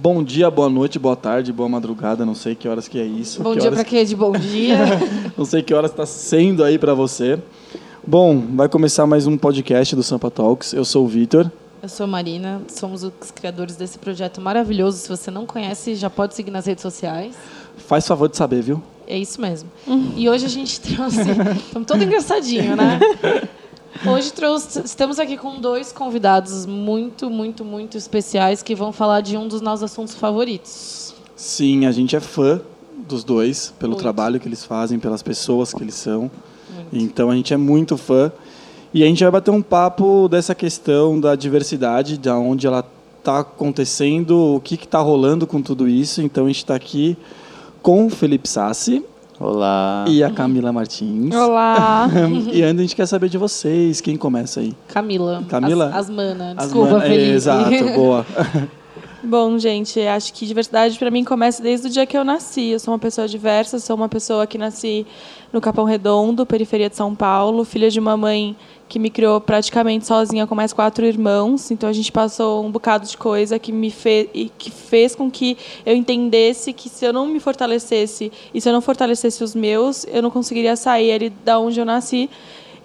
Bom 0.00 0.22
dia, 0.22 0.48
boa 0.48 0.68
noite, 0.70 0.96
boa 0.96 1.16
tarde, 1.16 1.52
boa 1.52 1.68
madrugada, 1.68 2.24
não 2.24 2.34
sei 2.34 2.54
que 2.54 2.68
horas 2.68 2.86
que 2.86 3.00
é 3.00 3.04
isso. 3.04 3.42
Bom 3.42 3.52
que 3.54 3.58
dia 3.58 3.68
horas... 3.68 3.80
para 3.80 3.84
quê? 3.84 4.04
De 4.04 4.14
bom 4.14 4.30
dia. 4.30 4.76
não 5.36 5.44
sei 5.44 5.60
que 5.60 5.74
horas 5.74 5.90
está 5.90 6.06
sendo 6.06 6.62
aí 6.62 6.78
para 6.78 6.94
você. 6.94 7.36
Bom, 8.06 8.40
vai 8.54 8.68
começar 8.68 9.08
mais 9.08 9.26
um 9.26 9.36
podcast 9.36 9.96
do 9.96 10.02
Sampa 10.04 10.30
Talks. 10.30 10.72
Eu 10.72 10.84
sou 10.84 11.04
o 11.04 11.08
Vitor. 11.08 11.50
Eu 11.82 11.88
sou 11.88 12.04
a 12.04 12.06
Marina, 12.06 12.62
somos 12.68 13.02
os 13.02 13.32
criadores 13.32 13.74
desse 13.74 13.98
projeto 13.98 14.40
maravilhoso. 14.40 14.98
Se 14.98 15.08
você 15.08 15.32
não 15.32 15.44
conhece, 15.44 15.96
já 15.96 16.08
pode 16.08 16.36
seguir 16.36 16.52
nas 16.52 16.66
redes 16.66 16.82
sociais. 16.82 17.34
Faz 17.76 18.06
favor 18.06 18.28
de 18.28 18.36
saber, 18.36 18.62
viu? 18.62 18.80
É 19.04 19.18
isso 19.18 19.40
mesmo. 19.40 19.68
E 20.14 20.30
hoje 20.30 20.46
a 20.46 20.48
gente 20.48 20.78
trouxe. 20.94 21.22
Estamos 21.66 21.88
todo 21.88 22.04
engraçadinho, 22.04 22.76
né? 22.76 23.00
Hoje 24.06 24.32
trouxe, 24.32 24.80
estamos 24.84 25.18
aqui 25.18 25.36
com 25.36 25.60
dois 25.60 25.90
convidados 25.90 26.66
muito, 26.66 27.28
muito, 27.28 27.64
muito 27.64 27.96
especiais 27.96 28.62
que 28.62 28.74
vão 28.74 28.92
falar 28.92 29.20
de 29.20 29.36
um 29.36 29.48
dos 29.48 29.60
nossos 29.60 29.82
assuntos 29.82 30.14
favoritos. 30.14 31.14
Sim, 31.34 31.86
a 31.86 31.92
gente 31.92 32.14
é 32.14 32.20
fã 32.20 32.60
dos 33.08 33.24
dois, 33.24 33.72
pelo 33.78 33.92
Muito. 33.92 34.02
trabalho 34.02 34.38
que 34.38 34.46
eles 34.46 34.64
fazem, 34.64 34.98
pelas 34.98 35.22
pessoas 35.22 35.72
que 35.72 35.82
eles 35.82 35.94
são. 35.94 36.30
Então 36.92 37.30
a 37.30 37.34
gente 37.34 37.52
é 37.52 37.56
muito 37.56 37.96
fã. 37.96 38.30
E 38.92 39.02
a 39.02 39.06
gente 39.06 39.22
vai 39.22 39.30
bater 39.30 39.50
um 39.50 39.62
papo 39.62 40.28
dessa 40.28 40.54
questão 40.54 41.20
da 41.20 41.34
diversidade, 41.34 42.16
de 42.16 42.30
onde 42.30 42.66
ela 42.66 42.84
está 43.18 43.40
acontecendo, 43.40 44.56
o 44.56 44.60
que 44.60 44.74
está 44.74 44.98
rolando 44.98 45.46
com 45.46 45.60
tudo 45.60 45.88
isso. 45.88 46.22
Então 46.22 46.44
a 46.44 46.48
gente 46.48 46.58
está 46.58 46.74
aqui 46.74 47.16
com 47.82 48.06
o 48.06 48.10
Felipe 48.10 48.48
Sassi 48.48 49.04
Olá. 49.40 50.04
e 50.08 50.22
a 50.24 50.30
Camila 50.30 50.72
Martins. 50.72 51.34
Olá! 51.34 52.08
e 52.52 52.62
ainda 52.62 52.80
a 52.80 52.84
gente 52.84 52.96
quer 52.96 53.06
saber 53.06 53.28
de 53.28 53.38
vocês. 53.38 54.00
Quem 54.00 54.16
começa 54.16 54.60
aí? 54.60 54.74
Camila. 54.88 55.44
Camila? 55.48 55.88
As, 55.90 55.96
as 55.96 56.10
mana. 56.10 56.54
As 56.56 56.64
Desculpa, 56.66 56.92
man- 56.92 57.04
é, 57.04 57.08
Felipe. 57.08 57.30
Exato, 57.30 57.84
boa. 57.94 58.26
Bom, 59.22 59.58
gente, 59.58 60.00
acho 60.00 60.32
que 60.32 60.46
diversidade 60.46 60.98
para 60.98 61.10
mim 61.10 61.24
começa 61.24 61.62
desde 61.62 61.88
o 61.88 61.90
dia 61.90 62.06
que 62.06 62.16
eu 62.16 62.24
nasci. 62.24 62.70
Eu 62.70 62.80
sou 62.80 62.92
uma 62.92 62.98
pessoa 62.98 63.28
diversa, 63.28 63.78
sou 63.78 63.94
uma 63.96 64.08
pessoa 64.08 64.46
que 64.46 64.56
nasci 64.58 65.06
no 65.52 65.60
Capão 65.60 65.84
Redondo, 65.84 66.44
periferia 66.46 66.88
de 66.88 66.96
São 66.96 67.14
Paulo, 67.14 67.64
filha 67.64 67.90
de 67.90 67.98
uma 68.00 68.16
mãe 68.16 68.56
que 68.88 68.98
me 68.98 69.10
criou 69.10 69.40
praticamente 69.40 70.06
sozinha 70.06 70.46
com 70.46 70.54
mais 70.54 70.72
quatro 70.72 71.04
irmãos. 71.04 71.70
Então 71.70 71.88
a 71.88 71.92
gente 71.92 72.10
passou 72.10 72.64
um 72.64 72.70
bocado 72.70 73.06
de 73.06 73.16
coisa 73.16 73.58
que 73.58 73.70
me 73.70 73.90
fez 73.90 74.28
e 74.32 74.48
que 74.48 74.70
fez 74.70 75.14
com 75.14 75.30
que 75.30 75.56
eu 75.84 75.94
entendesse 75.94 76.72
que 76.72 76.88
se 76.88 77.04
eu 77.04 77.12
não 77.12 77.26
me 77.26 77.38
fortalecesse 77.38 78.32
e 78.54 78.60
se 78.60 78.68
eu 78.68 78.72
não 78.72 78.80
fortalecesse 78.80 79.44
os 79.44 79.54
meus, 79.54 80.06
eu 80.06 80.22
não 80.22 80.30
conseguiria 80.30 80.74
sair 80.76 81.12
ali 81.12 81.30
da 81.30 81.58
onde 81.58 81.78
eu 81.78 81.84
nasci. 81.84 82.30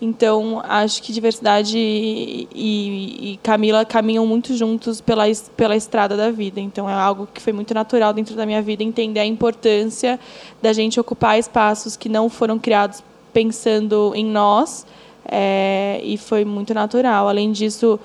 Então, 0.01 0.61
acho 0.67 1.01
que 1.01 1.13
diversidade 1.13 1.77
e, 1.77 2.47
e- 2.53 3.31
e 3.33 3.37
Camila 3.41 3.85
caminham 3.85 4.27
muito 4.27 4.53
juntos 4.53 4.99
pela, 4.99 5.23
pela 5.55 5.77
estrada 5.77 6.17
da 6.17 6.29
vida. 6.29 6.59
Então, 6.59 6.89
é 6.89 6.93
algo 6.93 7.25
que 7.33 7.41
foi 7.41 7.53
muito 7.53 7.73
natural 7.73 8.11
dentro 8.11 8.35
da 8.35 8.45
minha 8.45 8.61
vida, 8.61 8.83
entender 8.83 9.21
a 9.21 9.25
importância 9.25 10.19
da 10.61 10.73
gente 10.73 10.99
ocupar 10.99 11.39
espaços 11.39 11.95
que 11.95 12.09
não 12.09 12.27
foram 12.27 12.59
criados 12.59 13.01
pensando 13.31 14.11
em 14.13 14.25
nós. 14.25 14.85
É, 15.25 15.99
e 16.03 16.17
foi 16.17 16.45
muito 16.45 16.73
natural. 16.73 17.27
Além 17.27 17.51
disso, 17.51 17.99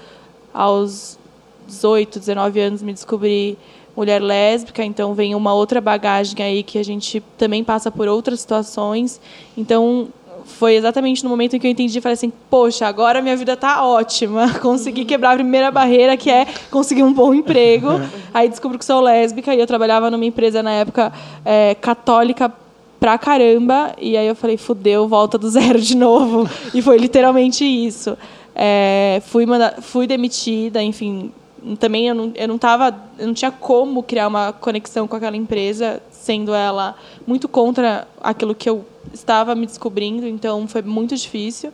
aos 0.52 1.18
18, 1.66 2.18
19 2.18 2.60
anos, 2.60 2.82
me 2.82 2.92
descobri 2.92 3.58
mulher 3.96 4.22
lésbica, 4.22 4.84
então 4.84 5.12
vem 5.12 5.34
uma 5.34 5.52
outra 5.52 5.80
bagagem 5.80 6.36
aí 6.40 6.62
que 6.62 6.78
a 6.78 6.84
gente 6.84 7.20
também 7.36 7.64
passa 7.64 7.90
por 7.90 8.06
outras 8.06 8.40
situações. 8.40 9.20
Então, 9.56 10.08
foi 10.44 10.76
exatamente 10.76 11.22
no 11.22 11.30
momento 11.30 11.56
em 11.56 11.58
que 11.58 11.66
eu 11.66 11.70
entendi, 11.70 12.00
falei 12.00 12.14
assim, 12.14 12.32
poxa, 12.48 12.86
agora 12.86 13.20
minha 13.20 13.36
vida 13.36 13.56
tá 13.56 13.84
ótima, 13.84 14.54
consegui 14.62 15.04
quebrar 15.04 15.32
a 15.32 15.34
primeira 15.34 15.70
barreira, 15.70 16.16
que 16.16 16.30
é 16.30 16.46
conseguir 16.70 17.02
um 17.02 17.12
bom 17.12 17.34
emprego. 17.34 17.88
Aí 18.32 18.48
descubro 18.48 18.78
que 18.78 18.84
sou 18.84 19.00
lésbica 19.00 19.54
e 19.54 19.60
eu 19.60 19.66
trabalhava 19.66 20.10
numa 20.10 20.24
empresa 20.24 20.62
na 20.62 20.72
época 20.72 21.12
é, 21.44 21.74
católica 21.74 22.52
pra 23.00 23.16
caramba, 23.18 23.94
e 23.98 24.16
aí 24.16 24.26
eu 24.26 24.34
falei, 24.34 24.56
fudeu, 24.56 25.06
volta 25.08 25.38
do 25.38 25.48
zero 25.50 25.80
de 25.80 25.96
novo. 25.96 26.48
E 26.74 26.82
foi 26.82 26.96
literalmente 26.98 27.64
isso. 27.64 28.16
É, 28.54 29.22
fui, 29.26 29.46
manda- 29.46 29.76
fui 29.80 30.06
demitida, 30.06 30.82
enfim, 30.82 31.30
também 31.78 32.08
eu 32.08 32.14
não, 32.14 32.32
eu 32.34 32.48
não 32.48 32.58
tava, 32.58 32.94
eu 33.18 33.26
não 33.28 33.34
tinha 33.34 33.50
como 33.52 34.02
criar 34.02 34.26
uma 34.26 34.52
conexão 34.52 35.06
com 35.06 35.14
aquela 35.16 35.36
empresa, 35.36 36.02
sendo 36.10 36.52
ela 36.52 36.96
muito 37.26 37.48
contra 37.48 38.06
aquilo 38.20 38.54
que 38.54 38.68
eu 38.68 38.84
estava 39.14 39.54
me 39.54 39.64
descobrindo, 39.66 40.26
então 40.26 40.66
foi 40.66 40.82
muito 40.82 41.14
difícil. 41.16 41.72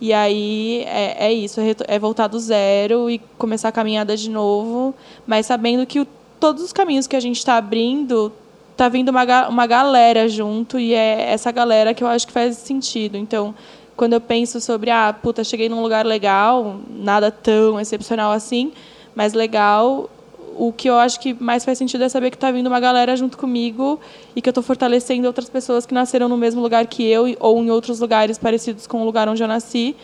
E 0.00 0.12
aí 0.12 0.82
é, 0.86 1.26
é 1.28 1.32
isso, 1.32 1.60
é, 1.60 1.74
é 1.86 1.98
voltar 2.00 2.26
do 2.26 2.38
zero 2.38 3.08
e 3.08 3.20
começar 3.38 3.68
a 3.68 3.72
caminhada 3.72 4.16
de 4.16 4.28
novo, 4.28 4.92
mas 5.24 5.46
sabendo 5.46 5.86
que 5.86 6.00
o- 6.00 6.06
todos 6.40 6.62
os 6.64 6.72
caminhos 6.72 7.06
que 7.06 7.14
a 7.14 7.20
gente 7.20 7.38
está 7.38 7.56
abrindo 7.56 8.32
tá 8.76 8.88
vindo 8.88 9.10
uma, 9.10 9.48
uma 9.48 9.66
galera 9.66 10.28
junto 10.28 10.78
e 10.78 10.94
é 10.94 11.32
essa 11.32 11.50
galera 11.52 11.94
que 11.94 12.02
eu 12.02 12.08
acho 12.08 12.26
que 12.26 12.32
faz 12.32 12.56
sentido. 12.56 13.16
Então, 13.16 13.54
quando 13.96 14.14
eu 14.14 14.20
penso 14.20 14.60
sobre, 14.60 14.90
ah, 14.90 15.12
puta, 15.12 15.44
cheguei 15.44 15.68
num 15.68 15.82
lugar 15.82 16.04
legal, 16.04 16.80
nada 16.90 17.30
tão 17.30 17.78
excepcional 17.80 18.32
assim, 18.32 18.72
mas 19.14 19.32
legal, 19.32 20.10
o 20.56 20.72
que 20.72 20.88
eu 20.88 20.98
acho 20.98 21.20
que 21.20 21.34
mais 21.34 21.64
faz 21.64 21.78
sentido 21.78 22.02
é 22.04 22.08
saber 22.08 22.30
que 22.30 22.38
tá 22.38 22.50
vindo 22.50 22.66
uma 22.66 22.80
galera 22.80 23.16
junto 23.16 23.38
comigo 23.38 24.00
e 24.34 24.42
que 24.42 24.48
eu 24.48 24.52
tô 24.52 24.62
fortalecendo 24.62 25.26
outras 25.26 25.48
pessoas 25.48 25.86
que 25.86 25.94
nasceram 25.94 26.28
no 26.28 26.36
mesmo 26.36 26.60
lugar 26.60 26.86
que 26.86 27.04
eu 27.04 27.36
ou 27.40 27.62
em 27.62 27.70
outros 27.70 28.00
lugares 28.00 28.38
parecidos 28.38 28.86
com 28.86 29.02
o 29.02 29.04
lugar 29.04 29.28
onde 29.28 29.42
eu 29.42 29.48
nasci 29.48 29.96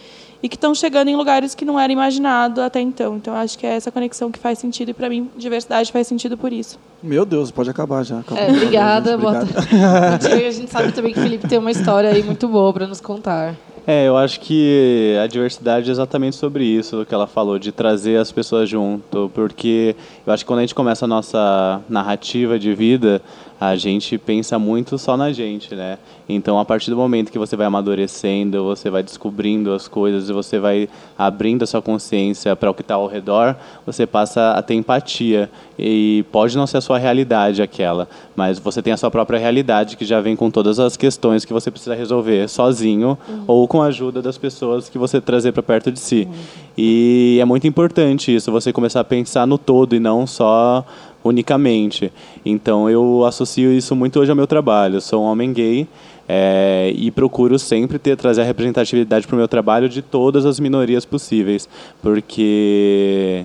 e 0.43 0.49
que 0.49 0.57
estão 0.57 0.75
chegando 0.75 1.09
em 1.09 1.17
lugares 1.17 1.55
que 1.55 1.65
não 1.65 1.79
era 1.79 1.93
imaginado 1.93 2.61
até 2.61 2.81
então. 2.81 3.17
Então, 3.17 3.35
acho 3.35 3.59
que 3.59 3.67
é 3.67 3.77
essa 3.77 3.91
conexão 3.91 4.31
que 4.31 4.39
faz 4.39 4.59
sentido 4.59 4.91
e 4.91 4.95
para 4.95 5.09
mim, 5.09 5.31
diversidade 5.37 5.93
faz 5.93 6.07
sentido 6.07 6.37
por 6.37 6.53
isso. 6.53 6.79
Meu 7.03 7.25
Deus, 7.25 7.51
pode 7.51 7.71
acabar 7.71 8.05
já. 8.05 8.21
Acabou. 8.21 8.43
É, 8.43 8.51
obrigada. 8.51 9.17
Boa 9.17 9.45
tarde. 9.45 10.27
A 10.27 10.51
gente 10.51 10.71
sabe 10.71 10.93
também 10.93 11.13
que 11.13 11.21
o 11.21 11.23
Felipe 11.23 11.49
tem 11.49 11.59
uma 11.59 11.71
história 11.71 12.11
aí 12.11 12.23
muito 12.23 12.47
boa 12.49 12.73
para 12.73 12.87
nos 12.87 13.01
contar. 13.01 13.55
É, 13.87 14.07
eu 14.07 14.17
acho 14.17 14.41
que 14.41 15.17
a 15.23 15.27
diversidade 15.27 15.89
é 15.89 15.93
exatamente 15.93 16.37
sobre 16.37 16.65
isso 16.65 17.05
que 17.07 17.15
ela 17.15 17.27
falou, 17.27 17.59
de 17.59 17.73
trazer 17.73 18.19
as 18.19 18.31
pessoas 18.31 18.69
junto, 18.69 19.31
porque 19.35 19.97
eu 20.27 20.33
acho 20.33 20.45
que 20.45 20.47
quando 20.47 20.59
a 20.59 20.63
gente 20.63 20.75
começa 20.75 21.07
a 21.07 21.09
nossa 21.09 21.81
narrativa 21.89 22.59
de 22.59 22.75
vida, 22.75 23.23
a 23.61 23.77
gente 23.77 24.17
pensa 24.17 24.59
muito 24.59 24.97
só 24.97 25.19
na 25.19 25.33
gente, 25.33 25.75
né? 25.75 25.99
Então, 26.27 26.59
a 26.59 26.65
partir 26.65 26.91
do 26.91 26.97
momento 26.97 27.31
que 27.31 27.39
você 27.39 27.57
vai 27.57 27.67
amadurecendo, 27.67 28.65
você 28.65 28.89
vai 28.89 29.03
descobrindo 29.03 29.75
as 29.75 29.87
coisas 29.87 30.31
você 30.31 30.59
vai 30.59 30.89
abrindo 31.19 31.63
a 31.63 31.67
sua 31.67 31.83
consciência 31.83 32.55
para 32.57 32.71
o 32.71 32.75
que 32.75 32.83
está 32.83 32.95
ao 32.95 33.07
redor, 33.07 33.57
você 33.85 34.07
passa 34.07 34.53
a 34.53 34.63
ter 34.63 34.75
empatia. 34.75 35.51
E 35.79 36.25
pode 36.31 36.57
não 36.57 36.67
ser 36.67 36.77
a 36.77 36.81
sua 36.81 36.99
realidade 36.99 37.63
aquela, 37.63 38.07
mas 38.37 38.59
você 38.59 38.83
tem 38.83 38.93
a 38.93 38.97
sua 38.99 39.11
própria 39.11 39.39
realidade 39.39 39.97
que 39.97 40.05
já 40.05 40.21
vem 40.21 40.37
com 40.37 40.51
todas 40.51 40.79
as 40.79 40.95
questões 40.97 41.45
que 41.45 41.55
você 41.55 41.71
precisa 41.71 41.95
resolver 41.95 42.49
sozinho 42.49 43.17
ou 43.47 43.67
com 43.67 43.81
a 43.81 43.87
ajuda 43.87 44.21
das 44.21 44.37
pessoas 44.37 44.91
que 44.91 44.99
você 44.99 45.23
trazer 45.23 45.53
para 45.53 45.63
perto 45.63 45.91
de 45.91 45.99
si. 45.99 46.29
E 46.77 47.39
é 47.41 47.45
muito 47.47 47.67
importante 47.67 48.35
isso, 48.35 48.53
você 48.53 48.73
começar 48.73 49.01
a 49.01 49.05
pensar 49.05 49.47
no 49.47 49.57
todo 49.57 49.97
e 49.97 50.01
não 50.01 50.27
só 50.27 50.85
unicamente. 51.23 52.13
Então 52.45 52.89
eu 52.89 53.25
associo 53.25 53.73
isso 53.73 53.95
muito 53.95 54.19
hoje 54.21 54.31
ao 54.31 54.37
meu 54.37 54.47
trabalho. 54.47 54.97
Eu 54.97 55.01
sou 55.01 55.23
um 55.23 55.27
homem 55.27 55.53
gay 55.53 55.87
é, 56.29 56.93
e 56.95 57.11
procuro 57.11 57.59
sempre 57.59 57.99
ter 57.99 58.17
trazer 58.17 58.43
a 58.43 58.45
representatividade 58.45 59.27
para 59.27 59.35
o 59.35 59.39
meu 59.39 59.49
trabalho 59.49 59.89
de 59.89 60.01
todas 60.01 60.47
as 60.47 60.61
minorias 60.61 61.05
possíveis, 61.05 61.69
porque 62.01 63.45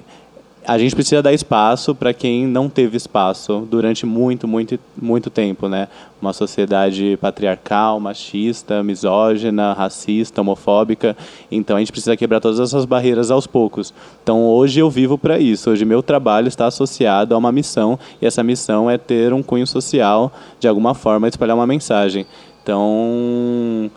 a 0.68 0.78
gente 0.78 0.96
precisa 0.96 1.22
dar 1.22 1.34
espaço 1.34 1.94
para 1.94 2.14
quem 2.14 2.48
não 2.48 2.70
teve 2.70 2.98
espaço 2.98 3.68
durante 3.70 4.06
muito, 4.06 4.48
muito, 4.48 4.80
muito 5.00 5.30
tempo, 5.30 5.68
né? 5.68 5.88
Uma 6.22 6.34
sociedade 6.34 7.18
patriarcal, 7.22 8.00
machista, 8.00 8.82
misógina, 8.82 9.74
racista, 9.74 10.42
homofóbica. 10.42 11.16
Então 11.52 11.76
a 11.76 11.80
gente 11.80 11.92
precisa 11.92 12.18
quebrar 12.18 12.40
todas 12.40 12.60
essas 12.60 12.86
barreiras 12.86 13.30
aos 13.30 13.46
poucos. 13.46 13.94
Então 14.24 14.44
hoje 14.44 14.80
eu 14.80 14.90
vivo 14.90 15.18
para 15.18 15.38
isso. 15.38 15.70
Hoje 15.70 15.86
meu 15.86 16.02
trabalho 16.02 16.48
está 16.48 16.66
associado 16.66 17.36
a 17.36 17.38
uma 17.38 17.52
missão 17.52 18.00
e 18.22 18.26
essa 18.26 18.44
missão 18.44 18.90
é 18.90 18.98
ter 18.98 19.34
um 19.34 19.44
cunho 19.44 19.68
social, 19.68 20.32
de 20.60 20.68
alguma 20.68 20.94
forma, 20.94 21.28
espalhar 21.28 21.56
uma 21.56 21.68
mensagem. 21.68 22.26
Então 22.64 23.92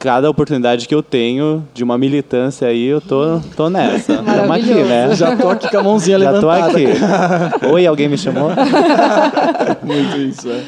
cada 0.00 0.30
oportunidade 0.30 0.88
que 0.88 0.94
eu 0.94 1.02
tenho 1.02 1.62
de 1.74 1.84
uma 1.84 1.98
militância 1.98 2.66
aí, 2.66 2.86
eu 2.86 3.02
tô, 3.02 3.38
tô 3.54 3.68
nessa. 3.68 4.16
Tamo 4.24 4.52
aqui, 4.52 4.72
né? 4.72 5.14
Já 5.14 5.36
tô 5.36 5.50
aqui 5.50 5.70
com 5.70 5.78
a 5.78 5.82
mãozinha 5.82 6.18
Já 6.18 6.40
tô 6.40 6.48
levantada. 6.48 6.72
aqui. 6.72 7.66
Oi, 7.70 7.86
alguém 7.86 8.08
me 8.08 8.16
chamou? 8.16 8.48
Muito 9.84 10.16
isso, 10.16 10.48
é. 10.48 10.64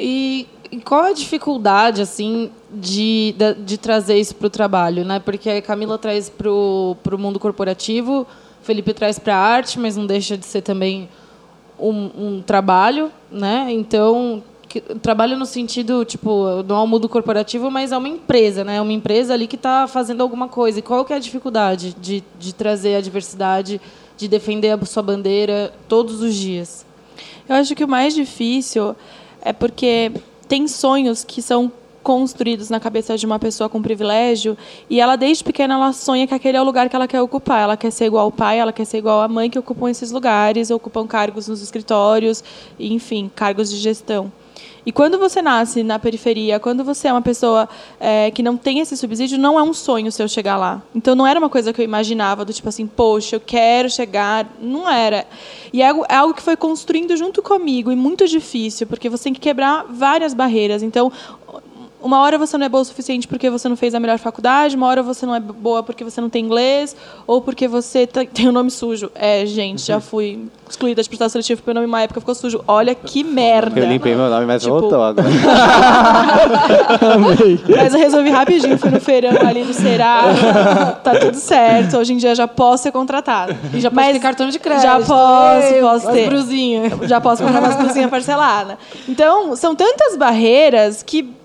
E, 0.00 0.48
qual 0.86 1.04
é 1.04 1.10
a 1.10 1.12
dificuldade, 1.12 2.00
assim, 2.00 2.50
de, 2.72 3.34
de, 3.36 3.54
de 3.62 3.78
trazer 3.78 4.18
isso 4.18 4.34
para 4.34 4.46
o 4.46 4.50
trabalho, 4.50 5.04
né? 5.04 5.20
Porque 5.20 5.50
a 5.50 5.60
Camila 5.60 5.98
traz 5.98 6.30
para 6.30 6.50
o 6.50 6.96
mundo 7.18 7.38
corporativo, 7.38 8.22
o 8.22 8.26
Felipe 8.62 8.94
traz 8.94 9.18
para 9.18 9.36
a 9.36 9.38
arte, 9.38 9.78
mas 9.78 9.98
não 9.98 10.06
deixa 10.06 10.34
de 10.34 10.46
ser 10.46 10.62
também 10.62 11.10
um, 11.78 12.10
um 12.16 12.42
trabalho, 12.44 13.10
né? 13.30 13.66
Então, 13.68 14.42
que- 14.80 14.94
trabalho 14.96 15.36
no 15.36 15.46
sentido, 15.46 16.04
tipo, 16.04 16.46
é 16.68 16.72
um 16.72 16.86
mundo 16.86 17.08
corporativo, 17.08 17.70
mas 17.70 17.92
é 17.92 17.96
uma 17.96 18.08
empresa, 18.08 18.64
né? 18.64 18.76
É 18.76 18.80
uma 18.80 18.92
empresa 18.92 19.32
ali 19.34 19.46
que 19.46 19.56
está 19.56 19.86
fazendo 19.86 20.20
alguma 20.22 20.48
coisa. 20.48 20.78
E 20.78 20.82
qual 20.82 21.04
que 21.04 21.12
é 21.12 21.16
a 21.16 21.18
dificuldade 21.18 21.94
de, 22.00 22.22
de 22.38 22.54
trazer 22.54 22.96
a 22.96 23.00
diversidade, 23.00 23.80
de 24.16 24.28
defender 24.28 24.70
a 24.70 24.84
sua 24.86 25.02
bandeira 25.02 25.72
todos 25.88 26.20
os 26.20 26.34
dias? 26.34 26.84
Eu 27.48 27.54
acho 27.56 27.74
que 27.74 27.84
o 27.84 27.88
mais 27.88 28.14
difícil 28.14 28.94
é 29.40 29.52
porque 29.52 30.12
tem 30.48 30.66
sonhos 30.68 31.24
que 31.24 31.40
são 31.40 31.70
construídos 32.02 32.70
na 32.70 32.78
cabeça 32.78 33.18
de 33.18 33.26
uma 33.26 33.36
pessoa 33.36 33.68
com 33.68 33.82
privilégio 33.82 34.56
e 34.88 35.00
ela 35.00 35.16
desde 35.16 35.42
pequena 35.42 35.74
ela 35.74 35.92
sonha 35.92 36.24
que 36.24 36.32
aquele 36.32 36.56
é 36.56 36.60
o 36.60 36.64
lugar 36.64 36.88
que 36.88 36.94
ela 36.94 37.08
quer 37.08 37.20
ocupar. 37.20 37.62
Ela 37.62 37.76
quer 37.76 37.90
ser 37.90 38.06
igual 38.06 38.26
ao 38.26 38.32
pai, 38.32 38.58
ela 38.60 38.72
quer 38.72 38.84
ser 38.84 38.98
igual 38.98 39.22
à 39.22 39.28
mãe 39.28 39.50
que 39.50 39.58
ocupam 39.58 39.90
esses 39.90 40.12
lugares, 40.12 40.70
ocupam 40.70 41.04
cargos 41.06 41.48
nos 41.48 41.60
escritórios, 41.62 42.44
enfim, 42.78 43.28
cargos 43.34 43.68
de 43.70 43.76
gestão. 43.76 44.30
E 44.84 44.92
quando 44.92 45.18
você 45.18 45.42
nasce 45.42 45.82
na 45.82 45.98
periferia, 45.98 46.60
quando 46.60 46.84
você 46.84 47.08
é 47.08 47.12
uma 47.12 47.22
pessoa 47.22 47.68
é, 47.98 48.30
que 48.30 48.42
não 48.42 48.56
tem 48.56 48.78
esse 48.78 48.96
subsídio, 48.96 49.36
não 49.36 49.58
é 49.58 49.62
um 49.62 49.74
sonho 49.74 50.12
seu 50.12 50.28
chegar 50.28 50.56
lá. 50.56 50.80
Então 50.94 51.16
não 51.16 51.26
era 51.26 51.38
uma 51.40 51.48
coisa 51.48 51.72
que 51.72 51.80
eu 51.80 51.84
imaginava, 51.84 52.44
do 52.44 52.52
tipo 52.52 52.68
assim, 52.68 52.86
poxa, 52.86 53.36
eu 53.36 53.40
quero 53.40 53.90
chegar. 53.90 54.46
Não 54.60 54.88
era. 54.88 55.26
E 55.72 55.82
é 55.82 55.86
é 56.08 56.16
algo 56.16 56.34
que 56.34 56.42
foi 56.42 56.56
construindo 56.56 57.16
junto 57.16 57.42
comigo 57.42 57.90
e 57.90 57.96
muito 57.96 58.26
difícil, 58.26 58.86
porque 58.86 59.08
você 59.08 59.24
tem 59.24 59.32
que 59.32 59.40
quebrar 59.40 59.86
várias 59.88 60.34
barreiras. 60.34 60.82
Então, 60.82 61.10
uma 62.06 62.20
hora 62.20 62.38
você 62.38 62.56
não 62.56 62.64
é 62.64 62.68
boa 62.68 62.82
o 62.82 62.84
suficiente 62.84 63.26
porque 63.26 63.50
você 63.50 63.68
não 63.68 63.76
fez 63.76 63.94
a 63.94 64.00
melhor 64.00 64.18
faculdade, 64.18 64.76
uma 64.76 64.86
hora 64.86 65.02
você 65.02 65.26
não 65.26 65.34
é 65.34 65.40
boa 65.40 65.82
porque 65.82 66.04
você 66.04 66.20
não 66.20 66.30
tem 66.30 66.44
inglês, 66.44 66.96
ou 67.26 67.42
porque 67.42 67.66
você 67.66 68.06
tem 68.32 68.46
o 68.46 68.50
um 68.50 68.52
nome 68.52 68.70
sujo. 68.70 69.10
É, 69.14 69.44
gente, 69.44 69.84
já 69.84 70.00
fui 70.00 70.46
excluída 70.68 71.02
de 71.02 71.08
processo 71.08 71.32
seletivo 71.32 71.60
porque 71.60 71.70
meu 71.70 71.74
nome 71.74 71.86
uma 71.86 72.02
época 72.02 72.20
ficou 72.20 72.34
sujo. 72.34 72.62
Olha 72.66 72.94
que 72.94 73.22
merda. 73.22 73.78
Eu 73.78 73.86
limpei 73.86 74.14
meu 74.14 74.30
nome, 74.30 74.46
mas 74.46 74.62
tipo... 74.62 74.78
voltou 74.78 75.02
agora. 75.02 75.26
mas 77.76 77.94
eu 77.94 78.00
resolvi 78.00 78.30
rapidinho, 78.30 78.78
fui 78.78 78.90
no 78.90 79.00
feirão 79.00 79.46
ali 79.46 79.64
do 79.64 79.74
Será. 79.74 80.98
tá 81.02 81.16
tudo 81.16 81.36
certo. 81.36 81.98
Hoje 81.98 82.14
em 82.14 82.16
dia 82.16 82.34
já 82.34 82.48
posso 82.48 82.84
ser 82.84 82.92
contratada. 82.92 83.56
E 83.74 83.80
já 83.80 83.90
posso 83.90 84.12
ter 84.12 84.20
cartão 84.20 84.48
de 84.48 84.58
crédito. 84.58 84.82
Já 84.82 85.00
posso, 85.00 85.74
Ei, 85.74 85.80
posso 85.80 86.12
ter. 86.12 86.28
Brusinha. 86.28 86.92
Já 87.02 87.20
posso 87.20 87.42
comprar 87.42 87.60
umas 87.60 87.76
brusinhas 87.76 88.10
parceladas. 88.10 88.76
Então, 89.08 89.56
são 89.56 89.74
tantas 89.74 90.16
barreiras 90.16 91.02
que 91.02 91.35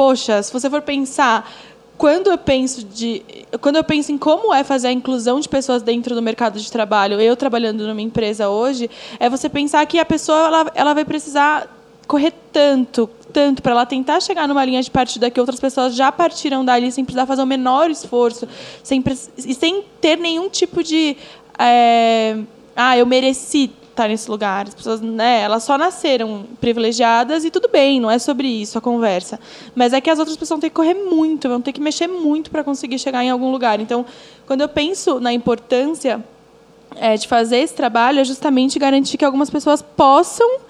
poxa, 0.00 0.42
se 0.42 0.50
você 0.50 0.70
for 0.70 0.80
pensar 0.80 1.52
quando 1.98 2.30
eu 2.30 2.38
penso 2.38 2.82
de 2.82 3.22
quando 3.60 3.76
eu 3.76 3.84
penso 3.84 4.10
em 4.10 4.16
como 4.16 4.54
é 4.54 4.64
fazer 4.64 4.88
a 4.88 4.92
inclusão 4.92 5.38
de 5.38 5.46
pessoas 5.46 5.82
dentro 5.82 6.14
do 6.14 6.22
mercado 6.22 6.58
de 6.58 6.72
trabalho, 6.72 7.20
eu 7.20 7.36
trabalhando 7.36 7.86
numa 7.86 8.00
empresa 8.00 8.48
hoje, 8.48 8.88
é 9.18 9.28
você 9.28 9.46
pensar 9.46 9.84
que 9.84 9.98
a 9.98 10.04
pessoa 10.06 10.38
ela, 10.38 10.72
ela 10.74 10.94
vai 10.94 11.04
precisar 11.04 11.68
correr 12.06 12.32
tanto, 12.50 13.10
tanto 13.30 13.60
para 13.60 13.72
ela 13.72 13.84
tentar 13.84 14.20
chegar 14.20 14.48
numa 14.48 14.64
linha 14.64 14.82
de 14.82 14.90
partida 14.90 15.30
que 15.30 15.38
outras 15.38 15.60
pessoas 15.60 15.94
já 15.94 16.10
partiram 16.10 16.64
dali 16.64 16.90
sem 16.90 17.04
precisar 17.04 17.26
fazer 17.26 17.42
o 17.42 17.46
menor 17.46 17.90
esforço, 17.90 18.48
sem 18.82 19.04
e 19.36 19.54
sem 19.54 19.84
ter 20.00 20.16
nenhum 20.16 20.48
tipo 20.48 20.82
de 20.82 21.14
é, 21.58 22.38
ah, 22.74 22.96
eu 22.96 23.04
mereci 23.04 23.70
estar 24.00 24.08
nesse 24.08 24.30
lugar. 24.30 24.66
As 24.66 24.74
pessoas, 24.74 25.00
né, 25.00 25.42
elas 25.42 25.62
só 25.62 25.76
nasceram 25.76 26.44
privilegiadas 26.60 27.44
e 27.44 27.50
tudo 27.50 27.68
bem, 27.68 28.00
não 28.00 28.10
é 28.10 28.18
sobre 28.18 28.48
isso 28.48 28.78
a 28.78 28.80
conversa. 28.80 29.38
Mas 29.74 29.92
é 29.92 30.00
que 30.00 30.10
as 30.10 30.18
outras 30.18 30.36
pessoas 30.36 30.56
vão 30.56 30.60
ter 30.60 30.70
que 30.70 30.76
correr 30.76 30.94
muito, 30.94 31.48
vão 31.48 31.60
ter 31.60 31.72
que 31.72 31.80
mexer 31.80 32.06
muito 32.06 32.50
para 32.50 32.64
conseguir 32.64 32.98
chegar 32.98 33.22
em 33.22 33.30
algum 33.30 33.50
lugar. 33.50 33.80
Então, 33.80 34.04
quando 34.46 34.62
eu 34.62 34.68
penso 34.68 35.20
na 35.20 35.32
importância 35.32 36.24
é, 36.96 37.16
de 37.16 37.28
fazer 37.28 37.58
esse 37.58 37.74
trabalho, 37.74 38.20
é 38.20 38.24
justamente 38.24 38.78
garantir 38.78 39.16
que 39.16 39.24
algumas 39.24 39.50
pessoas 39.50 39.82
possam 39.82 40.60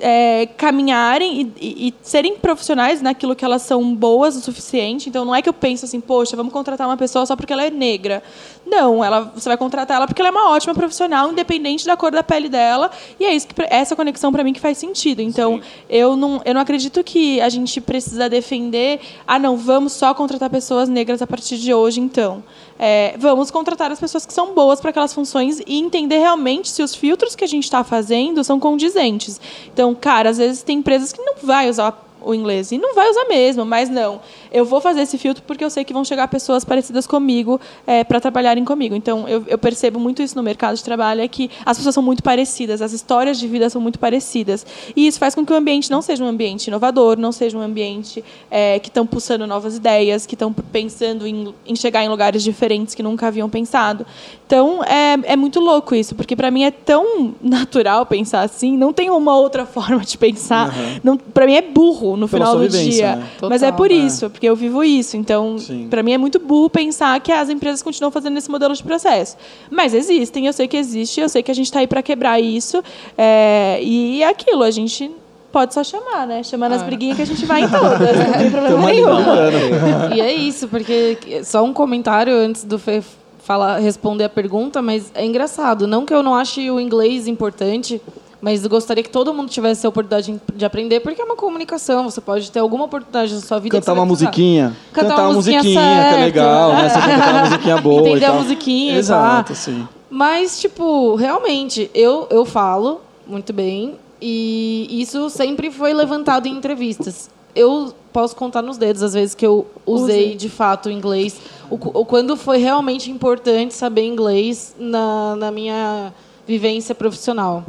é, 0.00 0.46
caminharem 0.56 1.40
e, 1.40 1.52
e, 1.60 1.88
e, 1.88 1.94
serem 2.02 2.36
profissionais 2.36 3.02
naquilo 3.02 3.34
que 3.34 3.44
elas 3.44 3.62
são 3.62 3.94
boas 3.94 4.36
o 4.36 4.40
suficiente. 4.40 5.08
Então, 5.08 5.24
não 5.24 5.34
é 5.34 5.42
que 5.42 5.48
eu 5.48 5.52
penso 5.52 5.84
assim, 5.84 6.00
poxa, 6.00 6.36
vamos 6.36 6.52
contratar 6.52 6.86
uma 6.86 6.96
pessoa 6.96 7.26
só 7.26 7.34
porque 7.34 7.52
ela 7.52 7.64
é 7.64 7.70
negra. 7.70 8.22
Não, 8.64 9.02
ela, 9.02 9.32
você 9.34 9.48
vai 9.48 9.56
contratar 9.56 9.96
ela 9.96 10.06
porque 10.06 10.20
ela 10.20 10.28
é 10.28 10.32
uma 10.32 10.50
ótima 10.50 10.74
profissional, 10.74 11.30
independente 11.32 11.86
da 11.86 11.96
cor 11.96 12.12
da 12.12 12.22
pele 12.22 12.48
dela. 12.48 12.90
E 13.18 13.24
é 13.24 13.34
isso 13.34 13.48
que, 13.48 13.54
essa 13.70 13.96
conexão 13.96 14.30
para 14.30 14.44
mim 14.44 14.52
que 14.52 14.60
faz 14.60 14.78
sentido. 14.78 15.20
Então, 15.20 15.60
eu 15.88 16.16
não, 16.16 16.40
eu 16.44 16.54
não 16.54 16.60
acredito 16.60 17.02
que 17.02 17.40
a 17.40 17.48
gente 17.48 17.80
precisa 17.80 18.28
defender, 18.28 19.00
ah, 19.26 19.38
não, 19.38 19.56
vamos 19.56 19.92
só 19.92 20.14
contratar 20.14 20.50
pessoas 20.50 20.88
negras 20.88 21.22
a 21.22 21.26
partir 21.26 21.56
de 21.56 21.72
hoje, 21.72 22.00
então. 22.00 22.42
É, 22.78 23.16
vamos 23.18 23.50
contratar 23.50 23.90
as 23.90 23.98
pessoas 23.98 24.24
que 24.24 24.32
são 24.32 24.54
boas 24.54 24.80
para 24.80 24.90
aquelas 24.90 25.12
funções 25.12 25.60
e 25.66 25.78
entender 25.80 26.18
realmente 26.18 26.70
se 26.70 26.80
os 26.80 26.94
filtros 26.94 27.34
que 27.34 27.42
a 27.42 27.48
gente 27.48 27.64
está 27.64 27.82
fazendo 27.82 28.44
são 28.44 28.60
condizentes. 28.60 29.40
Então, 29.72 29.87
cara, 29.94 30.30
às 30.30 30.38
vezes 30.38 30.62
tem 30.62 30.78
empresas 30.78 31.12
que 31.12 31.22
não 31.22 31.34
vai 31.42 31.68
usar 31.68 32.08
o 32.20 32.34
inglês. 32.34 32.72
E 32.72 32.78
não 32.78 32.94
vai 32.94 33.08
usar 33.08 33.24
mesmo, 33.26 33.64
mas 33.64 33.88
não. 33.88 34.20
Eu 34.52 34.64
vou 34.64 34.80
fazer 34.80 35.02
esse 35.02 35.18
filtro 35.18 35.42
porque 35.46 35.64
eu 35.64 35.70
sei 35.70 35.84
que 35.84 35.92
vão 35.92 36.04
chegar 36.04 36.28
pessoas 36.28 36.64
parecidas 36.64 37.06
comigo 37.06 37.60
é, 37.86 38.04
para 38.04 38.20
trabalharem 38.20 38.64
comigo. 38.64 38.94
Então, 38.94 39.28
eu, 39.28 39.44
eu, 39.46 39.58
percebo 39.58 39.98
muito 39.98 40.22
isso 40.22 40.36
no 40.36 40.42
mercado 40.42 40.76
de 40.76 40.84
trabalho, 40.84 41.20
é 41.20 41.28
que 41.28 41.50
as 41.64 41.76
pessoas 41.76 41.94
são 41.94 42.02
muito 42.02 42.22
parecidas, 42.22 42.80
as 42.82 42.92
histórias 42.92 43.38
de 43.38 43.46
vida 43.46 43.68
são 43.70 43.80
muito 43.80 43.98
parecidas. 43.98 44.66
E 44.94 45.06
isso 45.06 45.18
faz 45.18 45.34
com 45.34 45.44
que 45.44 45.52
o 45.52 45.56
ambiente 45.56 45.90
não 45.90 46.02
seja 46.02 46.24
um 46.24 46.28
ambiente 46.28 46.68
inovador, 46.68 47.18
não 47.18 47.32
seja 47.32 47.56
um 47.56 47.62
ambiente 47.62 48.24
é, 48.50 48.78
que 48.78 48.88
estão 48.88 49.06
pulsando 49.06 49.46
novas 49.46 49.76
ideias, 49.76 50.26
que 50.26 50.34
estão 50.34 50.52
pensando 50.52 51.26
em, 51.26 51.54
em, 51.66 51.76
chegar 51.76 52.04
em 52.04 52.08
lugares 52.08 52.42
diferentes 52.42 52.94
que 52.94 53.02
nunca 53.02 53.26
haviam 53.26 53.48
pensado. 53.48 54.06
Então, 54.46 54.82
é, 54.82 55.32
é 55.32 55.36
muito 55.36 55.60
louco 55.60 55.94
isso, 55.94 56.14
porque 56.14 56.34
para 56.34 56.50
mim 56.50 56.64
é 56.64 56.70
tão 56.70 57.34
natural 57.42 58.06
pensar 58.06 58.42
assim, 58.42 58.76
não 58.76 58.92
tem 58.92 59.10
uma 59.10 59.36
outra 59.36 59.64
forma 59.66 60.00
de 60.00 60.16
pensar. 60.16 60.74
Uhum. 61.04 61.18
Para 61.34 61.46
mim 61.46 61.54
é 61.54 61.62
burro 61.62 62.16
no 62.16 62.28
Pela 62.28 62.46
final 62.46 62.58
do 62.58 62.68
dia. 62.68 63.16
Né? 63.16 63.28
Total, 63.34 63.50
Mas 63.50 63.62
é 63.62 63.70
por 63.70 63.90
é. 63.90 63.94
isso, 63.94 64.30
porque 64.38 64.48
eu 64.48 64.54
vivo 64.54 64.84
isso. 64.84 65.16
Então, 65.16 65.56
para 65.90 66.00
mim 66.00 66.12
é 66.12 66.18
muito 66.18 66.38
burro 66.38 66.70
pensar 66.70 67.18
que 67.20 67.32
as 67.32 67.48
empresas 67.48 67.82
continuam 67.82 68.12
fazendo 68.12 68.38
esse 68.38 68.48
modelo 68.48 68.72
de 68.72 68.84
processo. 68.84 69.36
Mas 69.68 69.92
existem, 69.92 70.46
eu 70.46 70.52
sei 70.52 70.68
que 70.68 70.76
existe, 70.76 71.20
eu 71.20 71.28
sei 71.28 71.42
que 71.42 71.50
a 71.50 71.54
gente 71.54 71.66
está 71.66 71.80
aí 71.80 71.88
para 71.88 72.00
quebrar 72.04 72.38
isso. 72.38 72.80
É, 73.16 73.80
e 73.82 74.22
é 74.22 74.28
aquilo, 74.28 74.62
a 74.62 74.70
gente 74.70 75.10
pode 75.50 75.74
só 75.74 75.82
chamar, 75.82 76.24
né? 76.24 76.44
Chamando 76.44 76.72
ah. 76.72 76.76
as 76.76 76.84
briguinhas 76.84 77.16
que 77.16 77.22
a 77.22 77.26
gente 77.26 77.44
vai 77.44 77.64
em 77.64 77.68
todas, 77.68 78.16
não 78.16 78.32
tem 78.32 78.50
problema 78.52 78.86
nenhum. 78.86 80.14
e 80.14 80.20
é 80.20 80.32
isso, 80.32 80.68
porque 80.68 81.18
só 81.42 81.64
um 81.64 81.72
comentário 81.72 82.32
antes 82.32 82.62
do 82.62 82.78
Fê 82.78 83.02
falar, 83.40 83.78
responder 83.78 84.24
a 84.24 84.28
pergunta, 84.28 84.80
mas 84.80 85.10
é 85.14 85.26
engraçado. 85.26 85.86
Não 85.88 86.06
que 86.06 86.14
eu 86.14 86.22
não 86.22 86.34
ache 86.34 86.70
o 86.70 86.78
inglês 86.78 87.26
importante, 87.26 88.00
mas 88.40 88.62
eu 88.62 88.70
gostaria 88.70 89.02
que 89.02 89.10
todo 89.10 89.34
mundo 89.34 89.48
tivesse 89.50 89.84
a 89.84 89.88
oportunidade 89.88 90.40
de 90.54 90.64
aprender, 90.64 91.00
porque 91.00 91.20
é 91.20 91.24
uma 91.24 91.34
comunicação. 91.34 92.08
Você 92.08 92.20
pode 92.20 92.50
ter 92.50 92.60
alguma 92.60 92.84
oportunidade 92.84 93.34
na 93.34 93.40
sua 93.40 93.58
vida. 93.58 93.76
Cantar 93.76 93.94
uma 93.94 94.06
musiquinha. 94.06 94.76
Cantar, 94.92 95.10
cantar 95.10 95.22
uma 95.24 95.32
musiquinha, 95.34 95.62
musiquinha 95.62 96.08
que 96.08 96.14
é 96.14 96.24
legal, 96.24 96.72
né? 96.72 96.88
Você 96.88 97.00
cantar 97.00 97.34
uma 97.34 97.44
musiquinha 97.44 97.76
boa. 97.82 98.08
Entender 98.08 98.24
a 98.24 98.32
musiquinha. 98.34 98.96
Exato, 98.96 99.54
sim. 99.54 99.88
Mas, 100.08 100.60
tipo, 100.60 101.16
realmente, 101.16 101.90
eu, 101.92 102.28
eu 102.30 102.44
falo 102.44 103.00
muito 103.26 103.52
bem. 103.52 103.96
E 104.20 104.88
isso 104.90 105.30
sempre 105.30 105.70
foi 105.70 105.92
levantado 105.92 106.46
em 106.46 106.52
entrevistas. 106.52 107.30
Eu 107.54 107.92
posso 108.12 108.34
contar 108.34 108.62
nos 108.62 108.76
dedos 108.76 109.02
as 109.02 109.14
vezes 109.14 109.34
que 109.34 109.46
eu 109.46 109.66
usei, 109.86 110.26
usei. 110.26 110.34
de 110.36 110.48
fato 110.48 110.86
o 110.86 110.92
inglês. 110.92 111.40
O, 111.70 111.74
o, 111.74 112.04
quando 112.04 112.36
foi 112.36 112.58
realmente 112.58 113.10
importante 113.10 113.74
saber 113.74 114.06
inglês 114.06 114.74
na, 114.78 115.36
na 115.36 115.50
minha 115.50 116.12
vivência 116.46 116.94
profissional. 116.94 117.64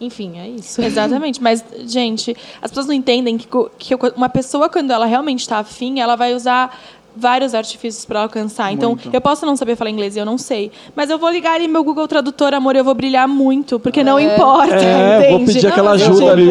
Enfim, 0.00 0.38
é 0.38 0.48
isso. 0.48 0.80
Exatamente. 0.84 1.42
Mas, 1.42 1.64
gente, 1.86 2.36
as 2.60 2.70
pessoas 2.70 2.86
não 2.86 2.94
entendem 2.94 3.38
que, 3.38 3.48
que 3.78 3.94
uma 4.16 4.28
pessoa, 4.28 4.68
quando 4.68 4.90
ela 4.90 5.06
realmente 5.06 5.40
está 5.40 5.58
afim, 5.58 6.00
ela 6.00 6.16
vai 6.16 6.34
usar 6.34 6.76
vários 7.16 7.54
artifícios 7.54 8.04
para 8.04 8.20
alcançar. 8.20 8.70
Então, 8.72 8.90
muito. 8.90 9.10
eu 9.10 9.20
posso 9.20 9.46
não 9.46 9.56
saber 9.56 9.74
falar 9.74 9.90
inglês 9.90 10.14
e 10.14 10.18
eu 10.18 10.26
não 10.26 10.36
sei. 10.36 10.70
Mas 10.94 11.08
eu 11.08 11.18
vou 11.18 11.30
ligar 11.30 11.54
ali 11.54 11.66
meu 11.66 11.82
Google 11.82 12.06
Tradutor, 12.06 12.52
amor, 12.52 12.76
eu 12.76 12.84
vou 12.84 12.94
brilhar 12.94 13.26
muito, 13.26 13.80
porque 13.80 14.00
é. 14.00 14.04
não 14.04 14.20
importa. 14.20 14.74
É, 14.74 15.18
entende? 15.18 15.30
vou 15.30 15.46
pedir 15.46 15.66
aquela 15.66 15.92
ajuda 15.92 16.32
ali. 16.32 16.50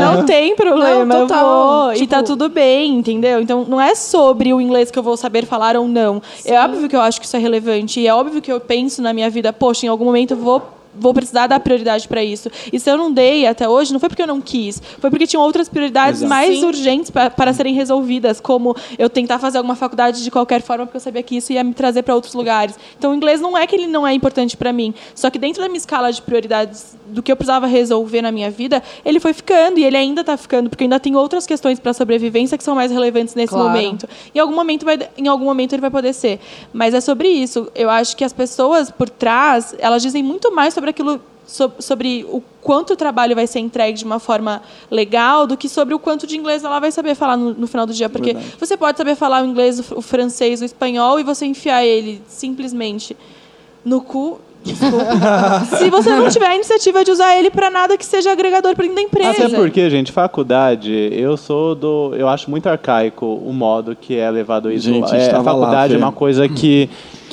Não 0.00 0.24
tem 0.24 0.54
problema, 0.54 1.04
não, 1.04 1.26
total. 1.26 1.38
eu 1.38 1.84
vou. 1.84 1.92
Tipo... 1.92 2.04
E 2.04 2.06
tá 2.06 2.22
tudo 2.22 2.48
bem, 2.48 2.94
entendeu? 2.94 3.40
Então, 3.40 3.66
não 3.68 3.80
é 3.80 3.94
sobre 3.94 4.54
o 4.54 4.60
inglês 4.60 4.90
que 4.90 4.98
eu 4.98 5.02
vou 5.02 5.16
saber 5.16 5.44
falar 5.44 5.76
ou 5.76 5.88
não. 5.88 6.22
É 6.38 6.42
Sim. 6.42 6.52
É 6.52 6.64
óbvio 6.64 6.88
que 6.88 6.94
eu 6.94 7.00
acho 7.00 7.20
que 7.20 7.26
isso 7.26 7.36
é 7.36 7.40
relevante. 7.40 8.00
E 8.00 8.06
é 8.06 8.14
óbvio 8.14 8.40
que 8.40 8.52
eu 8.52 8.60
penso 8.60 9.02
na 9.02 9.12
minha 9.12 9.28
vida, 9.28 9.52
poxa, 9.52 9.86
em 9.86 9.88
algum 9.88 10.04
momento 10.04 10.32
eu 10.32 10.38
vou 10.38 10.62
vou 10.98 11.12
precisar 11.12 11.46
dar 11.46 11.60
prioridade 11.60 12.06
para 12.08 12.22
isso. 12.22 12.50
E 12.72 12.78
se 12.78 12.90
eu 12.90 12.96
não 12.96 13.12
dei 13.12 13.46
até 13.46 13.68
hoje, 13.68 13.92
não 13.92 14.00
foi 14.00 14.08
porque 14.08 14.22
eu 14.22 14.26
não 14.26 14.40
quis, 14.40 14.80
foi 14.98 15.10
porque 15.10 15.26
tinham 15.26 15.42
outras 15.42 15.68
prioridades 15.68 16.20
Exato. 16.20 16.28
mais 16.28 16.58
Sim. 16.58 16.64
urgentes 16.66 17.10
pra, 17.10 17.30
para 17.30 17.52
serem 17.52 17.74
resolvidas, 17.74 18.40
como 18.40 18.76
eu 18.98 19.08
tentar 19.10 19.38
fazer 19.38 19.58
alguma 19.58 19.74
faculdade 19.74 20.22
de 20.22 20.30
qualquer 20.30 20.62
forma, 20.62 20.86
porque 20.86 20.96
eu 20.96 21.00
sabia 21.00 21.22
que 21.22 21.36
isso 21.36 21.52
ia 21.52 21.64
me 21.64 21.74
trazer 21.74 22.02
para 22.02 22.14
outros 22.14 22.34
lugares. 22.34 22.78
Então, 22.98 23.12
o 23.12 23.14
inglês 23.14 23.40
não 23.40 23.56
é 23.56 23.66
que 23.66 23.74
ele 23.74 23.86
não 23.86 24.06
é 24.06 24.12
importante 24.12 24.56
para 24.56 24.72
mim, 24.72 24.94
só 25.14 25.30
que 25.30 25.38
dentro 25.38 25.62
da 25.62 25.68
minha 25.68 25.78
escala 25.78 26.12
de 26.12 26.22
prioridades 26.22 26.96
do 27.06 27.22
que 27.22 27.30
eu 27.30 27.36
precisava 27.36 27.66
resolver 27.66 28.22
na 28.22 28.32
minha 28.32 28.50
vida, 28.50 28.82
ele 29.04 29.20
foi 29.20 29.32
ficando 29.32 29.78
e 29.78 29.84
ele 29.84 29.96
ainda 29.96 30.20
está 30.20 30.36
ficando, 30.36 30.68
porque 30.68 30.84
ainda 30.84 30.98
tem 30.98 31.14
outras 31.16 31.46
questões 31.46 31.78
para 31.78 31.92
sobrevivência 31.92 32.56
que 32.56 32.64
são 32.64 32.74
mais 32.74 32.90
relevantes 32.90 33.34
nesse 33.34 33.52
claro. 33.52 33.68
momento. 33.68 34.08
Em 34.34 34.38
algum 34.38 34.54
momento 34.54 34.84
vai, 34.84 34.98
em 35.16 35.28
algum 35.28 35.44
momento 35.44 35.72
ele 35.72 35.80
vai 35.80 35.90
poder 35.90 36.12
ser, 36.12 36.40
mas 36.72 36.94
é 36.94 37.00
sobre 37.00 37.28
isso. 37.28 37.70
Eu 37.74 37.90
acho 37.90 38.16
que 38.16 38.24
as 38.24 38.32
pessoas 38.32 38.90
por 38.90 39.08
trás, 39.08 39.74
elas 39.78 40.02
dizem 40.02 40.22
muito 40.22 40.54
mais 40.54 40.74
sobre 40.74 40.83
aquilo 40.90 41.20
sobre 41.46 42.24
o 42.30 42.42
quanto 42.62 42.94
o 42.94 42.96
trabalho 42.96 43.34
vai 43.34 43.46
ser 43.46 43.58
entregue 43.58 43.98
de 43.98 44.04
uma 44.04 44.18
forma 44.18 44.62
legal 44.90 45.46
do 45.46 45.56
que 45.56 45.68
sobre 45.68 45.94
o 45.94 45.98
quanto 45.98 46.26
de 46.26 46.36
inglês 46.36 46.64
ela 46.64 46.80
vai 46.80 46.90
saber 46.90 47.14
falar 47.14 47.36
no, 47.36 47.52
no 47.52 47.66
final 47.66 47.86
do 47.86 47.92
dia. 47.92 48.08
Porque 48.08 48.32
Verdade. 48.32 48.56
você 48.58 48.76
pode 48.76 48.96
saber 48.96 49.14
falar 49.14 49.42
o 49.42 49.46
inglês, 49.46 49.78
o 49.92 50.00
francês, 50.00 50.62
o 50.62 50.64
espanhol 50.64 51.20
e 51.20 51.22
você 51.22 51.44
enfiar 51.44 51.84
ele 51.84 52.22
simplesmente 52.26 53.16
no 53.84 54.00
cu. 54.00 54.40
Se 55.76 55.90
você 55.90 56.08
não 56.08 56.26
tiver 56.30 56.46
a 56.46 56.54
iniciativa 56.54 57.04
de 57.04 57.10
usar 57.10 57.36
ele 57.36 57.50
pra 57.50 57.68
nada 57.68 57.98
que 57.98 58.06
seja 58.06 58.32
agregador 58.32 58.74
pra 58.74 58.84
dentro 58.84 58.96
da 58.96 59.02
empresa. 59.02 59.46
Até 59.46 59.56
porque, 59.56 59.90
gente, 59.90 60.10
faculdade, 60.10 61.10
eu 61.12 61.36
sou 61.36 61.74
do. 61.74 62.14
Eu 62.16 62.26
acho 62.30 62.50
muito 62.50 62.66
arcaico 62.66 63.26
o 63.26 63.52
modo 63.52 63.94
que 63.94 64.16
é 64.16 64.30
levado 64.30 64.72
isso. 64.72 64.88
Gente, 64.88 65.04
a 65.14 65.18
gente 65.18 65.28
é, 65.28 65.36
lá, 65.36 65.44
faculdade 65.44 65.92
Fê. 65.92 66.00
é 66.00 66.02
uma 66.02 66.12
coisa 66.12 66.48
que. 66.48 66.88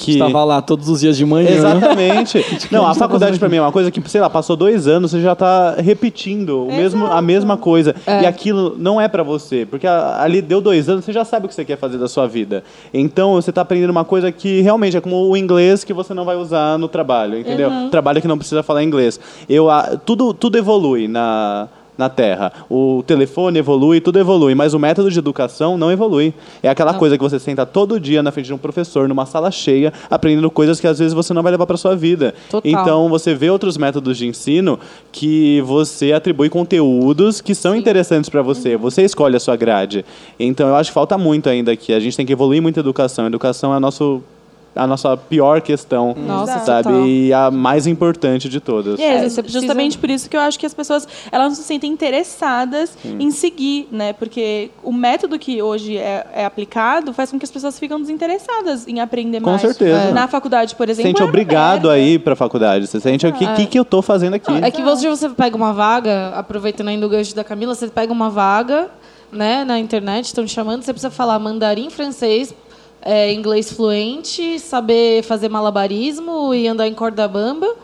Que... 0.05 0.11
Estava 0.13 0.43
lá 0.43 0.61
todos 0.61 0.89
os 0.89 0.99
dias 0.99 1.15
de 1.17 1.25
manhã. 1.25 1.49
Exatamente. 1.49 2.43
Não, 2.71 2.85
a 2.87 2.93
faculdade 2.93 3.37
pra 3.39 3.47
mim 3.49 3.57
é 3.57 3.61
uma 3.61 3.71
coisa 3.71 3.89
que, 3.91 4.01
sei 4.09 4.19
lá, 4.21 4.29
passou 4.29 4.55
dois 4.55 4.87
anos, 4.87 5.11
você 5.11 5.21
já 5.21 5.35
tá 5.35 5.75
repetindo 5.77 6.65
o 6.65 6.67
mesmo, 6.67 7.05
a 7.05 7.21
mesma 7.21 7.57
coisa. 7.57 7.95
E 8.07 8.25
aquilo 8.25 8.75
não 8.77 8.99
é 8.99 9.07
pra 9.07 9.23
você. 9.23 9.65
Porque 9.65 9.87
ali 9.87 10.41
deu 10.41 10.61
dois 10.61 10.89
anos, 10.89 11.05
você 11.05 11.13
já 11.13 11.23
sabe 11.25 11.45
o 11.45 11.49
que 11.49 11.55
você 11.55 11.63
quer 11.65 11.77
fazer 11.77 11.97
da 11.97 12.07
sua 12.07 12.27
vida. 12.27 12.63
Então 12.93 13.33
você 13.33 13.51
tá 13.51 13.61
aprendendo 13.61 13.89
uma 13.91 14.05
coisa 14.05 14.31
que 14.31 14.61
realmente 14.61 14.97
é 14.97 15.01
como 15.01 15.29
o 15.29 15.37
inglês 15.37 15.83
que 15.83 15.93
você 15.93 16.13
não 16.13 16.25
vai 16.25 16.35
usar 16.35 16.77
no 16.77 16.87
trabalho, 16.87 17.39
entendeu? 17.39 17.69
Trabalho 17.89 18.21
que 18.21 18.27
não 18.27 18.37
precisa 18.37 18.63
falar 18.63 18.83
inglês. 18.83 19.19
Eu, 19.49 19.69
a- 19.69 19.97
tudo, 20.05 20.33
tudo 20.33 20.57
evolui 20.57 21.07
na. 21.07 21.67
Na 21.97 22.09
Terra. 22.09 22.51
O 22.69 23.03
telefone 23.05 23.59
evolui, 23.59 24.01
tudo 24.01 24.17
evolui, 24.17 24.55
mas 24.55 24.73
o 24.73 24.79
método 24.79 25.11
de 25.11 25.19
educação 25.19 25.77
não 25.77 25.91
evolui. 25.91 26.33
É 26.63 26.69
aquela 26.69 26.93
coisa 26.93 27.17
que 27.17 27.23
você 27.23 27.37
senta 27.37 27.65
todo 27.65 27.99
dia 27.99 28.23
na 28.23 28.31
frente 28.31 28.47
de 28.47 28.53
um 28.53 28.57
professor, 28.57 29.07
numa 29.07 29.25
sala 29.25 29.51
cheia, 29.51 29.93
aprendendo 30.09 30.49
coisas 30.49 30.79
que 30.79 30.87
às 30.87 30.97
vezes 30.99 31.13
você 31.13 31.33
não 31.33 31.43
vai 31.43 31.51
levar 31.51 31.67
para 31.67 31.77
sua 31.77 31.95
vida. 31.95 32.33
Total. 32.49 32.71
Então 32.71 33.09
você 33.09 33.35
vê 33.35 33.49
outros 33.49 33.77
métodos 33.77 34.17
de 34.17 34.25
ensino 34.25 34.79
que 35.11 35.61
você 35.61 36.13
atribui 36.13 36.49
conteúdos 36.49 37.41
que 37.41 37.53
são 37.53 37.75
interessantes 37.75 38.29
para 38.29 38.41
você. 38.41 38.77
Você 38.77 39.03
escolhe 39.03 39.35
a 39.35 39.39
sua 39.39 39.55
grade. 39.55 40.05
Então 40.39 40.67
eu 40.67 40.75
acho 40.75 40.89
que 40.89 40.93
falta 40.93 41.17
muito 41.17 41.49
ainda 41.49 41.71
aqui. 41.71 41.93
A 41.93 41.99
gente 41.99 42.15
tem 42.17 42.25
que 42.25 42.33
evoluir 42.33 42.61
muito 42.61 42.77
a 42.77 42.81
educação. 42.81 43.25
A 43.25 43.27
educação 43.27 43.75
é 43.75 43.79
nosso, 43.79 44.23
a 44.73 44.87
nossa 44.87 45.17
pior 45.17 45.59
questão, 45.61 46.15
Nossa, 46.17 46.59
sabe? 46.59 46.83
total. 46.87 47.05
E 47.05 47.33
a 47.33 47.51
mais 47.51 47.87
importante 47.87 48.47
de 48.47 48.59
todas. 48.61 48.99
É, 48.99 49.03
É, 49.25 49.29
você 49.29 49.41
precisa- 49.43 49.59
justamente 49.61 49.97
por 49.97 50.09
isso 50.09 50.29
que 50.29 50.37
eu 50.37 50.41
acho 50.41 50.57
que 50.57 50.65
as 50.65 50.73
pessoas 50.73 51.07
elas 51.31 51.49
não 51.49 51.55
se 51.55 51.63
sentem 51.63 51.91
interessadas 51.91 52.97
em 53.03 53.31
seguir, 53.31 53.87
né? 53.91 54.13
Porque 54.13 54.69
o 54.83 54.93
método 54.93 55.37
que 55.37 55.61
hoje 55.61 55.97
é, 55.97 56.25
é 56.33 56.45
aplicado 56.45 57.11
faz 57.13 57.31
com 57.31 57.37
que 57.37 57.45
as 57.45 57.51
pessoas 57.51 57.77
ficam 57.77 57.99
desinteressadas 57.99 58.87
em 58.87 58.99
aprender 58.99 59.41
Com 59.41 59.49
mais. 59.49 59.61
certeza. 59.61 59.99
É. 60.09 60.11
Na 60.13 60.27
faculdade, 60.27 60.75
por 60.75 60.85
Você 60.87 60.91
exemplo. 60.93 61.09
sente 61.09 61.21
é 61.21 61.25
obrigado 61.25 61.87
merda. 61.89 61.91
a 61.93 61.99
ir 61.99 62.19
para 62.19 62.33
a 62.33 62.35
faculdade. 62.35 62.87
Você 62.87 62.99
sente 62.99 63.27
o 63.27 63.33
que, 63.33 63.45
que, 63.55 63.65
que 63.65 63.79
eu 63.79 63.83
tô 63.85 64.01
fazendo 64.01 64.35
aqui. 64.35 64.51
É 64.61 64.71
que 64.71 64.81
hoje 64.81 65.07
você 65.07 65.27
pega 65.29 65.55
uma 65.55 65.73
vaga, 65.73 66.29
aproveitando 66.35 66.87
ainda 66.87 67.05
o 67.05 67.09
gancho 67.09 67.35
da 67.35 67.43
Camila, 67.43 67.75
você 67.75 67.87
pega 67.87 68.11
uma 68.13 68.29
vaga 68.29 68.89
né, 69.31 69.63
na 69.63 69.79
internet, 69.79 70.25
estão 70.25 70.45
te 70.45 70.51
chamando, 70.51 70.83
você 70.83 70.91
precisa 70.93 71.09
falar 71.11 71.39
mandarim, 71.39 71.89
francês, 71.89 72.53
é, 73.01 73.33
inglês 73.33 73.71
fluente, 73.71 74.59
saber 74.59 75.23
fazer 75.23 75.49
malabarismo 75.49 76.53
e 76.53 76.67
andar 76.67 76.87
em 76.87 76.93
corda 76.93 77.27
bamba. 77.27 77.75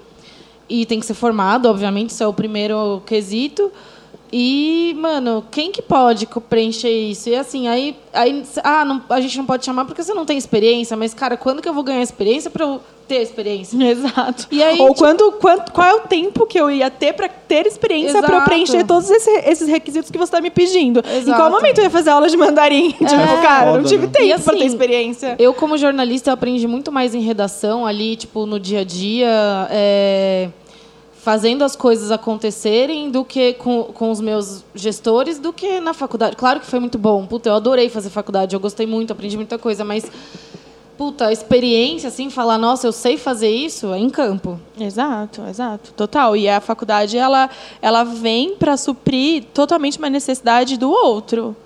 E 0.69 0.85
tem 0.85 0.99
que 0.99 1.05
ser 1.05 1.13
formado, 1.13 1.67
obviamente, 1.67 2.09
isso 2.09 2.23
é 2.23 2.27
o 2.27 2.33
primeiro 2.33 3.01
quesito. 3.05 3.71
E, 4.31 4.95
mano, 4.99 5.45
quem 5.49 5.71
que 5.71 5.81
pode 5.81 6.27
preencher 6.49 6.89
isso? 6.89 7.29
E 7.29 7.35
assim, 7.35 7.67
aí, 7.67 7.95
aí 8.13 8.43
ah, 8.63 8.83
não- 8.83 9.01
a 9.09 9.21
gente 9.21 9.37
não 9.37 9.45
pode 9.45 9.63
chamar 9.65 9.85
porque 9.85 10.03
você 10.03 10.13
não 10.13 10.25
tem 10.25 10.37
experiência, 10.37 10.97
mas, 10.97 11.13
cara, 11.13 11.37
quando 11.37 11.61
que 11.61 11.69
eu 11.69 11.73
vou 11.73 11.83
ganhar 11.83 12.01
experiência 12.01 12.49
para 12.51 12.65
eu 12.65 12.81
ter 13.07 13.21
experiência? 13.21 13.77
Exato. 13.89 14.47
E 14.51 14.61
aí, 14.61 14.79
Ou 14.81 14.89
tipo- 14.89 14.99
quando, 14.99 15.31
quanto, 15.33 15.71
qual 15.71 15.87
é 15.87 15.93
o 15.95 15.99
tempo 16.01 16.45
que 16.45 16.59
eu 16.59 16.69
ia 16.69 16.89
ter 16.91 17.13
para 17.13 17.29
ter 17.29 17.65
experiência 17.65 18.21
para 18.21 18.35
eu 18.37 18.41
preencher 18.43 18.83
todos 18.85 19.09
esse- 19.09 19.29
esses 19.49 19.67
requisitos 19.67 20.11
que 20.11 20.17
você 20.17 20.25
está 20.25 20.41
me 20.41 20.49
pedindo? 20.49 21.01
Em 21.09 21.17
Exato. 21.19 21.37
qual 21.39 21.49
momento 21.49 21.77
eu 21.77 21.85
ia 21.85 21.89
fazer 21.89 22.09
aula 22.09 22.27
de 22.27 22.35
mandarim? 22.35 22.91
tipo, 22.91 23.07
cara, 23.41 23.67
Foda, 23.67 23.77
não 23.77 23.85
tive 23.87 24.07
né? 24.07 24.11
tempo 24.13 24.25
E 24.25 24.43
para 24.43 24.53
ter 24.53 24.59
assim, 24.59 24.65
experiência. 24.67 25.35
Eu, 25.39 25.53
como 25.53 25.77
jornalista, 25.77 26.29
eu 26.29 26.33
aprendi 26.33 26.67
muito 26.67 26.91
mais 26.91 27.15
em 27.15 27.21
redação, 27.21 27.85
ali, 27.85 28.17
tipo, 28.17 28.45
no 28.45 28.59
dia 28.59 28.81
a 28.81 28.83
dia, 28.83 29.67
é, 29.71 30.49
fazendo 31.27 31.65
as 31.65 31.75
coisas 31.75 32.09
acontecerem 32.09 33.11
do 33.11 33.25
que 33.25 33.51
com, 33.55 33.83
com 33.83 34.09
os 34.11 34.21
meus 34.21 34.63
gestores, 34.73 35.37
do 35.37 35.51
que 35.51 35.81
na 35.81 35.93
faculdade. 35.93 36.37
Claro 36.37 36.61
que 36.61 36.65
foi 36.65 36.79
muito 36.79 36.97
bom. 36.97 37.25
Puta, 37.25 37.49
eu 37.49 37.53
adorei 37.53 37.89
fazer 37.89 38.09
faculdade, 38.09 38.55
eu 38.55 38.59
gostei 38.61 38.87
muito, 38.87 39.11
aprendi 39.11 39.35
muita 39.35 39.57
coisa, 39.57 39.83
mas. 39.83 40.09
Puta, 40.97 41.27
a 41.27 41.33
experiência, 41.33 42.07
assim, 42.07 42.29
falar, 42.29 42.57
nossa, 42.57 42.87
eu 42.87 42.93
sei 42.93 43.17
fazer 43.17 43.49
isso, 43.49 43.91
é 43.93 43.99
em 43.99 44.09
campo. 44.09 44.57
Exato, 44.79 45.41
exato, 45.49 45.91
total. 45.97 46.37
E 46.37 46.47
a 46.47 46.61
faculdade 46.61 47.17
ela, 47.17 47.49
ela 47.81 48.05
vem 48.05 48.55
para 48.55 48.77
suprir 48.77 49.43
totalmente 49.53 49.97
uma 49.97 50.09
necessidade 50.09 50.77
do 50.77 50.89
outro. 50.89 51.57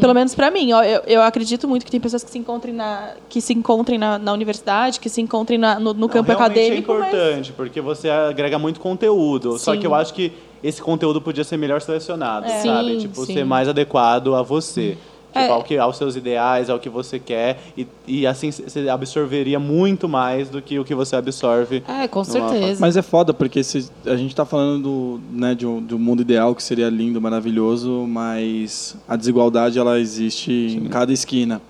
Pelo 0.00 0.14
menos 0.14 0.34
para 0.34 0.50
mim, 0.50 0.72
Ó, 0.72 0.82
eu, 0.82 1.00
eu 1.06 1.22
acredito 1.22 1.66
muito 1.68 1.84
que 1.84 1.90
tem 1.90 2.00
pessoas 2.00 2.22
que 2.24 2.30
se 2.30 2.38
encontrem 2.38 2.74
na 2.74 3.10
que 3.28 3.40
se 3.40 3.52
encontrem 3.52 3.98
na, 3.98 4.18
na 4.18 4.32
universidade, 4.32 4.98
que 5.00 5.08
se 5.08 5.20
encontrem 5.20 5.58
na- 5.58 5.78
no, 5.78 5.92
no 5.94 6.00
Não, 6.00 6.08
campo 6.08 6.28
realmente 6.28 6.42
acadêmico. 6.58 6.92
É 6.92 6.98
mas- 6.98 7.08
importante, 7.14 7.52
porque 7.52 7.80
você 7.80 8.08
agrega 8.10 8.58
muito 8.58 8.80
conteúdo. 8.80 9.58
Só 9.58 9.72
Sim. 9.74 9.80
que 9.80 9.86
eu 9.86 9.94
acho 9.94 10.12
que 10.14 10.32
esse 10.62 10.80
conteúdo 10.82 11.20
podia 11.20 11.44
ser 11.44 11.56
melhor 11.56 11.80
selecionado, 11.80 12.46
É. 12.46 12.60
sabe? 12.62 12.90
Sim, 12.92 12.98
tipo, 12.98 13.24
sim. 13.24 13.34
ser 13.34 13.44
mais 13.44 13.68
adequado 13.68 14.34
a 14.34 14.42
você. 14.42 14.98
Tipo, 15.32 15.38
É. 15.38 15.48
ao 15.48 15.62
que, 15.62 15.78
aos 15.78 15.96
seus 15.96 16.16
ideais, 16.16 16.68
ao 16.68 16.78
que 16.80 16.88
você 16.88 17.18
quer. 17.18 17.58
E, 17.76 17.86
e 18.06 18.26
assim 18.26 18.50
você 18.50 18.88
absorveria 18.88 19.60
muito 19.60 20.08
mais 20.08 20.48
do 20.48 20.60
que 20.60 20.78
o 20.78 20.84
que 20.84 20.94
você 20.94 21.14
absorve. 21.14 21.84
É, 21.86 22.08
com 22.08 22.24
certeza. 22.24 22.80
Mas 22.80 22.96
é 22.96 23.02
foda, 23.02 23.32
porque 23.32 23.62
se, 23.62 23.88
a 24.06 24.16
gente 24.16 24.34
tá 24.34 24.44
falando 24.44 24.82
do, 24.82 25.20
né, 25.30 25.54
de, 25.54 25.66
um, 25.66 25.84
de 25.84 25.94
um 25.94 25.98
mundo 25.98 26.22
ideal 26.22 26.54
que 26.54 26.62
seria 26.62 26.88
lindo, 26.88 27.20
maravilhoso, 27.20 28.06
mas 28.08 28.96
a 29.08 29.14
desigualdade 29.14 29.78
ela 29.78 30.00
existe 30.00 30.50
em 30.52 30.88
cada 30.88 31.12
esquina. 31.12 31.62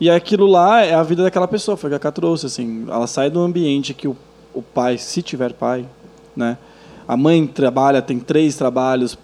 E 0.00 0.10
aquilo 0.10 0.46
lá 0.46 0.82
é 0.82 0.94
a 0.94 1.02
vida 1.02 1.22
daquela 1.22 1.48
pessoa, 1.48 1.76
foi 1.76 1.88
o 1.88 1.90
que 1.90 1.96
a 1.96 1.98
Cá 1.98 2.12
trouxe, 2.12 2.46
assim. 2.46 2.84
Ela 2.88 3.06
sai 3.06 3.30
do 3.30 3.40
ambiente 3.40 3.92
que 3.94 4.08
o, 4.08 4.16
o 4.54 4.62
pai, 4.62 4.98
se 4.98 5.22
tiver 5.22 5.52
pai, 5.52 5.86
né? 6.34 6.56
A 7.08 7.16
mãe 7.16 7.46
trabalha, 7.46 8.02
tem 8.02 8.18
três 8.18 8.56
trabalhos, 8.56 9.18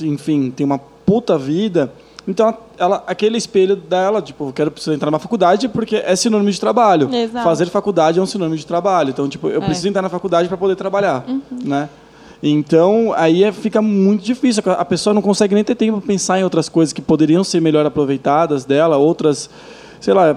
enfim, 0.00 0.50
tem 0.50 0.64
uma 0.64 0.78
puta 0.78 1.36
vida. 1.36 1.92
Então, 2.28 2.54
ela, 2.78 3.02
aquele 3.06 3.38
espelho 3.38 3.74
dela, 3.74 4.20
tipo, 4.20 4.48
eu 4.48 4.52
quero 4.52 4.70
preciso 4.70 4.94
entrar 4.94 5.10
na 5.10 5.18
faculdade 5.18 5.66
porque 5.66 5.96
é 5.96 6.14
sinônimo 6.14 6.50
de 6.50 6.60
trabalho. 6.60 7.08
Exato. 7.12 7.42
Fazer 7.42 7.66
faculdade 7.70 8.18
é 8.18 8.22
um 8.22 8.26
sinônimo 8.26 8.54
de 8.56 8.66
trabalho. 8.66 9.08
Então, 9.10 9.26
tipo, 9.28 9.48
eu 9.48 9.62
preciso 9.62 9.88
entrar 9.88 10.02
na 10.02 10.10
faculdade 10.10 10.46
para 10.46 10.58
poder 10.58 10.76
trabalhar, 10.76 11.24
né? 11.50 11.88
Então, 12.42 13.12
aí 13.16 13.42
é- 13.42 13.50
fica 13.50 13.80
muito 13.82 14.22
difícil. 14.22 14.62
A 14.66 14.84
pessoa 14.84 15.12
não 15.14 15.22
consegue 15.22 15.54
nem 15.54 15.64
ter 15.64 15.74
tempo 15.74 15.98
para 15.98 16.06
pensar 16.06 16.38
em 16.38 16.44
outras 16.44 16.68
coisas 16.68 16.92
que 16.92 17.00
poderiam 17.00 17.42
ser 17.42 17.60
melhor 17.60 17.84
aproveitadas 17.86 18.64
dela, 18.64 18.96
outras, 18.98 19.48
sei 19.98 20.12
lá, 20.14 20.36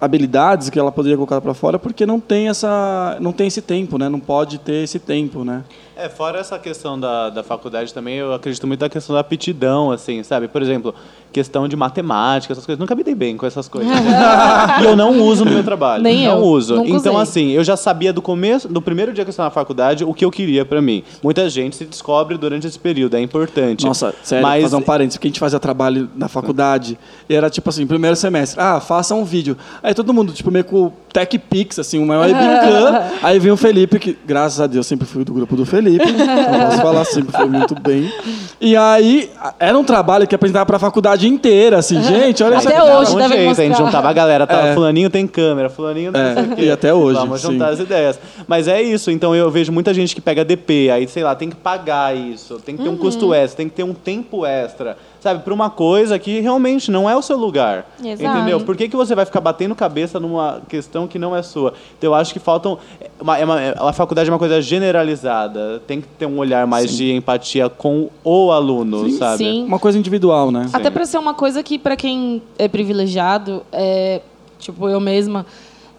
habilidades 0.00 0.68
que 0.68 0.78
ela 0.78 0.90
poderia 0.92 1.16
colocar 1.16 1.40
para 1.40 1.54
fora, 1.54 1.78
porque 1.78 2.04
não 2.04 2.18
tem 2.20 2.48
essa, 2.48 3.16
não 3.20 3.32
tem 3.32 3.46
esse 3.46 3.62
tempo, 3.62 3.96
né? 3.98 4.08
Não 4.08 4.20
pode 4.20 4.58
ter 4.58 4.82
esse 4.84 4.98
tempo, 4.98 5.44
né? 5.44 5.62
É, 6.02 6.08
fora 6.08 6.40
essa 6.40 6.58
questão 6.58 6.98
da, 6.98 7.30
da 7.30 7.44
faculdade 7.44 7.94
também, 7.94 8.16
eu 8.16 8.34
acredito 8.34 8.66
muito 8.66 8.80
na 8.80 8.88
questão 8.88 9.14
da 9.14 9.20
aptidão, 9.20 9.92
assim, 9.92 10.20
sabe? 10.24 10.48
Por 10.48 10.60
exemplo, 10.60 10.92
questão 11.32 11.66
de 11.66 11.76
matemática, 11.76 12.52
essas 12.52 12.66
coisas. 12.66 12.78
Nunca 12.78 12.94
me 12.94 13.04
dei 13.04 13.14
bem 13.14 13.36
com 13.36 13.46
essas 13.46 13.68
coisas. 13.68 13.90
e 14.82 14.84
eu 14.84 14.96
não 14.96 15.20
uso 15.20 15.44
no 15.44 15.52
meu 15.52 15.64
trabalho. 15.64 16.02
Nem 16.02 16.26
não 16.26 16.38
eu. 16.38 16.44
uso. 16.44 16.74
Nunca 16.74 16.90
então, 16.90 17.14
usei. 17.14 17.22
assim, 17.22 17.50
eu 17.52 17.64
já 17.64 17.76
sabia 17.76 18.12
do 18.12 18.20
começo, 18.20 18.68
do 18.68 18.82
primeiro 18.82 19.12
dia 19.12 19.24
que 19.24 19.28
eu 19.28 19.32
estava 19.32 19.46
na 19.46 19.50
faculdade, 19.50 20.04
o 20.04 20.12
que 20.12 20.24
eu 20.24 20.30
queria 20.30 20.64
pra 20.64 20.82
mim. 20.82 21.02
Muita 21.22 21.48
gente 21.48 21.76
se 21.76 21.84
descobre 21.84 22.36
durante 22.36 22.66
esse 22.66 22.78
período, 22.78 23.16
é 23.16 23.20
importante. 23.20 23.86
Nossa, 23.86 24.14
sério, 24.22 24.42
Mas 24.42 24.62
fazer 24.64 24.76
um 24.76 24.82
parênteses, 24.82 25.16
porque 25.16 25.28
a 25.28 25.30
gente 25.30 25.40
fazia 25.40 25.58
trabalho 25.58 26.10
na 26.14 26.28
faculdade, 26.28 26.98
e 27.28 27.34
era 27.34 27.48
tipo 27.48 27.68
assim, 27.70 27.86
primeiro 27.86 28.16
semestre, 28.16 28.60
ah, 28.60 28.80
faça 28.80 29.14
um 29.14 29.24
vídeo. 29.24 29.56
Aí 29.82 29.94
todo 29.94 30.12
mundo, 30.12 30.32
tipo, 30.32 30.50
meio 30.50 30.64
com 30.64 30.86
o 30.86 30.92
Tech 31.12 31.38
Pix, 31.38 31.78
assim, 31.78 32.02
o 32.02 32.06
maior 32.06 32.26
webcam. 32.26 33.10
aí 33.22 33.38
vem 33.38 33.52
o 33.52 33.56
Felipe, 33.56 33.98
que 33.98 34.18
graças 34.26 34.60
a 34.60 34.66
Deus 34.66 34.86
sempre 34.86 35.06
fui 35.06 35.24
do 35.24 35.32
grupo 35.32 35.56
do 35.56 35.64
Felipe, 35.64 35.91
então 36.00 36.60
posso 36.66 36.82
falar, 36.82 37.04
sempre 37.04 37.32
foi 37.36 37.46
muito 37.46 37.74
bem. 37.80 38.12
E 38.60 38.76
aí, 38.76 39.30
era 39.58 39.76
um 39.76 39.84
trabalho 39.84 40.26
que 40.26 40.34
apresentava 40.34 40.64
pra 40.66 40.78
faculdade 40.78 41.26
inteira, 41.28 41.78
assim, 41.78 42.02
gente, 42.02 42.42
olha 42.42 42.58
Até 42.58 42.74
essa 42.74 42.84
hoje, 42.98 43.12
um 43.12 43.16
deve 43.18 43.34
jeito, 43.34 43.60
a 43.60 43.64
gente 43.64 43.76
juntava 43.76 44.08
a 44.08 44.12
galera, 44.12 44.46
tava, 44.46 44.68
É. 44.68 44.74
fulaninho 44.74 45.10
tem 45.10 45.26
câmera, 45.26 45.68
fulaninho 45.68 46.12
não 46.12 46.20
É, 46.20 46.34
sei 46.34 46.42
o 46.44 46.56
quê. 46.56 46.62
e 46.62 46.70
até 46.70 46.94
hoje, 46.94 47.18
Vamos 47.18 47.40
sim. 47.40 47.52
juntar 47.52 47.68
as 47.70 47.80
ideias. 47.80 48.18
Mas 48.46 48.68
é 48.68 48.80
isso, 48.80 49.10
então 49.10 49.34
eu 49.34 49.50
vejo 49.50 49.72
muita 49.72 49.92
gente 49.92 50.14
que 50.14 50.20
pega 50.20 50.44
DP, 50.44 50.90
aí 50.90 51.08
sei 51.08 51.22
lá, 51.24 51.34
tem 51.34 51.48
que 51.50 51.56
pagar 51.56 52.16
isso, 52.16 52.60
tem 52.64 52.76
que 52.76 52.82
ter 52.82 52.88
um 52.88 52.96
custo 52.96 53.34
extra, 53.34 53.56
tem 53.58 53.68
que 53.68 53.74
ter 53.74 53.82
um 53.84 53.94
tempo 53.94 54.46
extra, 54.46 54.96
sabe, 55.22 55.44
pra 55.44 55.54
uma 55.54 55.70
coisa 55.70 56.18
que 56.18 56.40
realmente 56.40 56.90
não 56.90 57.08
é 57.08 57.16
o 57.16 57.22
seu 57.22 57.36
lugar. 57.36 57.86
Exato. 58.04 58.38
Entendeu? 58.38 58.58
Por 58.60 58.76
que, 58.76 58.88
que 58.88 58.96
você 58.96 59.14
vai 59.14 59.24
ficar 59.24 59.40
batendo 59.40 59.72
cabeça 59.72 60.18
numa 60.18 60.60
questão 60.68 61.06
que 61.06 61.16
não 61.16 61.34
é 61.34 61.42
sua? 61.44 61.74
Então 61.96 62.10
eu 62.10 62.14
acho 62.14 62.32
que 62.32 62.40
faltam. 62.40 62.76
Uma, 63.20 63.38
é 63.38 63.44
uma- 63.44 63.60
é- 63.60 63.74
a 63.78 63.92
faculdade 63.92 64.28
é 64.28 64.32
uma 64.32 64.38
coisa 64.38 64.60
generalizada, 64.60 65.80
tem 65.86 66.00
que 66.00 66.08
ter 66.18 66.26
um 66.26 66.38
olhar 66.38 66.66
mais 66.66 66.90
de 66.96 67.12
empatia 67.12 67.68
com 67.68 68.08
o 68.24 68.50
aluno, 68.50 69.08
sabe? 69.12 69.38
Sim. 69.38 69.64
Uma 69.64 69.78
coisa 69.78 69.96
individual, 69.96 70.50
né? 70.50 70.68
Até 70.72 70.90
para 70.90 71.06
ser 71.06 71.18
uma 71.18 71.34
coisa 71.34 71.62
que, 71.62 71.78
para 71.78 71.94
quem 71.96 72.42
é 72.58 72.66
privilegiado, 72.66 73.62
é, 73.70 74.20
tipo 74.58 74.88
eu 74.88 74.98
mesma, 75.00 75.46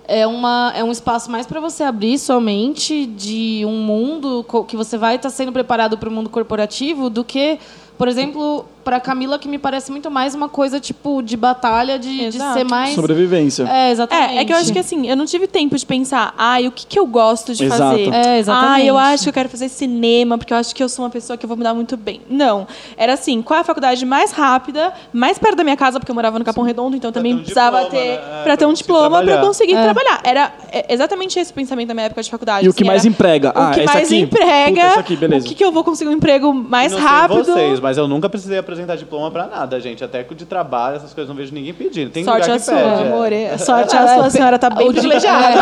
é, 0.06 0.27
uma, 0.27 0.74
é 0.75 0.84
um 0.84 0.92
espaço 0.92 1.32
mais 1.32 1.46
para 1.48 1.62
você 1.62 1.84
abrir 1.84 2.18
sua 2.20 2.42
mente 2.42 3.06
de 3.06 3.63
um 3.65 3.77
mundo 3.77 4.46
que 4.68 4.75
você 4.75 4.98
vai 4.98 5.15
estar 5.15 5.30
sendo 5.30 5.53
preparado 5.53 5.98
para 5.98 6.10
o 6.10 6.12
mundo 6.12 6.30
corporativo 6.30 7.10
do 7.10 7.24
que, 7.24 7.58
por 7.98 8.10
exemplo, 8.10 8.65
pra 8.84 9.00
Camila 9.00 9.38
que 9.38 9.48
me 9.48 9.58
parece 9.58 9.92
muito 9.92 10.10
mais 10.10 10.34
uma 10.34 10.48
coisa, 10.50 10.80
tipo, 10.80 11.22
de 11.22 11.36
batalha, 11.36 12.00
de, 12.00 12.30
de 12.30 12.38
ser 12.38 12.63
mais... 12.63 12.96
Sobrevivência. 12.96 13.63
É, 13.70 13.92
exatamente. 13.92 14.38
É, 14.38 14.42
é 14.42 14.46
que 14.46 14.54
eu 14.54 14.58
acho 14.58 14.72
que 14.72 14.80
assim, 14.80 15.08
eu 15.10 15.16
não 15.16 15.25
tive 15.25 15.48
tempo 15.48 15.78
de 15.78 15.86
pensar, 15.86 16.34
ai, 16.38 16.68
o 16.68 16.72
que, 16.72 16.86
que 16.88 16.98
eu 16.98 17.06
gosto 17.06 17.54
de 17.54 17.66
Exato. 17.66 17.82
fazer? 17.98 18.13
É, 18.13 18.40
exatamente. 18.40 18.82
Ah, 18.82 18.86
eu 18.86 18.98
acho 18.98 19.24
que 19.24 19.30
eu 19.30 19.34
quero 19.34 19.50
fazer 19.50 19.68
cinema, 19.70 20.38
porque 20.38 20.54
eu 20.54 20.58
acho 20.58 20.74
que 20.74 20.82
eu 20.84 20.88
sou 20.90 21.04
uma 21.04 21.12
pessoa 21.12 21.38
que 21.38 21.46
eu 21.46 21.48
vou 21.48 21.58
me 21.58 21.63
dar 21.63 21.74
muito 21.74 21.98
bem. 21.98 22.22
Não. 22.30 22.66
Era 22.96 23.13
assim, 23.13 23.42
qual 23.42 23.58
é 23.58 23.62
a 23.62 23.63
faculdade 23.66 24.06
mais 24.06 24.32
rápida, 24.32 24.94
mais 25.12 25.38
perto 25.38 25.58
da 25.58 25.63
minha 25.63 25.78
casa, 25.78 26.00
porque 26.00 26.12
eu 26.12 26.16
morava 26.16 26.40
no 26.40 26.46
Capão 26.46 26.63
Redondo, 26.63 26.96
então 26.96 27.12
também 27.12 27.34
ter 27.34 27.40
um 27.40 27.44
precisava 27.44 27.84
diploma, 27.84 28.02
ter. 28.02 28.08
né? 28.08 28.13
É, 28.13 28.44
pra 28.44 28.54
pra 28.54 28.58
ter 28.58 28.66
um 28.66 28.74
diploma 28.74 29.10
pra 29.10 29.20
eu 29.20 29.25
trabalhar. 29.25 29.48
conseguir 29.48 29.74
trabalhar. 29.74 30.22
Era 30.24 30.54
é, 30.72 30.94
exatamente 30.94 31.40
esse 31.40 31.52
o 31.52 31.54
pensamento 31.56 31.88
da 31.88 31.94
minha 31.94 32.06
época 32.06 32.22
de 32.22 32.30
faculdade. 32.30 32.66
E 32.66 32.70
o 32.70 32.74
que 32.74 32.84
assim, 32.84 32.88
mais 32.88 33.04
era 33.04 33.12
emprega? 33.13 33.50
O 33.50 33.60
Ah, 33.60 33.72
que 33.72 33.84
mais 33.86 34.08
aqui? 34.08 34.20
emprega. 34.20 34.88
Puta, 34.90 35.00
aqui, 35.00 35.16
beleza. 35.16 35.46
O 35.46 35.50
que, 35.50 35.56
que 35.56 35.63
eu 35.66 35.72
vou 35.72 35.84
conseguir 35.84 36.10
um 36.10 36.13
emprego 36.13 36.54
mais 36.54 36.92
não 36.92 37.00
rápido. 37.00 37.44
sei 37.46 37.54
vocês, 37.54 37.80
mas 37.80 37.98
eu 37.98 38.08
nunca 38.08 38.30
precisei 38.30 38.60
apresentar 38.74 38.96
diploma 38.96 39.32
pra 39.32 39.48
nada, 39.48 39.80
gente. 39.80 40.03
Até 40.03 40.24
de 40.24 40.46
trabalho, 40.46 40.98
essas 40.98 41.13
coisas, 41.13 41.30
não 41.30 41.36
vejo 41.36 41.53
ninguém 41.53 41.74
pedindo. 41.74 42.12
Tem 42.12 42.24
Sorte 42.24 42.42
lugar 42.42 42.56
a 42.56 42.60
que 42.60 42.65
sua, 42.65 42.75
pede. 42.75 42.88
é. 42.88 43.08
amor. 43.08 43.32
é. 43.32 43.58
Sorte 43.60 43.96
a 43.96 44.08
sua, 44.08 44.25
a 44.25 44.30
senhora 44.30 44.60
tá 44.60 44.70
bem 44.70 44.92
privilegiada. 44.92 45.62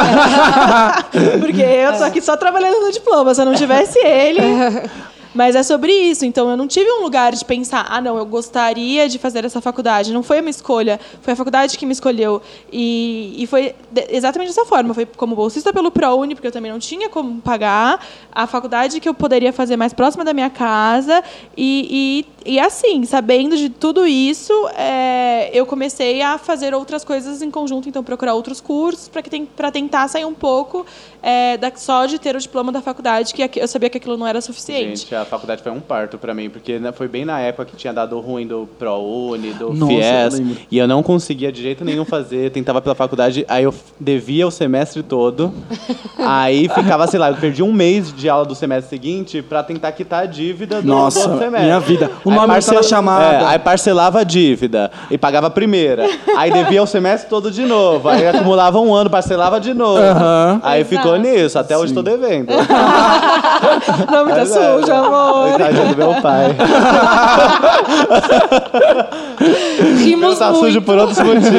Porque 1.40 1.62
eu 1.62 1.98
tô 1.98 2.04
aqui 2.04 2.22
só 2.22 2.38
trabalhando 2.38 2.82
no 2.82 2.92
diploma. 2.92 3.34
Se 3.34 3.42
eu 3.42 3.46
não 3.46 3.56
tivesse 3.56 4.00
ele. 4.00 4.40
Mas 5.34 5.56
é 5.56 5.64
sobre 5.64 5.92
isso. 5.92 6.26
Então 6.26 6.50
eu 6.50 6.58
não 6.58 6.68
tive 6.68 6.90
um 6.92 7.02
lugar 7.02 7.34
de 7.34 7.44
pensar, 7.46 7.86
ah, 7.90 8.02
não, 8.02 8.18
eu 8.18 8.26
gostaria 8.26 9.08
de 9.08 9.18
fazer 9.18 9.46
essa 9.46 9.62
faculdade. 9.62 10.14
Não 10.14 10.24
foi 10.24 10.42
uma 10.42 10.50
escolha, 10.50 11.00
foi 11.22 11.34
a 11.34 11.36
faculdade 11.36 11.78
que 11.78 11.86
me 11.86 11.94
escolheu. 11.94 12.42
E, 12.72 13.36
e 13.38 13.48
foi 13.48 13.76
exatamente 14.10 14.50
dessa 14.50 14.66
forma. 14.66 14.94
Foi 14.94 15.06
como 15.06 15.36
bolsista 15.36 15.72
pelo 15.72 15.92
ProUni, 15.92 16.36
porque 16.36 16.48
eu 16.48 16.52
também 16.52 16.72
não 16.72 16.80
tinha 16.80 17.10
como 17.10 17.42
pagar. 17.42 18.06
A 18.32 18.46
faculdade 18.48 19.00
que 19.00 19.08
eu 19.08 19.14
poderia 19.14 19.54
fazer 19.54 19.78
mais 19.78 19.94
próxima 19.94 20.24
da 20.24 20.34
minha 20.34 20.50
casa. 20.50 21.24
E, 21.56 22.26
e, 22.46 22.54
e 22.54 22.60
assim, 22.60 23.06
sabendo 23.06 23.56
de 23.56 23.70
tudo 23.70 24.06
isso, 24.06 24.54
é, 24.76 25.50
eu 25.54 25.66
comecei 25.66 26.22
a 26.22 26.38
fazer 26.38 26.74
outras 26.74 27.04
coisas 27.04 27.42
em 27.42 27.50
conjunto. 27.50 27.88
Então, 27.88 28.04
procurar 28.04 28.34
outros 28.34 28.60
cursos 28.60 29.08
para 29.08 29.22
tem, 29.22 29.48
tentar 29.72 30.08
sair 30.08 30.26
um 30.26 30.34
pouco 30.34 30.86
é, 31.22 31.58
da, 31.58 31.72
só 31.76 32.06
de 32.06 32.20
ter 32.20 32.36
o 32.36 32.40
diploma 32.40 32.72
da 32.72 32.82
faculdade, 32.82 33.34
que 33.34 33.60
eu 33.60 33.68
sabia 33.68 33.90
que 33.90 33.98
aquilo 33.98 34.18
não 34.18 34.28
era 34.28 34.42
suficiente. 34.42 35.02
Gente, 35.02 35.16
a 35.22 35.26
faculdade 35.26 35.62
foi 35.62 35.72
um 35.72 35.80
parto 35.80 36.18
pra 36.18 36.34
mim, 36.34 36.50
porque 36.50 36.80
né, 36.80 36.92
foi 36.92 37.08
bem 37.08 37.24
na 37.26 37.40
época 37.40 37.66
que 37.66 37.76
tinha 37.76 37.94
dado 37.94 38.20
ruim 38.20 38.46
do 38.48 38.68
ProUni, 38.80 39.52
do 39.54 39.74
Nossa, 39.74 39.94
eu 39.94 40.00
FIES, 40.32 40.40
lembro. 40.40 40.58
e 40.72 40.78
eu 40.78 40.88
não 40.88 41.02
conseguia 41.04 41.52
de 41.52 41.62
jeito 41.62 41.84
nenhum 41.86 42.06
fazer, 42.06 42.50
tentava 42.52 42.82
pela 42.82 42.96
faculdade, 42.96 43.46
aí 43.48 43.64
eu 43.64 43.74
devia 44.00 44.48
o 44.48 44.52
semestre 44.52 45.02
todo, 45.04 45.54
aí 46.18 46.68
ficava, 46.70 47.08
sei 47.08 47.20
lá, 47.20 47.30
eu 47.30 47.36
perdi 47.38 47.62
um 47.64 47.72
mês 47.74 48.14
de 48.14 48.28
aula 48.30 48.46
do 48.46 48.56
semestre 48.56 48.90
seguinte 48.90 49.42
pra 49.42 49.64
tentar 49.64 49.92
quitar 49.92 50.24
a 50.24 50.26
dívida 50.26 50.82
do, 50.82 50.88
Nossa, 50.88 51.20
do 51.20 51.24
outro 51.32 51.38
semestre. 51.40 51.66
minha 51.66 51.80
vida. 51.80 52.12
O 52.26 52.30
Aí 52.30 52.36
nome 52.36 52.48
parcel- 52.48 52.84
chamada. 52.84 53.26
É, 53.26 53.46
aí 53.46 53.60
parcelava 53.60 54.20
a 54.20 54.24
dívida 54.24 54.92
e 55.10 55.18
pagava 55.18 55.48
a 55.48 55.50
primeira, 55.50 56.06
aí 56.38 56.52
devia 56.52 56.82
o 56.82 56.88
semestre 56.88 57.30
todo 57.30 57.52
de 57.52 57.64
novo, 57.66 58.10
aí 58.10 58.28
acumulava 58.28 58.80
um 58.80 58.94
ano, 58.94 59.10
parcelava 59.10 59.60
de 59.60 59.74
novo, 59.74 60.00
Aham. 60.02 60.60
aí 60.64 60.84
ficou 60.84 61.16
Exato. 61.16 61.30
nisso, 61.36 61.60
até 61.60 61.78
hoje 61.78 61.94
tô 61.94 62.02
devendo. 62.02 62.52
Não, 64.12 64.26
Mas 64.26 64.52
é, 64.56 64.78
sujo, 64.80 64.92
amor. 65.16 65.58
Tadinho 65.58 65.88
do 65.90 65.98
meu 65.98 66.22
pai. 66.22 66.48
Rimos 70.04 70.38
tá 70.40 70.52
muito. 70.52 70.66
sujo 70.66 70.82
por 70.82 70.98
outros 70.98 71.20
motivos. 71.20 71.52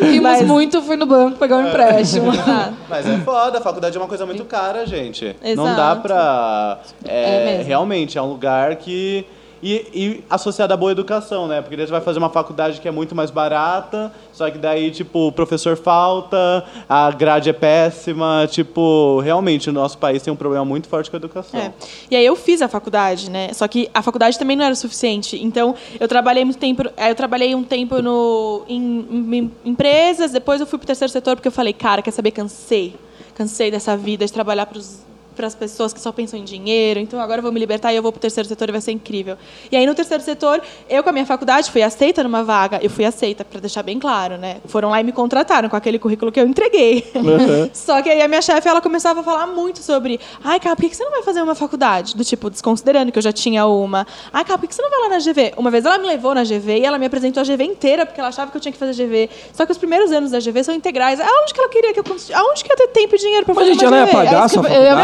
Rimos 0.00 0.22
Mas- 0.22 0.42
muito, 0.42 0.82
fui 0.82 0.96
no 0.96 1.06
banco 1.06 1.38
pegar 1.38 1.56
um 1.56 1.68
empréstimo. 1.68 2.32
Mas 2.88 3.08
é 3.08 3.16
foda, 3.18 3.58
a 3.58 3.60
faculdade 3.60 3.96
é 3.96 4.00
uma 4.00 4.08
coisa 4.08 4.26
muito 4.26 4.44
cara, 4.44 4.86
gente. 4.86 5.34
Não 5.42 5.50
Exato. 5.66 5.76
dá 5.76 5.96
pra. 5.96 6.78
É 7.06 7.42
É, 7.42 7.44
mesmo. 7.46 7.64
realmente, 7.64 8.18
é 8.18 8.22
um 8.22 8.26
lugar 8.26 8.76
que. 8.76 9.24
E, 9.68 9.84
e 9.92 10.24
associado 10.30 10.72
à 10.72 10.76
boa 10.76 10.92
educação, 10.92 11.48
né? 11.48 11.60
Porque 11.60 11.76
daí 11.76 11.84
você 11.84 11.90
vai 11.90 12.00
fazer 12.00 12.20
uma 12.20 12.30
faculdade 12.30 12.80
que 12.80 12.86
é 12.86 12.90
muito 12.92 13.16
mais 13.16 13.32
barata, 13.32 14.12
só 14.32 14.48
que 14.48 14.58
daí, 14.58 14.92
tipo, 14.92 15.26
o 15.26 15.32
professor 15.32 15.76
falta, 15.76 16.64
a 16.88 17.10
grade 17.10 17.50
é 17.50 17.52
péssima. 17.52 18.46
Tipo, 18.48 19.18
realmente, 19.18 19.68
o 19.68 19.72
nosso 19.72 19.98
país 19.98 20.22
tem 20.22 20.32
um 20.32 20.36
problema 20.36 20.64
muito 20.64 20.88
forte 20.88 21.10
com 21.10 21.16
a 21.16 21.18
educação. 21.18 21.58
É. 21.58 21.72
E 22.08 22.14
aí 22.14 22.24
eu 22.24 22.36
fiz 22.36 22.62
a 22.62 22.68
faculdade, 22.68 23.28
né? 23.28 23.52
Só 23.54 23.66
que 23.66 23.90
a 23.92 24.02
faculdade 24.02 24.38
também 24.38 24.56
não 24.56 24.64
era 24.64 24.72
o 24.72 24.76
suficiente. 24.76 25.36
Então, 25.42 25.74
eu 25.98 26.06
trabalhei 26.06 26.44
muito 26.44 26.58
tempo, 26.58 26.84
eu 26.84 27.14
trabalhei 27.16 27.52
um 27.52 27.64
tempo 27.64 28.00
no, 28.00 28.62
em, 28.68 29.28
em 29.32 29.52
empresas, 29.64 30.30
depois 30.30 30.60
eu 30.60 30.66
fui 30.68 30.78
pro 30.78 30.86
terceiro 30.86 31.10
setor 31.10 31.34
porque 31.34 31.48
eu 31.48 31.52
falei, 31.52 31.72
cara, 31.72 32.02
quer 32.02 32.12
saber, 32.12 32.30
cansei. 32.30 32.94
Cansei 33.34 33.68
dessa 33.68 33.96
vida 33.96 34.24
de 34.24 34.32
trabalhar 34.32 34.66
pros 34.66 35.04
para 35.36 35.46
as 35.46 35.54
pessoas 35.54 35.92
que 35.92 36.00
só 36.00 36.10
pensam 36.10 36.38
em 36.38 36.44
dinheiro, 36.44 36.98
então 36.98 37.20
agora 37.20 37.38
eu 37.38 37.42
vou 37.42 37.52
me 37.52 37.60
libertar 37.60 37.92
e 37.92 37.96
eu 37.96 38.02
vou 38.02 38.10
para 38.10 38.18
o 38.18 38.20
terceiro 38.20 38.48
setor 38.48 38.68
e 38.68 38.72
vai 38.72 38.80
ser 38.80 38.92
incrível. 38.92 39.36
E 39.70 39.76
aí 39.76 39.86
no 39.86 39.94
terceiro 39.94 40.22
setor, 40.22 40.60
eu 40.88 41.02
com 41.02 41.10
a 41.10 41.12
minha 41.12 41.26
faculdade 41.26 41.70
fui 41.70 41.82
aceita 41.82 42.22
numa 42.22 42.42
vaga, 42.42 42.80
eu 42.82 42.88
fui 42.90 43.04
aceita 43.04 43.44
para 43.44 43.60
deixar 43.60 43.82
bem 43.82 43.98
claro, 43.98 44.38
né? 44.38 44.56
Foram 44.66 44.90
lá 44.90 45.00
e 45.00 45.04
me 45.04 45.12
contrataram 45.12 45.68
com 45.68 45.76
aquele 45.76 45.98
currículo 45.98 46.32
que 46.32 46.40
eu 46.40 46.46
entreguei. 46.46 47.06
Só 47.72 48.00
que 48.02 48.08
aí 48.10 48.22
a 48.22 48.28
minha 48.28 48.42
chefe, 48.42 48.66
ela 48.68 48.80
começava 48.80 49.20
a 49.20 49.22
falar 49.22 49.46
muito 49.46 49.80
sobre, 49.80 50.18
ai, 50.42 50.58
cara, 50.58 50.74
por 50.74 50.88
que 50.88 50.96
você 50.96 51.04
não 51.04 51.10
vai 51.10 51.22
fazer 51.22 51.42
uma 51.42 51.54
faculdade? 51.54 52.16
Do 52.16 52.24
tipo, 52.24 52.48
desconsiderando 52.50 53.12
que 53.12 53.18
eu 53.18 53.22
já 53.22 53.32
tinha 53.32 53.66
uma. 53.66 54.06
Ai, 54.32 54.44
cara, 54.44 54.58
por 54.58 54.66
que 54.68 54.74
você 54.74 54.82
não 54.82 54.90
vai 54.90 55.00
lá 55.00 55.08
na 55.10 55.18
GV? 55.18 55.52
Uma 55.56 55.70
vez 55.70 55.84
ela 55.84 55.98
me 55.98 56.06
levou 56.06 56.34
na 56.34 56.44
GV 56.44 56.78
e 56.78 56.84
ela 56.84 56.98
me 56.98 57.06
apresentou 57.06 57.42
a 57.42 57.44
GV 57.44 57.62
inteira, 57.64 58.06
porque 58.06 58.20
ela 58.20 58.28
achava 58.30 58.50
que 58.50 58.56
eu 58.56 58.60
tinha 58.60 58.72
que 58.72 58.78
fazer 58.78 58.94
GV. 59.04 59.28
Só 59.52 59.66
que 59.66 59.72
os 59.72 59.78
primeiros 59.78 60.10
anos 60.12 60.30
da 60.30 60.38
GV 60.40 60.64
são 60.64 60.74
integrais. 60.74 61.20
Aonde 61.20 61.52
que 61.54 61.60
ela 61.60 61.68
queria 61.68 61.92
que 61.92 62.00
eu... 62.00 62.04
Aonde 62.34 62.64
que 62.64 62.70
ia 62.72 62.76
ter 62.76 62.88
tempo 62.88 63.14
e 63.14 63.18
dinheiro 63.18 63.44
para 63.44 63.54
Mas, 63.54 63.64
fazer 63.68 63.78
gente, 63.80 63.86
uma 63.86 63.96
ela 63.96 64.06
ia 64.06 64.12
pagar 64.12 64.44
É 64.44 64.48
sua 64.48 64.64
que 64.64 64.72
eu- 64.72 64.82
eu 64.82 64.96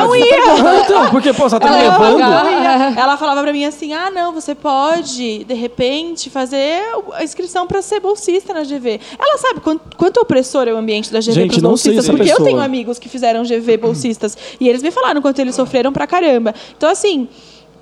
Então, 0.85 1.11
porque, 1.11 1.33
pô, 1.33 1.49
você 1.49 1.59
tá 1.59 1.71
me 1.71 1.77
Ela 1.77 1.85
ia 1.85 1.91
levando? 1.93 2.19
pagar. 2.19 2.99
Ela 2.99 3.17
falava 3.17 3.43
pra 3.43 3.53
mim 3.53 3.65
assim: 3.65 3.93
ah, 3.93 4.11
não, 4.11 4.33
você 4.33 4.55
pode, 4.55 5.45
de 5.45 5.55
repente, 5.55 6.31
fazer 6.31 6.83
a 7.13 7.23
inscrição 7.25 7.67
pra 7.67 7.83
ser 7.83 8.01
bolsista 8.01 8.53
na 8.55 8.63
GV. 8.63 9.01
Ela 9.19 9.39
sabe 9.39 9.61
quanto, 9.61 9.97
quanto 9.97 10.19
opressor 10.21 10.69
é 10.69 10.73
o 10.73 10.77
ambiente 10.77 11.13
da 11.13 11.21
GV 11.21 11.33
Gente, 11.33 11.51
pros 11.51 11.63
não 11.63 11.77
sei 11.77 11.93
bolsistas, 11.93 12.05
essa 12.05 12.13
porque 12.13 12.31
eu 12.31 12.37
pessoa. 12.37 12.49
tenho 12.49 12.61
amigos 12.61 12.99
que 12.99 13.09
fizeram 13.09 13.43
GV 13.43 13.77
bolsistas 13.79 14.37
e 14.61 14.69
eles 14.69 14.83
me 14.83 14.91
falaram 14.91 15.21
quanto 15.23 15.39
eles 15.41 15.55
sofreram 15.55 15.93
pra 15.93 16.07
caramba. 16.07 16.55
Então, 16.77 16.89
assim. 16.91 17.29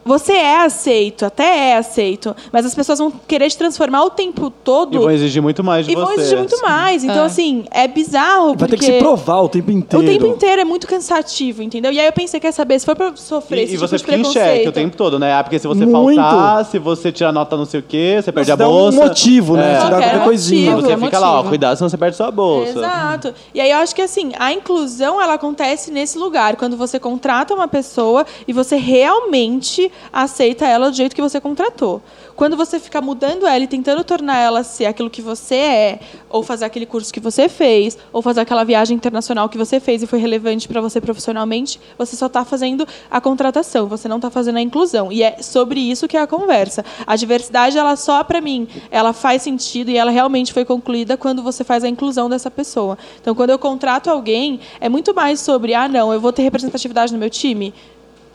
Você 0.04 0.32
é 0.32 0.62
aceito, 0.64 1.26
até 1.26 1.70
é 1.70 1.76
aceito, 1.76 2.34
mas 2.50 2.64
as 2.64 2.74
pessoas 2.74 2.98
vão 2.98 3.10
querer 3.28 3.50
te 3.50 3.58
transformar 3.58 4.02
o 4.04 4.10
tempo 4.10 4.48
todo 4.50 4.94
E 4.96 4.98
vão 4.98 5.10
exigir 5.10 5.42
muito 5.42 5.62
mais 5.62 5.84
de 5.86 5.92
e 5.92 5.94
você. 5.94 6.02
vão 6.04 6.14
exigir 6.14 6.38
muito 6.38 6.60
mais. 6.62 7.04
Então, 7.04 7.22
É. 7.22 7.26
assim, 7.26 7.64
é 7.70 7.86
bizarro. 7.86 8.54
Vai 8.56 8.68
ter 8.68 8.78
que 8.78 8.84
se 8.84 8.92
provar 8.98 9.42
o 9.42 9.48
tempo 9.48 9.70
inteiro. 9.70 10.04
O 10.04 10.08
tempo 10.08 10.26
inteiro 10.26 10.62
é 10.62 10.64
muito 10.64 10.86
cansativo, 10.86 11.62
entendeu? 11.62 11.92
E 11.92 12.00
aí 12.00 12.06
eu 12.06 12.12
pensei, 12.12 12.40
quer 12.40 12.52
saber, 12.52 12.78
se 12.80 12.86
for 12.86 12.96
pra 12.96 13.14
sofrer 13.14 13.64
esse 13.64 13.72
E, 13.72 13.74
e 13.74 13.78
tipo 13.78 13.86
você 13.88 13.96
de 13.98 14.04
fica 14.04 14.16
em 14.16 14.24
xeque 14.24 14.68
o 14.68 14.72
tempo 14.72 14.96
todo, 14.96 15.18
né? 15.18 15.34
Ah, 15.34 15.42
porque 15.44 15.58
se 15.58 15.66
você 15.66 15.84
Muito. 15.84 16.20
faltar, 16.20 16.64
se 16.64 16.78
você 16.78 17.12
tirar 17.12 17.30
nota 17.32 17.56
não 17.56 17.66
sei 17.66 17.80
o 17.80 17.82
quê, 17.82 18.20
você 18.22 18.32
perde 18.32 18.46
Você 18.46 18.52
a 18.52 18.56
dá 18.56 18.68
um 18.68 18.72
bolsa. 18.72 18.98
motivo, 19.04 19.56
né? 19.56 19.72
É. 19.72 19.74
Você 19.74 19.82
dá 19.84 19.90
Qualquer 19.90 20.08
qualquer 20.10 20.24
coisinha. 20.24 20.70
motivo. 20.72 20.86
Você 20.88 20.92
é 20.94 20.96
fica 21.04 21.18
lá, 21.18 21.28
ó, 21.30 21.32
motivo. 21.34 21.48
cuidado, 21.50 21.76
senão 21.76 21.88
você 21.90 21.98
perde 21.98 22.16
sua 22.16 22.30
bolsa. 22.30 22.70
Exato. 22.78 23.34
E 23.54 23.60
aí 23.60 23.70
eu 23.70 23.78
acho 23.78 23.94
que 23.94 24.02
assim, 24.02 24.32
a 24.38 24.52
inclusão 24.52 25.20
ela 25.20 25.34
acontece 25.34 25.90
nesse 25.90 26.16
lugar, 26.18 26.56
quando 26.56 26.76
você 26.76 26.98
contrata 26.98 27.54
uma 27.54 27.68
pessoa 27.68 28.24
e 28.48 28.52
você 28.52 28.76
realmente 28.76 29.89
aceita 30.12 30.66
ela 30.66 30.90
do 30.90 30.96
jeito 30.96 31.14
que 31.14 31.22
você 31.22 31.40
contratou. 31.40 32.03
Quando 32.37 32.57
você 32.57 32.81
fica 32.81 33.00
mudando 33.00 33.46
ela 33.46 33.64
e 33.64 33.66
tentando 33.66 34.03
tornar 34.03 34.38
ela 34.38 34.64
ser 34.64 34.87
aquilo 34.87 35.11
que 35.11 35.20
você 35.20 35.55
é, 35.55 36.00
ou 36.29 36.42
fazer 36.42 36.64
aquele 36.64 36.87
curso 36.87 37.12
que 37.12 37.20
você 37.20 37.48
fez, 37.48 37.98
ou 38.12 38.22
fazer 38.22 38.40
aquela 38.40 38.64
viagem 38.64 38.96
internacional 38.96 39.48
que 39.48 39.59
você 39.59 39.79
fez 39.79 40.03
e 40.03 40.07
foi 40.07 40.18
relevante 40.18 40.66
para 40.66 40.81
você 40.81 41.00
profissionalmente, 41.00 41.79
você 41.98 42.16
só 42.16 42.26
está 42.26 42.44
fazendo 42.44 42.87
a 43.11 43.20
contratação, 43.20 43.87
você 43.87 44.09
não 44.09 44.16
está 44.16 44.31
fazendo 44.31 44.57
a 44.57 44.62
inclusão. 44.62 45.12
E 45.12 45.22
é 45.22 45.42
sobre 45.42 45.81
isso 45.81 46.09
que 46.09 46.16
é 46.16 46.20
a 46.20 46.26
conversa. 46.26 46.85
A 47.07 47.16
diversidade, 47.16 47.76
ela 47.76 47.96
só 47.96 48.24
para 48.24 48.40
mim, 48.40 48.66
ela 48.90 49.12
faz 49.12 49.42
sentido 49.42 49.90
e 49.90 49.96
ela 49.96 50.11
realmente 50.11 50.53
foi 50.53 50.64
concluída 50.64 51.16
quando 51.16 51.42
você 51.42 51.62
faz 51.62 51.85
a 51.85 51.88
inclusão 51.88 52.29
dessa 52.29 52.50
pessoa. 52.50 52.96
Então, 53.20 53.35
quando 53.35 53.50
eu 53.50 53.59
contrato 53.59 54.09
alguém, 54.09 54.61
é 54.81 54.88
muito 54.88 55.14
mais 55.14 55.40
sobre, 55.40 55.74
ah, 55.74 55.88
não, 55.88 56.12
eu 56.12 56.20
vou 56.20 56.33
ter 56.33 56.42
representatividade 56.42 57.12
no 57.12 57.18
meu 57.18 57.31
time. 57.31 57.74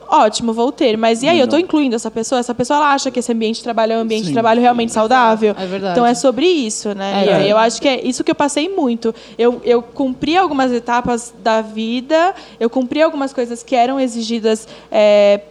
Ótimo, 0.08 0.54
vou 0.54 0.72
ter. 0.72 0.98
Mas 0.98 1.24
e 1.24 1.28
aí, 1.28 1.39
eu 1.39 1.46
estou 1.46 1.60
incluindo 1.60 1.96
essa 1.96 2.12
pessoa? 2.12 2.39
Essa 2.39 2.54
pessoa 2.54 2.78
ela 2.78 2.94
acha 2.94 3.10
que 3.12 3.20
esse 3.20 3.32
ambiente 3.32 3.58
de 3.58 3.63
trabalho 3.63 3.94
é 3.94 3.98
um 3.98 4.02
ambiente 4.02 4.24
de 4.24 4.28
Sim. 4.28 4.34
trabalho 4.34 4.62
realmente 4.62 4.91
saudável? 4.91 5.56
É 5.58 5.65
verdade. 5.65 5.94
Então 5.94 6.06
é 6.06 6.13
sobre 6.13 6.46
isso, 6.46 6.94
né? 6.94 7.26
É. 7.28 7.48
E 7.48 7.50
eu 7.50 7.58
acho 7.58 7.82
que 7.82 7.88
é 7.88 8.06
isso 8.06 8.24
que 8.24 8.32
eu 8.32 8.36
passei 8.36 8.70
muito. 8.70 9.13
Eu, 9.38 9.62
eu 9.63 9.82
cumpri 9.82 10.38
algumas 10.38 10.72
etapas 10.72 11.34
da 11.44 11.62
vida, 11.62 12.34
eu 12.60 12.70
cumpri 12.70 13.02
algumas 13.02 13.34
coisas 13.34 13.63
que 13.63 13.76
eram 13.76 14.00
exigidas 14.00 14.68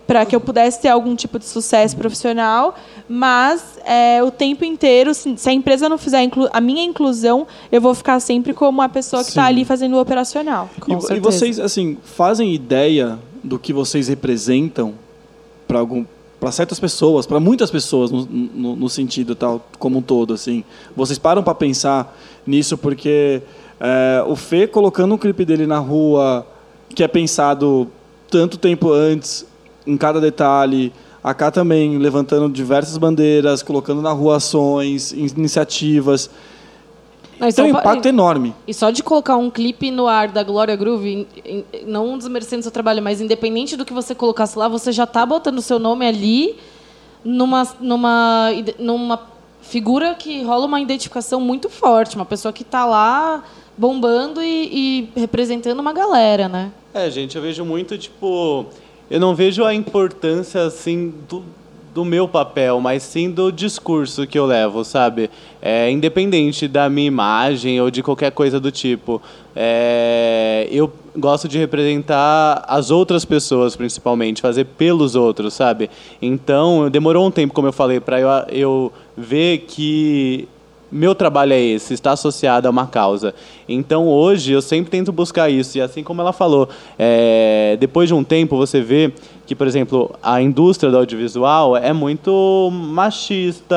para 0.07 0.25
que 0.25 0.35
eu 0.35 0.41
pudesse 0.41 0.81
ter 0.81 0.89
algum 0.89 1.15
tipo 1.15 1.39
de 1.39 1.45
sucesso 1.45 1.97
profissional, 1.97 2.75
mas 3.09 3.79
é, 3.85 4.23
o 4.23 4.31
tempo 4.31 4.65
inteiro, 4.65 5.13
se, 5.15 5.37
a 5.49 5.53
empresa 5.53 5.89
não 5.89 5.99
fizer 5.99 6.29
a 6.53 6.61
minha 6.61 6.83
inclusão, 6.83 7.47
eu 7.71 7.81
vou 7.81 7.95
ficar 7.95 8.21
sempre 8.21 8.53
como 8.53 8.81
a 8.83 8.89
pessoa 8.89 9.23
que 9.23 9.31
está 9.31 9.45
ali 9.45 9.65
fazendo 9.65 9.97
o 9.97 10.01
operacional. 10.01 10.71
E, 10.77 10.81
Com 10.81 11.15
e 11.15 11.21
vocês, 11.21 11.59
assim, 11.59 11.99
fazem 12.03 12.55
ideia 12.55 13.19
do 13.45 13.59
que 13.59 13.73
vocês 13.73 14.09
representam 14.09 14.95
para 15.69 15.79
algum 15.79 16.05
para 16.41 16.53
certas 16.53 16.79
pessoas, 16.79 17.25
para 17.25 17.41
muitas 17.41 17.71
pessoas 17.71 18.11
no, 18.11 18.27
no, 18.27 18.77
no 18.77 18.89
sentido 18.91 19.35
tal 19.35 19.67
como 19.79 20.01
um 20.01 20.03
todo, 20.03 20.35
assim. 20.35 20.63
Vocês 20.95 21.19
param 21.19 21.43
para 21.43 21.55
pensar 21.55 22.15
nisso 22.47 22.77
porque 22.77 23.41
é, 23.81 24.23
o 24.27 24.37
Fê 24.37 24.67
colocando 24.67 25.15
um 25.15 25.19
clipe 25.19 25.45
dele 25.45 25.67
na 25.67 25.79
rua 25.79 26.47
que 26.95 27.03
é 27.03 27.09
pensado 27.09 27.89
tanto 28.31 28.59
tempo 28.59 28.93
antes 28.93 29.47
em 29.87 29.97
cada 29.97 30.21
detalhe, 30.21 30.93
A 31.23 31.33
Cá 31.33 31.51
também 31.51 31.97
levantando 31.97 32.49
diversas 32.51 32.99
bandeiras, 32.99 33.63
colocando 33.63 34.03
na 34.03 34.13
rua 34.13 34.37
ações, 34.37 35.13
iniciativas. 35.13 36.29
Não, 37.39 37.51
Tem 37.51 37.65
um 37.65 37.69
impacto 37.69 38.07
enorme. 38.07 38.55
E 38.67 38.73
só 38.75 38.91
de 38.91 39.03
colocar 39.03 39.37
um 39.37 39.51
clipe 39.51 39.91
no 39.91 40.07
ar 40.07 40.29
da 40.29 40.43
Glória 40.43 40.75
Groove, 40.77 41.09
em- 41.09 41.27
em- 41.45 41.65
não 41.87 42.17
desmerecendo 42.19 42.63
seu 42.63 42.71
trabalho, 42.73 43.03
mas 43.03 43.21
independente 43.21 43.77
do 43.77 43.85
que 43.85 43.93
você 43.93 44.15
colocasse 44.15 44.59
lá, 44.59 44.69
você 44.69 44.93
já 44.93 45.07
tá 45.07 45.25
botando 45.27 45.59
o 45.59 45.63
seu 45.63 45.79
nome 45.79 46.07
ali 46.07 46.57
numa, 47.25 47.67
numa, 47.81 48.51
numa 48.79 49.21
figura 49.63 50.15
que 50.15 50.43
rola 50.43 50.67
uma 50.67 50.81
identificação 50.81 51.41
muito 51.41 51.69
forte. 51.71 52.17
Uma 52.17 52.25
pessoa 52.27 52.53
que 52.53 52.63
tá 52.65 52.85
lá 52.85 53.43
bombando 53.77 54.43
e, 54.43 55.09
e 55.17 55.21
representando 55.21 55.81
uma 55.81 55.93
galera, 55.93 56.49
né? 56.49 56.71
É, 56.93 57.11
gente, 57.11 57.35
eu 57.37 57.43
vejo 57.43 57.65
muito, 57.65 57.99
tipo. 57.99 58.67
Eu 59.11 59.19
não 59.21 59.35
vejo 59.35 59.65
a 59.65 59.75
importância, 59.75 60.63
assim, 60.65 61.13
do, 61.29 61.45
do 61.95 62.05
meu 62.05 62.27
papel, 62.27 62.81
mas 62.81 63.05
sim 63.05 63.31
do 63.31 63.53
discurso 63.53 64.27
que 64.27 64.37
eu 64.37 64.45
levo, 64.45 64.85
sabe? 64.85 65.31
É, 65.63 65.89
independente 65.89 66.67
da 66.67 66.91
minha 66.91 67.07
imagem 67.07 67.81
ou 67.81 67.89
de 67.89 68.03
qualquer 68.03 68.33
coisa 68.33 68.59
do 68.59 68.73
tipo. 68.73 69.23
É, 69.55 70.67
eu 70.73 70.93
gosto 71.17 71.47
de 71.47 71.57
representar 71.57 72.65
as 72.67 72.91
outras 72.91 73.25
pessoas, 73.25 73.77
principalmente, 73.77 74.43
fazer 74.43 74.65
pelos 74.65 75.15
outros, 75.15 75.55
sabe? 75.55 75.89
Então, 76.21 76.91
demorou 76.91 77.29
um 77.29 77.31
tempo, 77.31 77.55
como 77.55 77.69
eu 77.69 77.73
falei, 77.73 78.01
para 78.01 78.21
eu, 78.21 78.29
eu 78.49 78.93
ver 79.17 79.59
que 79.59 80.49
meu 80.95 81.15
trabalho 81.15 81.53
é 81.53 81.61
esse, 81.61 81.93
está 81.95 82.13
associado 82.13 82.69
a 82.69 82.71
uma 82.71 82.87
causa. 82.87 83.35
Então 83.69 84.07
hoje 84.09 84.53
eu 84.53 84.63
sempre 84.63 84.91
tento 84.91 85.11
buscar 85.13 85.51
isso. 85.51 85.77
E 85.79 85.81
assim 85.81 86.03
como 86.03 86.21
ela 86.21 86.33
falou, 86.33 86.69
é, 86.99 87.77
depois 87.81 88.09
de 88.09 88.15
um 88.15 88.23
tempo 88.23 88.57
você 88.57 88.81
vê 88.81 89.13
que, 89.47 89.55
por 89.55 89.67
exemplo, 89.67 90.11
a 90.23 90.41
indústria 90.41 90.91
do 90.91 90.97
audiovisual 90.97 91.77
é 91.77 91.93
muito 91.93 92.71
machista, 92.73 93.77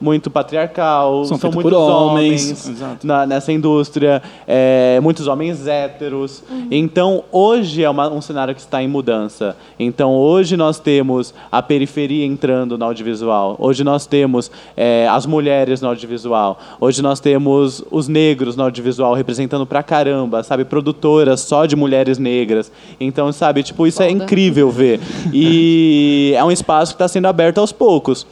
muito 0.00 0.28
patriarcal, 0.30 1.24
São 1.24 1.38
são, 1.38 1.52
muitos 1.52 1.72
por 1.72 1.78
homens, 1.78 2.50
homens 2.66 3.04
na- 3.04 3.24
nessa 3.26 3.52
indústria, 3.52 4.20
é, 4.46 4.98
muitos 5.00 5.26
homens 5.28 5.66
héteros. 5.68 6.42
Então, 6.70 7.22
hoje 7.30 7.84
é 7.84 7.88
uma- 7.90 8.10
um 8.10 8.20
cenário 8.20 8.54
que 8.54 8.60
está 8.60 8.82
em 8.82 8.88
mudança. 8.88 9.56
Então, 9.78 10.16
hoje 10.16 10.56
nós 10.56 10.80
temos 10.80 11.32
a 11.52 11.62
periferia 11.62 12.24
entrando 12.26 12.76
no 12.76 12.84
audiovisual. 12.84 13.54
Hoje 13.58 13.84
nós 13.84 14.06
temos 14.06 14.50
é, 14.76 15.06
as 15.08 15.26
mulheres 15.26 15.80
no 15.80 15.88
audiovisual. 15.88 16.37
Hoje 16.80 17.02
nós 17.02 17.20
temos 17.20 17.82
os 17.90 18.08
negros 18.08 18.56
no 18.56 18.64
audiovisual 18.64 19.14
representando 19.14 19.66
pra 19.66 19.82
caramba, 19.82 20.42
sabe? 20.42 20.64
Produtoras 20.64 21.40
só 21.40 21.66
de 21.66 21.76
mulheres 21.76 22.18
negras. 22.18 22.70
Então, 23.00 23.32
sabe, 23.32 23.62
tipo, 23.62 23.86
isso 23.86 24.02
é 24.02 24.08
Foda. 24.10 24.24
incrível 24.24 24.70
ver. 24.70 25.00
E 25.32 26.32
é 26.36 26.44
um 26.44 26.50
espaço 26.50 26.92
que 26.92 26.96
está 26.96 27.08
sendo 27.08 27.26
aberto 27.26 27.58
aos 27.58 27.72
poucos. 27.72 28.26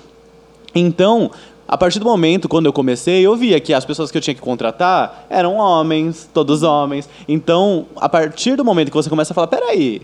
Então, 0.74 1.30
a 1.68 1.76
partir 1.76 1.98
do 1.98 2.04
momento 2.04 2.48
quando 2.48 2.66
eu 2.66 2.72
comecei, 2.72 3.26
eu 3.26 3.34
via 3.34 3.58
que 3.58 3.74
as 3.74 3.84
pessoas 3.84 4.10
que 4.10 4.18
eu 4.18 4.22
tinha 4.22 4.34
que 4.34 4.40
contratar 4.40 5.26
eram 5.28 5.56
homens, 5.56 6.28
todos 6.32 6.62
homens. 6.62 7.08
Então, 7.26 7.86
a 7.96 8.08
partir 8.08 8.56
do 8.56 8.64
momento 8.64 8.90
que 8.90 8.96
você 8.96 9.10
começa 9.10 9.32
a 9.32 9.34
falar, 9.34 9.48
peraí, 9.48 10.02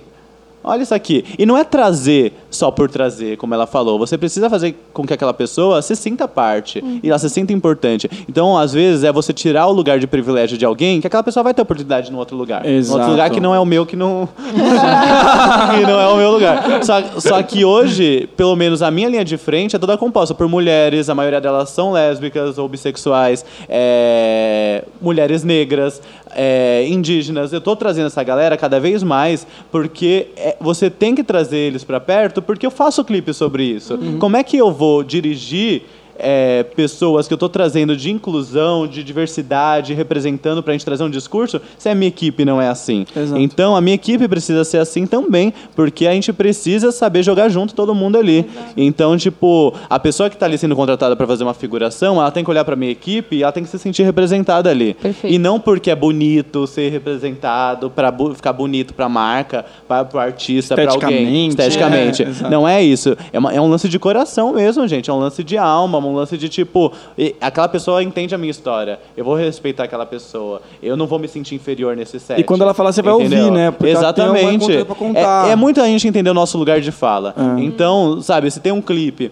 olha 0.62 0.83
isso 0.83 0.94
aqui. 0.94 1.25
E 1.38 1.46
não 1.46 1.57
é 1.57 1.64
trazer 1.64 2.33
só 2.51 2.70
por 2.70 2.90
trazer, 2.90 3.37
como 3.37 3.55
ela 3.55 3.66
falou. 3.66 3.98
Você 3.98 4.18
precisa 4.18 4.48
fazer 4.48 4.75
com 4.92 5.07
que 5.07 5.12
aquela 5.12 5.35
pessoa 5.35 5.81
se 5.83 5.96
sinta 5.96 6.29
parte 6.29 6.83
e 7.03 7.09
ela 7.09 7.18
se 7.18 7.29
sinta 7.31 7.53
importante. 7.53 8.09
Então, 8.29 8.57
às 8.57 8.72
vezes, 8.72 9.05
é 9.05 9.12
você 9.12 9.33
tirar 9.33 9.66
o 9.66 9.72
lugar 9.72 9.98
de 9.98 10.07
privilégio 10.07 10.59
de 10.59 10.64
alguém 10.64 11.01
que 11.01 11.07
aquela 11.07 11.22
pessoa 11.22 11.42
vai 11.42 11.55
ter 11.55 11.62
oportunidade 11.62 12.11
no 12.12 12.18
outro 12.18 12.37
lugar. 12.37 12.62
No 12.62 12.70
Exato. 12.70 12.98
outro 12.98 13.11
lugar 13.12 13.31
que 13.31 13.40
não 13.40 13.55
é 13.55 13.61
o 13.61 13.64
meu, 13.64 13.87
que 13.87 13.96
não, 13.96 14.29
que 15.75 15.87
não 15.87 16.01
é 16.01 16.09
o 16.09 16.16
meu 16.16 16.31
lugar. 16.31 16.83
Só, 16.85 17.03
só 17.18 17.42
que 17.42 17.64
hoje, 17.64 18.29
pelo 18.37 18.55
menos 18.55 18.83
a 18.83 18.90
minha 18.90 19.09
linha 19.09 19.25
de 19.25 19.37
frente 19.37 19.77
é 19.77 19.79
toda 19.79 19.96
composta 19.96 20.35
por 20.35 20.48
mulheres, 20.48 21.09
a 21.09 21.14
maioria 21.14 21.40
delas 21.40 21.70
são 21.70 21.92
lésbicas 21.92 22.59
ou 22.59 22.68
bissexuais, 22.68 23.44
é, 23.68 24.85
mulheres 25.01 25.42
negras, 25.42 26.01
é, 26.35 26.87
indígenas. 26.88 27.53
Eu 27.53 27.59
estou 27.59 27.77
trazendo 27.77 28.07
essa 28.07 28.22
galera 28.22 28.57
cada 28.57 28.81
vez 28.81 29.03
mais 29.03 29.46
porque 29.70 30.29
é, 30.37 30.52
você 30.61 30.91
tem 30.91 31.15
que 31.15 31.25
trazer 31.25 31.59
eles 31.59 31.85
para 31.85 32.01
perto 32.01 32.43
porque 32.43 32.67
eu 32.67 32.71
faço 32.71 33.05
clipe 33.05 33.33
sobre 33.33 33.65
isso. 33.65 33.99
Como 34.19 34.37
é 34.37 34.43
que 34.43 34.57
eu 34.57 34.73
vou 34.73 35.03
dirigir 35.03 35.83
é, 36.23 36.63
pessoas 36.63 37.27
que 37.27 37.35
eu 37.35 37.37
estou 37.37 37.49
trazendo 37.49 37.97
de 37.97 38.11
inclusão, 38.11 38.87
de 38.87 39.03
diversidade, 39.03 39.93
representando 39.93 40.63
para 40.63 40.71
a 40.73 40.75
gente 40.75 40.85
trazer 40.85 41.03
um 41.03 41.11
discurso, 41.11 41.61
se 41.77 41.89
a 41.89 41.95
minha 41.95 42.09
equipe 42.09 42.45
não 42.45 42.63
é 42.63 42.69
assim. 42.69 43.05
Exato. 43.15 43.41
Então, 43.41 43.75
a 43.77 43.81
minha 43.81 43.95
equipe 43.95 44.27
precisa 44.29 44.65
ser 44.65 44.79
assim 44.79 45.07
também, 45.07 45.53
porque 45.75 46.07
a 46.07 46.13
gente 46.13 46.33
precisa 46.33 46.93
saber 46.93 47.23
jogar 47.23 47.49
junto 47.49 47.75
todo 47.75 47.95
mundo 47.95 48.17
ali. 48.17 48.49
Então, 48.77 49.17
tipo, 49.17 49.75
a 49.91 49.99
pessoa 49.99 50.31
que 50.31 50.37
está 50.37 50.47
ali 50.47 50.57
sendo 50.57 50.77
contratada 50.77 51.17
para 51.17 51.27
fazer 51.27 51.43
uma 51.45 51.55
figuração, 51.55 52.17
ela 52.21 52.31
tem 52.31 52.45
que 52.45 52.51
olhar 52.51 52.65
para 52.65 52.77
minha 52.77 52.93
equipe 52.93 53.37
e 53.37 53.43
ela 53.43 53.51
tem 53.53 53.63
que 53.65 53.69
se 53.69 53.79
sentir 53.79 54.05
representada 54.05 54.71
ali. 54.71 54.95
Perfeito. 54.95 55.35
E 55.35 55.39
não 55.39 55.59
porque 55.59 55.91
é 55.91 55.95
bonito 55.97 56.67
ser 56.67 56.91
representado, 56.91 57.91
para 57.91 58.13
ficar 58.35 58.53
bonito 58.53 58.95
para 58.95 59.07
a 59.07 59.09
marca, 59.09 59.65
para 59.89 60.07
o 60.15 60.19
artista, 60.19 60.75
para 60.75 60.91
alguém. 60.93 61.49
Esteticamente, 61.49 62.23
é, 62.23 62.29
exato. 62.29 62.51
não 62.51 62.67
é 62.69 62.83
isso. 62.83 63.17
É, 63.33 63.39
uma- 63.39 63.53
é 63.53 63.61
um 63.61 63.69
lance 63.69 63.89
de 63.89 63.99
coração 63.99 64.53
mesmo, 64.55 64.87
gente. 64.87 65.11
É 65.11 65.13
um 65.13 65.19
lance 65.19 65.43
de 65.43 65.57
alma, 65.59 65.99
um 65.99 66.12
lance 66.14 66.37
de 66.37 66.48
tipo, 66.48 66.92
aquela 67.40 67.68
pessoa 67.68 68.03
entende 68.03 68.35
a 68.35 68.38
minha 68.38 68.51
história. 68.51 68.98
Eu 69.16 69.25
vou 69.25 69.35
respeitar 69.35 69.85
aquela 69.85 70.07
pessoa. 70.07 70.61
Eu 70.83 70.96
não 70.96 71.07
vou 71.07 71.18
me 71.18 71.29
sentir 71.29 71.55
inferior 71.55 71.96
nesse 71.96 72.18
set. 72.20 72.40
E 72.40 72.44
quando 72.44 72.62
ela 72.62 72.75
falar, 72.75 72.92
você 72.92 73.03
vai 73.03 73.12
ouvir, 73.12 73.51
né? 73.51 73.70
Porque 73.70 73.92
Exatamente. 73.92 74.64
coisa 74.64 74.85
pra 74.85 74.94
contar. 74.94 75.48
É, 75.48 75.53
é 75.53 75.57
muita 75.57 75.85
gente 75.85 76.07
entender 76.07 76.31
o 76.31 76.35
nosso 76.35 76.57
lugar 76.59 76.81
de 76.81 76.92
fala. 76.92 77.35
É. 77.37 77.62
Então, 77.62 78.20
sabe, 78.20 78.51
se 78.51 78.61
tem 78.61 78.72
um 78.72 78.83
clipe 78.83 79.31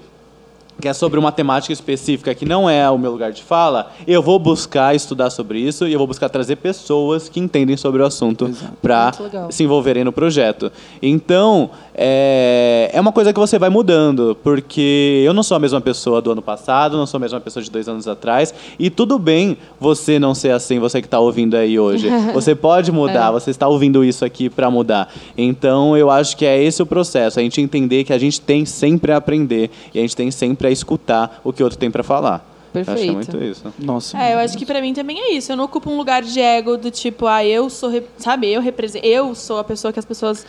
que 0.80 0.88
é 0.88 0.92
sobre 0.92 1.18
uma 1.18 1.30
temática 1.30 1.72
específica 1.72 2.34
que 2.34 2.44
não 2.44 2.68
é 2.68 2.88
o 2.90 2.98
meu 2.98 3.12
lugar 3.12 3.32
de 3.32 3.42
fala, 3.42 3.92
eu 4.06 4.22
vou 4.22 4.38
buscar 4.38 4.94
estudar 4.94 5.30
sobre 5.30 5.60
isso 5.60 5.86
e 5.86 5.92
eu 5.92 5.98
vou 5.98 6.06
buscar 6.06 6.28
trazer 6.28 6.56
pessoas 6.56 7.28
que 7.28 7.38
entendem 7.38 7.76
sobre 7.76 8.02
o 8.02 8.06
assunto 8.06 8.50
para 8.80 9.12
se 9.50 9.62
envolverem 9.64 10.04
no 10.04 10.12
projeto. 10.12 10.72
Então, 11.02 11.70
é, 11.94 12.90
é 12.92 13.00
uma 13.00 13.12
coisa 13.12 13.32
que 13.32 13.38
você 13.38 13.58
vai 13.58 13.68
mudando, 13.68 14.36
porque 14.42 15.22
eu 15.24 15.34
não 15.34 15.42
sou 15.42 15.56
a 15.56 15.60
mesma 15.60 15.80
pessoa 15.80 16.20
do 16.20 16.32
ano 16.32 16.42
passado, 16.42 16.96
não 16.96 17.06
sou 17.06 17.18
a 17.18 17.20
mesma 17.20 17.40
pessoa 17.40 17.62
de 17.62 17.70
dois 17.70 17.88
anos 17.88 18.08
atrás, 18.08 18.54
e 18.78 18.88
tudo 18.88 19.18
bem 19.18 19.56
você 19.78 20.18
não 20.18 20.34
ser 20.34 20.50
assim, 20.52 20.78
você 20.78 21.00
que 21.00 21.06
está 21.06 21.20
ouvindo 21.20 21.56
aí 21.56 21.78
hoje. 21.78 22.08
Você 22.32 22.54
pode 22.54 22.90
mudar, 22.92 23.28
É. 23.28 23.32
você 23.32 23.50
está 23.50 23.66
ouvindo 23.68 24.04
isso 24.04 24.24
aqui 24.24 24.48
para 24.48 24.70
mudar. 24.70 25.12
Então, 25.36 25.96
eu 25.96 26.10
acho 26.10 26.36
que 26.36 26.46
é 26.46 26.62
esse 26.62 26.82
o 26.82 26.86
processo, 26.86 27.38
a 27.38 27.42
gente 27.42 27.60
entender 27.60 28.04
que 28.04 28.12
a 28.12 28.18
gente 28.18 28.40
tem 28.40 28.64
sempre 28.64 29.12
a 29.12 29.16
aprender 29.16 29.70
e 29.92 29.98
a 29.98 30.02
gente 30.02 30.16
tem 30.16 30.30
sempre 30.30 30.68
a 30.68 30.69
escutar 30.72 31.40
o 31.44 31.52
que 31.52 31.62
o 31.62 31.66
outro 31.66 31.78
tem 31.78 31.90
para 31.90 32.02
falar. 32.02 32.46
Eu 32.72 32.82
é 32.82 32.84
Perfeito. 32.84 33.12
muito 33.14 33.36
isso. 33.42 33.64
Nossa. 33.78 34.16
É, 34.16 34.34
eu 34.34 34.38
acho 34.38 34.56
que 34.56 34.64
pra 34.64 34.80
mim 34.80 34.94
também 34.94 35.20
é 35.20 35.32
isso. 35.32 35.50
Eu 35.50 35.56
não 35.56 35.64
ocupo 35.64 35.90
um 35.90 35.96
lugar 35.96 36.22
de 36.22 36.40
ego 36.40 36.76
do 36.76 36.90
tipo, 36.90 37.26
ah, 37.26 37.44
eu 37.44 37.68
sou, 37.68 37.90
sabe, 38.16 38.48
eu 38.52 38.60
represento, 38.60 39.04
eu 39.04 39.34
sou 39.34 39.58
a 39.58 39.64
pessoa 39.64 39.92
que 39.92 39.98
as 39.98 40.04
pessoas 40.04 40.46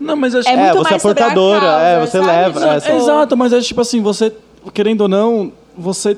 Não, 0.00 0.16
mas 0.16 0.34
acho 0.34 0.48
É 0.48 0.56
muito 0.56 0.78
você 0.78 0.94
é 0.94 0.98
portadora, 0.98 1.60
causa, 1.60 1.82
é, 1.84 2.00
você 2.00 2.18
sabe? 2.18 2.26
leva. 2.26 2.60
Não, 2.60 2.70
é, 2.72 2.80
você- 2.80 2.92
Exato, 2.92 3.36
mas 3.36 3.52
é 3.52 3.60
tipo 3.60 3.80
assim, 3.80 4.00
você, 4.00 4.32
querendo 4.72 5.02
ou 5.02 5.08
não, 5.08 5.52
você 5.76 6.16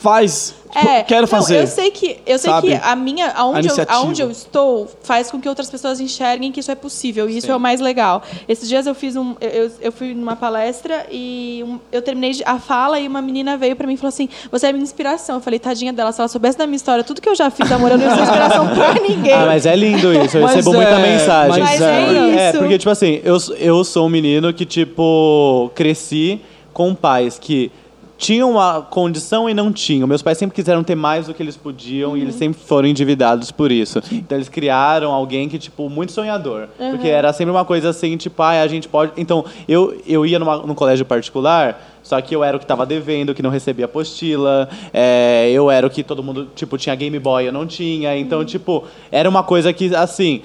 faz. 0.00 0.54
tipo, 0.70 0.86
É, 0.86 1.02
quero 1.02 1.22
não, 1.22 1.28
fazer. 1.28 1.60
eu 1.62 1.66
sei 1.66 1.90
que 1.90 2.18
eu 2.26 2.38
sei 2.38 2.50
sabe? 2.50 2.68
que 2.68 2.74
a 2.82 2.94
minha 2.94 3.30
aonde, 3.32 3.56
eu, 3.68 3.74
iniciativa. 3.74 3.98
aonde 3.98 4.22
eu 4.22 4.30
estou 4.30 4.86
faz 5.02 5.30
com 5.30 5.40
que 5.40 5.48
outras 5.48 5.70
pessoas 5.70 5.98
enxerguem 5.98 6.52
que 6.52 6.60
isso 6.60 6.70
é 6.70 6.74
possível 6.74 7.28
e 7.28 7.38
isso 7.38 7.50
é 7.50 7.56
o 7.56 7.60
mais 7.60 7.80
legal. 7.80 8.22
Esses 8.46 8.68
dias 8.68 8.86
eu 8.86 8.94
fiz 8.94 9.16
um 9.16 9.34
eu, 9.40 9.50
eu- 9.64 9.70
eu 9.80 9.92
fui 9.92 10.12
numa 10.14 10.36
palestra 10.36 11.06
e 11.10 11.64
um- 11.66 11.78
eu 11.90 12.02
terminei 12.02 12.32
a 12.44 12.58
fala 12.58 13.00
e 13.00 13.08
uma 13.08 13.22
menina 13.22 13.56
veio 13.56 13.74
pra 13.74 13.86
mim 13.86 13.94
e 13.94 13.96
falou 13.96 14.10
assim: 14.10 14.28
"Você 14.52 14.66
é 14.66 14.72
minha 14.72 14.82
inspiração". 14.84 15.36
Eu 15.36 15.40
falei: 15.40 15.58
"Tadinha 15.58 15.92
dela, 15.92 16.12
se 16.12 16.20
ela 16.20 16.28
soubesse 16.28 16.58
da 16.58 16.66
minha 16.66 16.76
história, 16.76 17.02
tudo 17.02 17.20
que 17.22 17.28
eu 17.28 17.34
já 17.34 17.48
fiz, 17.50 17.70
amor, 17.72 17.90
eu 17.92 17.98
não 17.98 18.04
ia 18.06 18.14
ser 18.14 18.22
inspiração 18.22 18.68
pra 18.68 18.94
ninguém". 19.00 19.32
Ah, 19.32 19.46
mas 19.46 19.64
é 19.66 19.74
lindo 19.74 20.12
isso. 20.12 20.36
Eu 20.36 20.42
Mas 20.42 20.54
recebo 20.56 20.74
é, 20.74 20.76
muita 20.76 20.98
mensagem. 20.98 21.62
mas 21.62 21.80
Mas 21.80 21.80
é 21.80 22.38
É, 22.46 22.50
isso. 22.50 22.58
porque, 22.58 22.78
tipo 22.78 22.90
assim, 22.90 23.20
eu, 23.24 23.36
eu 23.58 23.82
sou 23.84 24.06
um 24.06 24.10
menino 24.10 24.52
que, 24.52 24.64
tipo, 24.66 25.70
cresci 25.74 26.40
com 26.74 26.94
pais 26.94 27.38
que 27.38 27.72
tinham 28.18 28.50
uma 28.50 28.82
condição 28.82 29.48
e 29.48 29.54
não 29.54 29.72
tinham. 29.72 30.06
Meus 30.08 30.20
pais 30.20 30.36
sempre 30.36 30.54
quiseram 30.54 30.82
ter 30.82 30.96
mais 30.96 31.28
do 31.28 31.32
que 31.34 31.42
eles 31.42 31.56
podiam 31.56 32.16
e 32.16 32.20
eles 32.20 32.34
Uhum. 32.34 32.38
sempre 32.38 32.60
foram 32.62 32.88
endividados 32.88 33.50
por 33.52 33.70
isso. 33.72 34.02
Então 34.12 34.36
eles 34.36 34.48
criaram 34.48 35.12
alguém 35.12 35.48
que, 35.48 35.56
tipo, 35.58 35.88
muito 35.88 36.10
sonhador. 36.12 36.68
Uhum. 36.78 36.90
Porque 36.90 37.06
era 37.08 37.32
sempre 37.32 37.52
uma 37.52 37.64
coisa 37.64 37.90
assim, 37.90 38.16
tipo, 38.16 38.42
ah, 38.42 38.60
a 38.60 38.66
gente 38.66 38.88
pode. 38.88 39.12
Então, 39.16 39.44
eu, 39.68 39.98
eu 40.06 40.26
ia 40.26 40.38
numa, 40.38 40.58
num 40.58 40.74
colégio 40.74 41.06
particular. 41.06 41.80
Só 42.02 42.18
que 42.22 42.34
eu 42.34 42.42
era 42.42 42.56
o 42.56 42.58
que 42.58 42.64
estava 42.64 42.86
devendo, 42.86 43.34
que 43.34 43.42
não 43.42 43.50
recebia 43.50 43.84
apostila. 43.84 44.66
é, 44.94 45.50
eu 45.52 45.70
era 45.70 45.86
o 45.86 45.90
que 45.90 46.02
todo 46.02 46.22
mundo, 46.22 46.48
tipo, 46.56 46.78
tinha 46.78 46.94
Game 46.94 47.18
Boy, 47.18 47.46
eu 47.46 47.52
não 47.52 47.66
tinha. 47.66 48.16
Então, 48.16 48.42
tipo, 48.44 48.84
era 49.12 49.28
uma 49.28 49.42
coisa 49.42 49.72
que, 49.74 49.94
assim, 49.94 50.40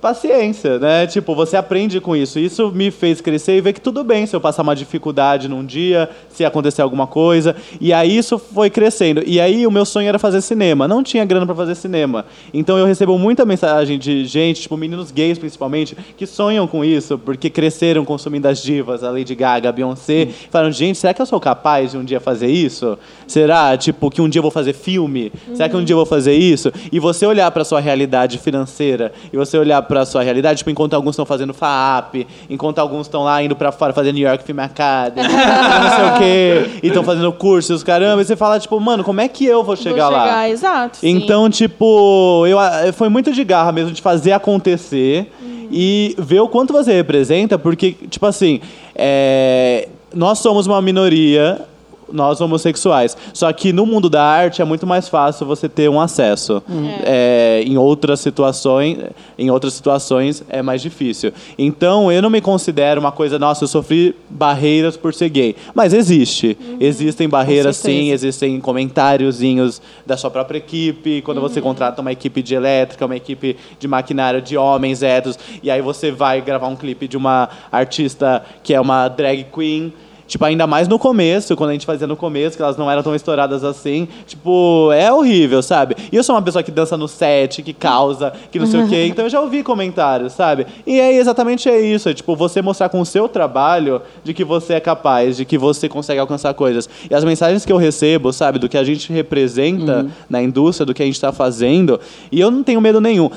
paciência, 0.00 0.78
né? 0.78 1.06
Tipo, 1.06 1.34
você 1.34 1.56
aprende 1.56 2.00
com 2.00 2.14
isso. 2.14 2.38
Isso 2.38 2.70
me 2.70 2.90
fez 2.90 3.20
crescer 3.20 3.56
e 3.56 3.60
ver 3.60 3.72
que 3.72 3.80
tudo 3.80 4.04
bem 4.04 4.26
se 4.26 4.34
eu 4.34 4.40
passar 4.40 4.62
uma 4.62 4.74
dificuldade 4.74 5.48
num 5.48 5.64
dia, 5.64 6.08
se 6.28 6.44
acontecer 6.44 6.82
alguma 6.82 7.06
coisa. 7.06 7.56
E 7.80 7.92
aí 7.92 8.16
isso 8.16 8.38
foi 8.38 8.70
crescendo. 8.70 9.22
E 9.26 9.40
aí 9.40 9.66
o 9.66 9.70
meu 9.70 9.84
sonho 9.84 10.08
era 10.08 10.18
fazer 10.18 10.40
cinema. 10.40 10.86
Não 10.86 11.02
tinha 11.02 11.24
grana 11.24 11.46
para 11.46 11.54
fazer 11.54 11.74
cinema. 11.74 12.24
Então 12.54 12.78
eu 12.78 12.86
recebo 12.86 13.18
muita 13.18 13.44
mensagem 13.44 13.98
de 13.98 14.24
gente, 14.24 14.62
tipo 14.62 14.76
meninos 14.76 15.10
gays 15.10 15.38
principalmente, 15.38 15.96
que 16.16 16.26
sonham 16.26 16.66
com 16.66 16.84
isso, 16.84 17.18
porque 17.18 17.50
cresceram 17.50 18.04
consumindo 18.04 18.46
as 18.48 18.62
divas, 18.62 19.02
a 19.02 19.10
Lady 19.10 19.34
Gaga, 19.34 19.68
a 19.68 19.72
Beyoncé. 19.72 20.28
Hum. 20.28 20.32
Falaram, 20.50 20.72
gente, 20.72 20.98
será 20.98 21.12
que 21.12 21.20
eu 21.20 21.26
sou 21.26 21.40
capaz 21.40 21.90
de 21.90 21.98
um 21.98 22.04
dia 22.04 22.20
fazer 22.20 22.48
isso? 22.48 22.98
Será, 23.26 23.76
tipo, 23.76 24.10
que 24.10 24.22
um 24.22 24.28
dia 24.28 24.38
eu 24.38 24.42
vou 24.42 24.50
fazer 24.50 24.72
filme? 24.72 25.32
Uhum. 25.48 25.56
Será 25.56 25.68
que 25.68 25.76
um 25.76 25.84
dia 25.84 25.94
eu 25.94 25.98
vou 25.98 26.06
fazer 26.06 26.34
isso? 26.34 26.72
E 26.92 26.98
você 26.98 27.26
olhar 27.26 27.50
para 27.50 27.64
sua 27.64 27.80
realidade 27.80 28.38
financeira 28.38 29.12
e 29.32 29.36
você 29.36 29.58
olhar 29.58 29.82
para 29.88 30.02
a 30.02 30.06
sua 30.06 30.22
realidade, 30.22 30.58
tipo, 30.58 30.70
enquanto 30.70 30.94
alguns 30.94 31.14
estão 31.14 31.26
fazendo 31.26 31.52
FAAP, 31.52 32.26
enquanto 32.48 32.78
alguns 32.78 33.06
estão 33.06 33.24
lá 33.24 33.42
indo 33.42 33.56
para 33.56 33.72
fora 33.72 33.92
fazendo 33.92 34.14
New 34.14 34.28
York 34.28 34.44
Film 34.44 34.60
Academy, 34.60 35.26
não 35.26 35.90
sei 35.96 36.04
o 36.04 36.18
quê, 36.18 36.70
e 36.82 36.86
estão 36.88 37.02
fazendo 37.02 37.32
cursos, 37.32 37.82
caramba, 37.82 38.22
e 38.22 38.24
você 38.24 38.36
fala, 38.36 38.60
tipo, 38.60 38.78
mano, 38.78 39.02
como 39.02 39.20
é 39.20 39.26
que 39.26 39.44
eu 39.44 39.64
vou 39.64 39.74
chegar, 39.74 40.10
vou 40.10 40.18
chegar 40.20 40.26
lá? 40.26 40.48
Exato. 40.48 40.98
Então, 41.02 41.46
sim. 41.46 41.50
tipo, 41.50 42.46
eu, 42.46 42.58
foi 42.92 43.08
muito 43.08 43.32
de 43.32 43.42
garra 43.42 43.72
mesmo 43.72 43.90
de 43.90 44.02
fazer 44.02 44.32
acontecer 44.32 45.32
uhum. 45.40 45.68
e 45.70 46.14
ver 46.18 46.40
o 46.40 46.48
quanto 46.48 46.72
você 46.72 46.92
representa, 46.92 47.58
porque, 47.58 47.96
tipo 48.08 48.26
assim, 48.26 48.60
é, 48.94 49.88
nós 50.14 50.38
somos 50.38 50.66
uma 50.66 50.80
minoria 50.82 51.66
nós 52.12 52.40
homossexuais. 52.40 53.16
Só 53.32 53.52
que 53.52 53.72
no 53.72 53.86
mundo 53.86 54.08
da 54.08 54.22
arte 54.22 54.62
é 54.62 54.64
muito 54.64 54.86
mais 54.86 55.08
fácil 55.08 55.46
você 55.46 55.68
ter 55.68 55.88
um 55.88 56.00
acesso. 56.00 56.62
Uhum. 56.68 56.90
É, 57.04 57.62
em 57.66 57.76
outras 57.76 58.20
situações, 58.20 58.98
em 59.38 59.50
outras 59.50 59.74
situações 59.74 60.42
é 60.48 60.62
mais 60.62 60.82
difícil. 60.82 61.32
Então 61.58 62.10
eu 62.10 62.22
não 62.22 62.30
me 62.30 62.40
considero 62.40 63.00
uma 63.00 63.12
coisa, 63.12 63.38
nossa, 63.38 63.64
eu 63.64 63.68
sofri 63.68 64.14
barreiras 64.28 64.96
por 64.96 65.14
ser 65.14 65.28
gay. 65.28 65.56
Mas 65.74 65.92
existe. 65.92 66.56
Uhum. 66.60 66.76
Existem 66.80 67.28
barreiras 67.28 67.76
sim, 67.76 68.10
existem 68.10 68.60
comentáriozinhos 68.60 69.80
da 70.06 70.16
sua 70.16 70.30
própria 70.30 70.58
equipe, 70.58 71.22
quando 71.22 71.38
uhum. 71.38 71.44
você 71.44 71.60
contrata 71.60 72.00
uma 72.00 72.12
equipe 72.12 72.42
de 72.42 72.54
elétrica, 72.54 73.04
uma 73.04 73.16
equipe 73.16 73.56
de 73.78 73.88
maquinário 73.88 74.40
de 74.42 74.56
homens 74.56 75.02
héteros, 75.02 75.38
e 75.62 75.70
aí 75.70 75.80
você 75.80 76.10
vai 76.10 76.40
gravar 76.40 76.68
um 76.68 76.76
clipe 76.76 77.06
de 77.08 77.16
uma 77.16 77.48
artista 77.70 78.44
que 78.62 78.74
é 78.74 78.80
uma 78.80 79.08
drag 79.08 79.46
queen 79.52 79.92
Tipo, 80.28 80.44
ainda 80.44 80.66
mais 80.66 80.86
no 80.86 80.98
começo, 80.98 81.56
quando 81.56 81.70
a 81.70 81.72
gente 81.72 81.86
fazia 81.86 82.06
no 82.06 82.14
começo, 82.14 82.54
que 82.54 82.62
elas 82.62 82.76
não 82.76 82.90
eram 82.90 83.02
tão 83.02 83.14
estouradas 83.14 83.64
assim. 83.64 84.06
Tipo, 84.26 84.92
é 84.92 85.10
horrível, 85.10 85.62
sabe? 85.62 85.96
E 86.12 86.16
eu 86.16 86.22
sou 86.22 86.34
uma 86.36 86.42
pessoa 86.42 86.62
que 86.62 86.70
dança 86.70 86.98
no 86.98 87.08
set, 87.08 87.62
que 87.62 87.72
causa, 87.72 88.34
que 88.52 88.58
não 88.58 88.66
sei 88.66 88.82
o 88.82 88.88
quê. 88.88 89.08
Então 89.08 89.24
eu 89.24 89.30
já 89.30 89.40
ouvi 89.40 89.62
comentários, 89.62 90.34
sabe? 90.34 90.66
E 90.86 91.00
é 91.00 91.14
exatamente 91.14 91.66
é 91.68 91.80
isso. 91.80 92.10
É, 92.10 92.14
tipo, 92.14 92.36
você 92.36 92.60
mostrar 92.60 92.90
com 92.90 93.00
o 93.00 93.06
seu 93.06 93.26
trabalho 93.26 94.02
de 94.22 94.34
que 94.34 94.44
você 94.44 94.74
é 94.74 94.80
capaz, 94.80 95.38
de 95.38 95.46
que 95.46 95.56
você 95.56 95.88
consegue 95.88 96.20
alcançar 96.20 96.52
coisas. 96.52 96.88
E 97.10 97.14
as 97.14 97.24
mensagens 97.24 97.64
que 97.64 97.72
eu 97.72 97.78
recebo, 97.78 98.30
sabe, 98.30 98.58
do 98.58 98.68
que 98.68 98.76
a 98.76 98.84
gente 98.84 99.10
representa 99.10 100.02
uhum. 100.02 100.10
na 100.28 100.42
indústria, 100.42 100.84
do 100.84 100.92
que 100.92 101.02
a 101.02 101.06
gente 101.06 101.14
está 101.14 101.32
fazendo. 101.32 101.98
E 102.30 102.38
eu 102.38 102.50
não 102.50 102.62
tenho 102.62 102.82
medo 102.82 103.00
nenhum. 103.00 103.30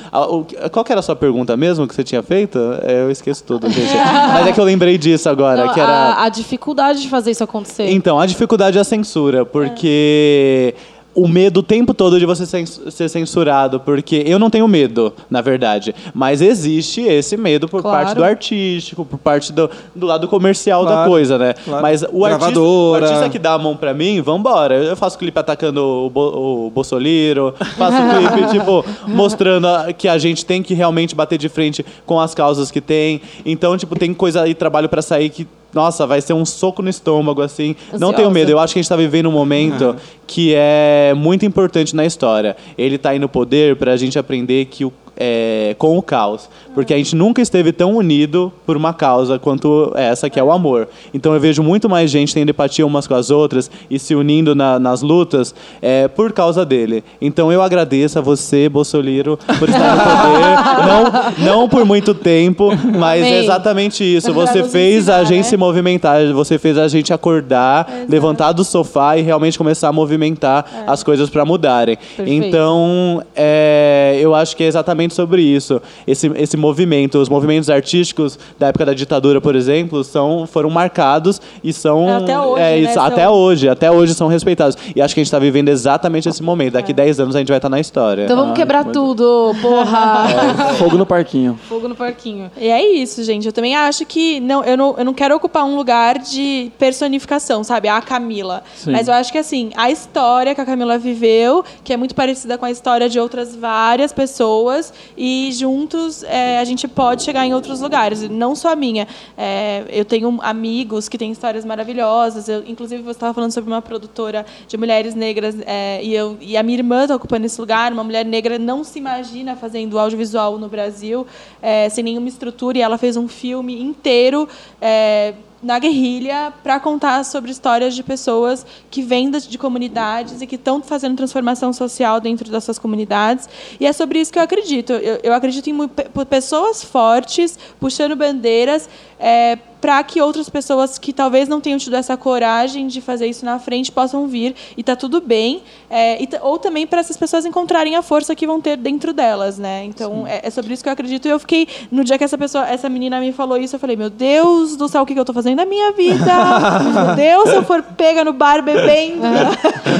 Qual 0.71 0.83
que 0.83 0.91
era 0.91 0.99
a 0.99 1.03
sua 1.03 1.15
pergunta 1.15 1.55
mesmo 1.55 1.87
que 1.87 1.95
você 1.95 2.03
tinha 2.03 2.21
feito? 2.21 2.59
É, 2.83 3.03
eu 3.03 3.09
esqueço 3.09 3.43
tudo, 3.45 3.69
gente. 3.69 3.93
Mas 4.33 4.47
é 4.47 4.51
que 4.51 4.59
eu 4.59 4.65
lembrei 4.65 4.97
disso 4.97 5.29
agora. 5.29 5.67
Não, 5.67 5.73
que 5.73 5.79
era... 5.79 5.91
a, 5.91 6.25
a 6.25 6.29
dificuldade 6.29 6.80
dificuldade 6.81 7.01
de 7.01 7.09
fazer 7.09 7.31
isso 7.31 7.43
acontecer? 7.43 7.89
Então, 7.89 8.19
a 8.19 8.25
dificuldade 8.25 8.77
é 8.77 8.81
a 8.81 8.83
censura, 8.83 9.45
porque. 9.45 10.73
É 10.97 11.01
o 11.13 11.27
medo 11.27 11.59
o 11.59 11.63
tempo 11.63 11.93
todo 11.93 12.17
de 12.17 12.25
você 12.25 12.45
ser 12.45 13.09
censurado, 13.09 13.79
porque 13.79 14.23
eu 14.25 14.39
não 14.39 14.49
tenho 14.49 14.67
medo, 14.67 15.13
na 15.29 15.41
verdade, 15.41 15.93
mas 16.13 16.41
existe 16.41 17.01
esse 17.01 17.35
medo 17.35 17.67
por 17.67 17.81
claro. 17.81 17.97
parte 17.97 18.15
do 18.15 18.23
artístico, 18.23 19.03
por 19.03 19.19
parte 19.19 19.51
do, 19.51 19.69
do 19.93 20.07
lado 20.07 20.27
comercial 20.27 20.83
claro, 20.83 21.01
da 21.01 21.07
coisa, 21.07 21.37
né? 21.37 21.53
Claro. 21.53 21.81
Mas 21.81 22.03
o 22.11 22.25
artista, 22.25 22.59
o 22.59 22.95
artista, 22.95 23.29
que 23.29 23.39
dá 23.39 23.53
a 23.53 23.57
mão 23.57 23.75
pra 23.75 23.93
mim, 23.93 24.21
vambora. 24.21 24.75
Eu 24.75 24.95
faço 24.95 25.17
clipe 25.17 25.37
atacando 25.37 25.83
o, 25.83 26.09
Bo, 26.09 26.67
o 26.67 26.69
Bolsoliro, 26.69 27.53
faço 27.77 27.97
clipe, 27.97 28.51
tipo, 28.57 28.85
mostrando 29.07 29.67
que 29.97 30.07
a 30.07 30.17
gente 30.17 30.45
tem 30.45 30.63
que 30.63 30.73
realmente 30.73 31.13
bater 31.13 31.37
de 31.37 31.49
frente 31.49 31.85
com 32.05 32.19
as 32.19 32.33
causas 32.33 32.71
que 32.71 32.79
tem. 32.79 33.21
Então, 33.45 33.77
tipo, 33.77 33.97
tem 33.97 34.13
coisa 34.13 34.43
aí, 34.43 34.53
trabalho 34.53 34.87
para 34.87 35.01
sair 35.01 35.29
que 35.29 35.45
nossa, 35.73 36.05
vai 36.05 36.21
ser 36.21 36.33
um 36.33 36.45
soco 36.45 36.81
no 36.81 36.89
estômago, 36.89 37.41
assim. 37.41 37.75
Ansiosa. 37.85 37.99
Não 37.99 38.13
tenho 38.13 38.29
medo. 38.31 38.51
Eu 38.51 38.59
acho 38.59 38.73
que 38.73 38.79
a 38.79 38.81
gente 38.81 38.85
está 38.85 38.95
vivendo 38.95 39.27
um 39.27 39.31
momento 39.31 39.85
uhum. 39.85 39.95
que 40.27 40.53
é 40.55 41.13
muito 41.15 41.45
importante 41.45 41.95
na 41.95 42.05
história. 42.05 42.55
Ele 42.77 42.95
está 42.95 43.11
aí 43.11 43.19
no 43.19 43.29
poder 43.29 43.75
para 43.75 43.93
a 43.93 43.97
gente 43.97 44.19
aprender 44.19 44.65
que 44.65 44.85
o 44.85 44.93
é, 45.23 45.75
com 45.77 45.95
o 45.95 46.01
caos. 46.01 46.49
Porque 46.73 46.93
a 46.93 46.97
gente 46.97 47.15
nunca 47.15 47.41
esteve 47.41 47.71
tão 47.71 47.95
unido 47.95 48.51
por 48.65 48.75
uma 48.75 48.91
causa 48.91 49.37
quanto 49.37 49.93
essa, 49.95 50.29
que 50.29 50.39
é 50.39 50.43
o 50.43 50.51
amor. 50.51 50.87
Então 51.13 51.33
eu 51.33 51.39
vejo 51.39 51.61
muito 51.61 51.87
mais 51.87 52.09
gente 52.09 52.33
tendo 52.33 52.49
empatia 52.49 52.85
umas 52.85 53.05
com 53.05 53.13
as 53.13 53.29
outras 53.29 53.69
e 53.89 53.99
se 53.99 54.15
unindo 54.15 54.55
na, 54.55 54.79
nas 54.79 55.03
lutas 55.03 55.53
é, 55.79 56.07
por 56.07 56.33
causa 56.33 56.65
dele. 56.65 57.03
Então 57.21 57.51
eu 57.51 57.61
agradeço 57.61 58.17
a 58.17 58.21
você, 58.21 58.67
Bolsonaro, 58.67 59.37
por 59.59 59.69
estar 59.69 59.95
no 59.95 60.01
poder. 60.31 61.37
não, 61.45 61.61
não 61.61 61.69
por 61.69 61.85
muito 61.85 62.15
tempo, 62.15 62.71
mas 62.97 63.21
Amém. 63.21 63.43
exatamente 63.43 64.03
isso. 64.03 64.33
Você 64.33 64.63
fez 64.63 65.03
ensinar, 65.03 65.17
a 65.17 65.23
gente 65.23 65.37
né? 65.37 65.43
se 65.43 65.57
movimentar, 65.57 66.33
você 66.33 66.57
fez 66.57 66.77
a 66.77 66.87
gente 66.87 67.13
acordar, 67.13 67.87
Exato. 67.87 68.11
levantar 68.11 68.51
do 68.53 68.63
sofá 68.63 69.17
e 69.17 69.21
realmente 69.21 69.57
começar 69.57 69.89
a 69.89 69.93
movimentar 69.93 70.65
é. 70.87 70.91
as 70.91 71.03
coisas 71.03 71.29
para 71.29 71.45
mudarem. 71.45 71.97
Perfeito. 71.97 72.45
Então, 72.45 73.23
é, 73.35 74.17
eu 74.19 74.33
acho 74.33 74.55
que 74.55 74.63
é 74.63 74.67
exatamente 74.67 75.10
sobre 75.11 75.41
isso. 75.41 75.81
Esse, 76.07 76.31
esse 76.35 76.57
movimento, 76.57 77.17
os 77.19 77.29
movimentos 77.29 77.69
artísticos 77.69 78.37
da 78.57 78.67
época 78.67 78.85
da 78.85 78.93
ditadura, 78.93 79.39
por 79.39 79.55
exemplo, 79.55 80.03
são, 80.03 80.47
foram 80.47 80.69
marcados 80.69 81.41
e 81.63 81.71
são. 81.73 82.07
Até 82.09 82.39
hoje. 82.39 82.61
É, 82.61 82.81
né, 82.81 82.93
até 82.97 83.23
são... 83.23 83.33
hoje, 83.33 83.69
até 83.69 83.91
hoje 83.91 84.13
são 84.13 84.27
respeitados. 84.27 84.77
E 84.95 85.01
acho 85.01 85.13
que 85.13 85.19
a 85.19 85.23
gente 85.23 85.27
está 85.27 85.39
vivendo 85.39 85.69
exatamente 85.69 86.27
esse 86.27 86.41
momento. 86.41 86.73
Daqui 86.73 86.91
é. 86.91 86.95
10 86.95 87.19
anos 87.19 87.35
a 87.35 87.39
gente 87.39 87.49
vai 87.49 87.57
estar 87.57 87.69
tá 87.69 87.75
na 87.75 87.79
história. 87.79 88.25
Então 88.25 88.35
vamos 88.35 88.51
ah, 88.51 88.55
quebrar 88.55 88.85
tudo, 88.85 89.55
porra! 89.61 90.25
É, 90.71 90.73
fogo 90.79 90.97
no 90.97 91.05
parquinho. 91.05 91.59
Fogo 91.67 91.87
no 91.87 91.95
parquinho. 91.95 92.51
E 92.57 92.67
é 92.67 92.85
isso, 92.85 93.23
gente. 93.23 93.45
Eu 93.45 93.53
também 93.53 93.75
acho 93.75 94.05
que 94.05 94.39
não, 94.39 94.63
eu, 94.63 94.77
não, 94.77 94.95
eu 94.97 95.05
não 95.05 95.13
quero 95.13 95.35
ocupar 95.35 95.65
um 95.65 95.75
lugar 95.75 96.17
de 96.17 96.71
personificação, 96.77 97.63
sabe? 97.63 97.87
A 97.87 98.01
Camila. 98.01 98.63
Sim. 98.75 98.91
Mas 98.91 99.07
eu 99.07 99.13
acho 99.13 99.31
que 99.31 99.37
assim, 99.37 99.71
a 99.75 99.89
história 99.89 100.53
que 100.55 100.61
a 100.61 100.65
Camila 100.65 100.97
viveu, 100.97 101.63
que 101.83 101.93
é 101.93 101.97
muito 101.97 102.15
parecida 102.15 102.57
com 102.57 102.65
a 102.65 102.71
história 102.71 103.09
de 103.09 103.19
outras 103.19 103.55
várias 103.55 104.11
pessoas, 104.11 104.93
e 105.17 105.49
juntos 105.51 106.23
é, 106.23 106.59
a 106.59 106.63
gente 106.63 106.87
pode 106.87 107.23
chegar 107.23 107.45
em 107.45 107.53
outros 107.53 107.81
lugares. 107.81 108.29
Não 108.29 108.55
só 108.55 108.71
a 108.71 108.75
minha. 108.75 109.07
É, 109.37 109.85
eu 109.89 110.05
tenho 110.05 110.39
amigos 110.41 111.07
que 111.09 111.17
têm 111.17 111.31
histórias 111.31 111.65
maravilhosas. 111.65 112.47
Eu, 112.47 112.63
inclusive, 112.65 113.01
você 113.01 113.11
estava 113.11 113.33
falando 113.33 113.51
sobre 113.51 113.69
uma 113.71 113.81
produtora 113.81 114.45
de 114.67 114.77
mulheres 114.77 115.15
negras 115.15 115.55
é, 115.65 116.03
e, 116.03 116.13
eu, 116.13 116.37
e 116.41 116.57
a 116.57 116.63
minha 116.63 116.77
irmã 116.77 117.03
está 117.03 117.15
ocupando 117.15 117.45
esse 117.45 117.59
lugar. 117.59 117.91
Uma 117.91 118.03
mulher 118.03 118.25
negra 118.25 118.57
não 118.57 118.83
se 118.83 118.99
imagina 118.99 119.55
fazendo 119.55 119.97
audiovisual 119.99 120.57
no 120.57 120.67
Brasil 120.67 121.25
é, 121.61 121.89
sem 121.89 122.03
nenhuma 122.03 122.27
estrutura 122.27 122.77
e 122.77 122.81
ela 122.81 122.97
fez 122.97 123.17
um 123.17 123.27
filme 123.27 123.81
inteiro 123.81 124.47
é, 124.81 125.33
na 125.61 125.77
guerrilha 125.79 126.53
para 126.63 126.79
contar 126.79 127.23
sobre 127.23 127.51
histórias 127.51 127.95
de 127.95 128.03
pessoas 128.03 128.65
que 128.89 129.01
vêm 129.01 129.29
de 129.31 129.57
comunidades 129.57 130.41
e 130.41 130.47
que 130.47 130.55
estão 130.55 130.81
fazendo 130.81 131.15
transformação 131.15 131.71
social 131.71 132.19
dentro 132.19 132.49
dessas 132.49 132.79
comunidades. 132.79 133.47
E 133.79 133.85
é 133.85 133.93
sobre 133.93 134.19
isso 134.19 134.31
que 134.31 134.39
eu 134.39 134.43
acredito. 134.43 134.93
Eu, 134.93 135.19
eu 135.23 135.33
acredito 135.33 135.69
em 135.69 135.87
pessoas 136.25 136.83
fortes, 136.83 137.57
puxando 137.79 138.15
bandeiras, 138.15 138.89
é, 139.19 139.57
para 139.81 140.01
que 140.03 140.21
outras 140.21 140.47
pessoas 140.47 140.99
que 140.99 141.11
talvez 141.11 141.49
não 141.49 141.59
tenham 141.59 141.79
tido 141.79 141.95
essa 141.95 142.15
coragem 142.15 142.87
de 142.87 143.01
fazer 143.01 143.25
isso 143.25 143.43
na 143.43 143.57
frente 143.57 143.91
possam 143.91 144.27
vir 144.27 144.55
e 144.77 144.83
tá 144.83 144.95
tudo 144.95 145.19
bem 145.19 145.63
é, 145.89 146.21
e, 146.21 146.29
ou 146.41 146.59
também 146.59 146.85
para 146.85 146.99
essas 146.99 147.17
pessoas 147.17 147.45
encontrarem 147.45 147.95
a 147.95 148.03
força 148.03 148.35
que 148.35 148.45
vão 148.45 148.61
ter 148.61 148.77
dentro 148.77 149.11
delas 149.11 149.57
né? 149.57 149.83
Então 149.85 150.27
é, 150.27 150.41
é, 150.43 150.49
sobre 150.49 150.73
isso 150.73 150.83
que 150.83 150.89
eu 150.89 150.93
acredito. 150.93 151.27
E 151.27 151.31
eu 151.31 151.39
fiquei 151.39 151.67
no 151.91 152.03
dia 152.03 152.17
que 152.17 152.23
essa 152.23 152.37
pessoa 152.37 152.67
essa 152.67 152.87
menina 152.87 153.19
me 153.19 153.33
falou 153.33 153.57
isso 153.57 153.75
eu 153.75 153.79
falei 153.79 153.95
meu 153.95 154.09
Deus 154.09 154.75
do 154.75 154.87
céu 154.87 155.01
o 155.01 155.05
que, 155.05 155.13
que 155.13 155.19
eu 155.19 155.23
estou 155.23 155.33
fazendo 155.33 155.57
na 155.57 155.65
minha 155.65 155.91
vida? 155.93 156.21
Meu 156.91 157.15
Deus 157.15 157.49
se 157.49 157.55
eu 157.55 157.63
for 157.63 157.81
pega 157.81 158.23
no 158.23 158.33
bar 158.33 158.61
bebendo. 158.61 159.21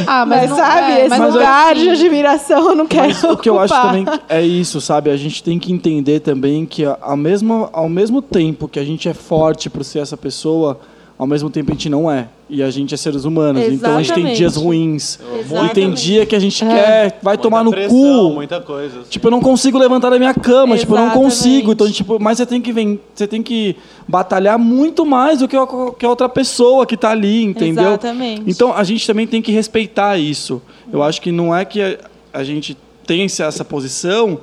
Ah 0.06 0.26
mas, 0.26 0.42
mas 0.42 0.50
não, 0.50 0.58
sabe 0.58 0.92
é, 0.92 1.00
esse 1.02 1.10
mas 1.10 1.34
lugar 1.34 1.76
de 1.76 1.90
admiração 1.90 2.70
eu 2.70 2.76
não 2.76 2.86
quero 2.86 3.08
mas 3.08 3.24
o 3.24 3.38
que 3.38 3.50
eu 3.50 3.60
acho 3.60 3.74
também 3.74 4.06
é 4.30 4.42
isso 4.42 4.80
sabe? 4.80 5.10
A 5.10 5.18
gente 5.18 5.44
tem 5.44 5.58
que 5.58 5.72
entender 5.72 6.20
também 6.20 6.66
que 6.66 6.84
ao 6.86 7.18
mesmo 7.18 7.70
ao 7.74 7.90
mesmo 7.90 8.22
tempo 8.22 8.68
que 8.68 8.80
a 8.80 8.84
gente 8.84 9.08
é 9.08 9.14
forte 9.14 9.70
por 9.72 9.84
ser 9.84 10.00
essa 10.00 10.18
pessoa, 10.18 10.80
ao 11.22 11.28
mesmo 11.28 11.52
tempo 11.52 11.72
a 11.72 11.74
gente 11.76 11.88
não 11.88 12.12
é. 12.12 12.28
E 12.50 12.64
a 12.64 12.72
gente 12.72 12.96
é 12.96 12.98
seres 12.98 13.26
humanos. 13.26 13.62
Exatamente. 13.62 13.80
Então 13.80 13.96
a 13.96 14.02
gente 14.02 14.14
tem 14.16 14.34
dias 14.34 14.56
ruins. 14.56 15.20
Exatamente. 15.40 15.72
E 15.72 15.74
tem 15.76 15.92
dia 15.92 16.26
que 16.26 16.36
a 16.36 16.40
gente 16.40 16.64
é. 16.64 16.68
quer, 16.68 17.20
vai 17.22 17.36
muita 17.36 17.44
tomar 17.44 17.64
no 17.64 17.70
pressão, 17.70 18.30
cu. 18.30 18.34
Muita 18.34 18.60
coisa. 18.60 19.02
Assim. 19.02 19.10
Tipo, 19.10 19.28
eu 19.28 19.32
não 19.32 19.40
consigo 19.40 19.78
levantar 19.78 20.10
da 20.10 20.18
minha 20.18 20.34
cama. 20.34 20.74
Exatamente. 20.74 20.80
Tipo, 20.80 20.96
eu 20.96 21.00
não 21.00 21.10
consigo. 21.12 21.72
Então, 21.74 21.92
tipo, 21.92 22.20
mas 22.20 22.40
você 22.40 22.46
tem 22.48 22.60
que 22.60 22.74
vem, 22.74 23.00
você 23.14 23.28
tem 23.28 23.44
que 23.44 23.76
batalhar 24.08 24.58
muito 24.58 25.06
mais 25.06 25.40
do 25.40 25.48
que 25.48 25.56
a, 25.56 25.68
que 25.98 26.06
a 26.06 26.10
outra 26.10 26.28
pessoa 26.28 26.88
que 26.88 26.96
está 26.96 27.12
ali, 27.12 27.44
entendeu? 27.44 27.90
Exatamente. 27.90 28.44
Então 28.48 28.74
a 28.74 28.84
gente 28.84 29.06
também 29.06 29.28
tem 29.28 29.44
que 29.44 29.52
respeitar 29.52 30.18
isso. 30.18 30.60
Eu 30.92 31.04
acho 31.04 31.22
que 31.22 31.32
não 31.32 31.56
é 31.56 31.64
que 31.64 31.82
a, 31.82 31.98
a 32.34 32.44
gente 32.44 32.76
tem 33.06 33.24
essa 33.26 33.64
posição, 33.64 34.40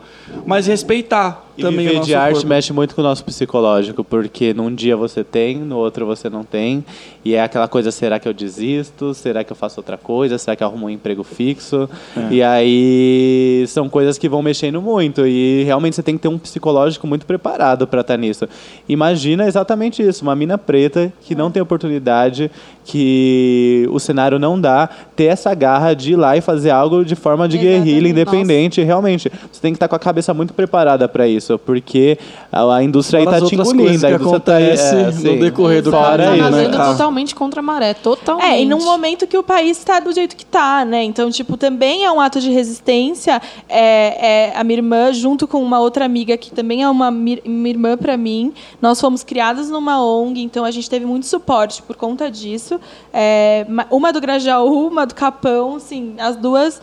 mas 0.47 0.69
respeitar 0.69 1.48
E 1.59 1.63
também 1.63 1.87
o 1.87 1.91
viver 1.91 2.05
de 2.05 2.15
arte 2.15 2.35
corpo. 2.35 2.49
mexe 2.49 2.73
muito 2.73 2.95
com 2.95 3.01
o 3.01 3.05
nosso 3.05 3.25
psicológico, 3.25 4.05
porque 4.05 4.55
num 4.55 4.75
dia 4.75 4.97
você 4.97 5.25
tem, 5.25 5.59
no 5.59 5.77
outro 5.77 6.07
você 6.07 6.31
não 6.31 6.45
tem. 6.45 6.85
E 7.25 7.35
é 7.35 7.43
aquela 7.43 7.69
coisa, 7.69 7.91
será 7.91 8.19
que 8.19 8.29
eu 8.29 8.33
desisto? 8.33 9.13
Será 9.13 9.43
que 9.45 9.53
eu 9.53 9.57
faço 9.57 9.81
outra 9.81 9.99
coisa? 9.99 10.39
Será 10.39 10.57
que 10.57 10.63
eu 10.63 10.67
arrumo 10.67 10.87
um 10.87 10.91
emprego 10.91 11.25
fixo? 11.25 11.89
É. 12.17 12.35
E 12.35 12.43
aí 12.43 13.65
são 13.69 13.89
coisas 13.89 14.17
que 14.17 14.29
vão 14.29 14.43
mexendo 14.43 14.81
muito. 14.81 15.27
E 15.27 15.65
realmente 15.65 15.97
você 15.97 16.03
tem 16.03 16.17
que 16.17 16.23
ter 16.23 16.29
um 16.29 16.39
psicológico 16.39 17.07
muito 17.07 17.27
preparado 17.27 17.87
para 17.87 18.01
estar 18.01 18.17
nisso. 18.17 18.49
Imagina 18.89 19.47
exatamente 19.47 20.03
isso, 20.03 20.23
uma 20.23 20.37
mina 20.37 20.57
preta 20.57 21.13
que 21.21 21.35
não 21.35 21.51
tem 21.51 21.63
oportunidade, 21.63 22.51
que 22.85 23.87
o 23.91 23.99
cenário 23.99 24.39
não 24.39 24.59
dá, 24.61 24.89
ter 25.15 25.25
essa 25.25 25.55
garra 25.55 25.95
de 25.95 26.13
ir 26.13 26.17
lá 26.17 26.37
e 26.37 26.41
fazer 26.41 26.71
algo 26.71 27.05
de 27.05 27.15
forma 27.15 27.49
de 27.49 27.59
guerrilha, 27.59 28.09
independente. 28.09 28.83
Realmente, 28.83 29.31
você 29.53 29.61
tem 29.61 29.73
que 29.73 29.77
estar 29.77 29.89
com 29.89 29.97
a 29.97 29.99
cabeça 29.99 30.33
muito 30.33 30.55
preparada 30.55 31.07
para 31.07 31.29
isso, 31.29 31.48
porque 31.57 32.19
a, 32.51 32.75
a 32.75 32.83
indústria 32.83 33.21
aí 33.21 33.25
Fora 33.25 33.39
tá 33.39 33.45
as 33.45 33.49
te 33.49 33.55
engolindo. 33.55 33.83
coisas 33.85 34.05
a 34.05 34.11
indústria 34.11 34.41
tá 34.41 34.57
acontece 34.57 34.95
é, 34.97 35.05
no 35.07 35.13
sim. 35.13 35.39
decorrer 35.39 35.83
do 35.83 35.91
Fora 35.93 36.25
tá 36.25 36.31
caminho, 36.31 36.49
isso. 36.49 36.57
né, 36.57 36.69
cara? 36.77 36.91
totalmente 36.93 37.35
contra 37.37 37.61
a 37.61 37.63
maré, 37.63 37.95
totalmente. 37.95 38.47
É, 38.47 38.61
e 38.61 38.67
num 38.67 38.85
momento 38.85 39.27
que 39.27 39.39
o 39.39 39.43
país 39.43 39.79
está 39.79 40.01
do 40.01 40.13
jeito 40.13 40.35
que 40.35 40.43
está, 40.43 40.85
né? 40.85 41.05
Então, 41.05 41.31
tipo, 41.31 41.57
também 41.57 42.05
é 42.05 42.11
um 42.11 42.21
ato 42.21 42.41
de 42.41 42.51
resistência. 42.51 43.41
É, 43.69 44.49
é 44.51 44.53
a 44.57 44.65
minha 44.65 44.79
irmã, 44.79 45.13
junto 45.13 45.47
com 45.47 45.63
uma 45.63 45.79
outra 45.79 46.05
amiga 46.05 46.37
que 46.37 46.51
também 46.51 46.83
é 46.83 46.91
uma, 46.91 47.09
uma 47.11 47.69
irmã 47.69 47.97
para 47.97 48.17
mim, 48.17 48.53
nós 48.83 49.01
fomos 49.01 49.23
criadas 49.23 49.71
numa 49.71 50.03
ONG, 50.05 50.43
então 50.43 50.65
a 50.65 50.71
gente 50.73 50.91
teve 50.91 51.07
muito 51.07 51.27
suporte 51.27 51.83
por 51.83 51.95
conta 51.95 52.29
disso. 52.31 52.81
É, 53.13 53.65
ma- 53.69 53.87
uma 53.91 54.13
do 54.13 54.21
Grajaú, 54.21 54.89
uma 54.89 55.07
do 55.07 55.15
Capão, 55.15 55.77
assim, 55.77 56.15
as 56.19 56.35
duas 56.37 56.81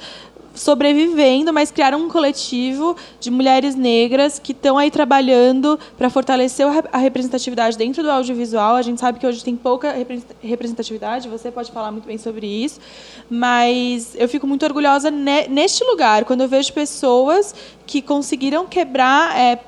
sobrevivendo, 0.56 1.52
mas 1.54 1.70
criaram 1.70 2.00
um 2.00 2.10
coletivo 2.10 2.96
de 3.20 3.30
mulheres 3.30 3.76
negras 3.76 4.39
que 4.39 4.54
estão 4.54 4.78
aí 4.78 4.89
trabalhando 4.89 5.78
para 5.98 6.10
fortalecer 6.10 6.65
a 6.91 6.98
representatividade 6.98 7.78
dentro 7.78 8.02
do 8.02 8.10
audiovisual. 8.10 8.76
A 8.76 8.82
gente 8.82 9.00
sabe 9.00 9.20
que 9.20 9.28
hoje 9.28 9.44
tem 9.44 9.56
pouca 9.56 9.91
repre- 9.91 10.24
representatividade, 10.41 11.28
você 11.28 11.52
pode 11.52 11.72
falar 11.72 11.91
muito 11.91 12.06
bem 12.08 12.18
sobre 12.18 12.48
isso, 12.48 12.80
mas 13.30 14.15
eu 14.15 14.28
fico 14.30 14.48
muito 14.48 14.65
orgulhosa 14.65 15.12
ne- 15.12 15.48
neste 15.48 15.84
lugar, 15.84 16.26
quando 16.26 16.41
eu 16.41 16.48
vejo 16.48 16.72
pessoas 16.74 17.54
que 17.86 18.02
conseguiram 18.02 18.65
quebrar 18.65 19.38
é, 19.38 19.60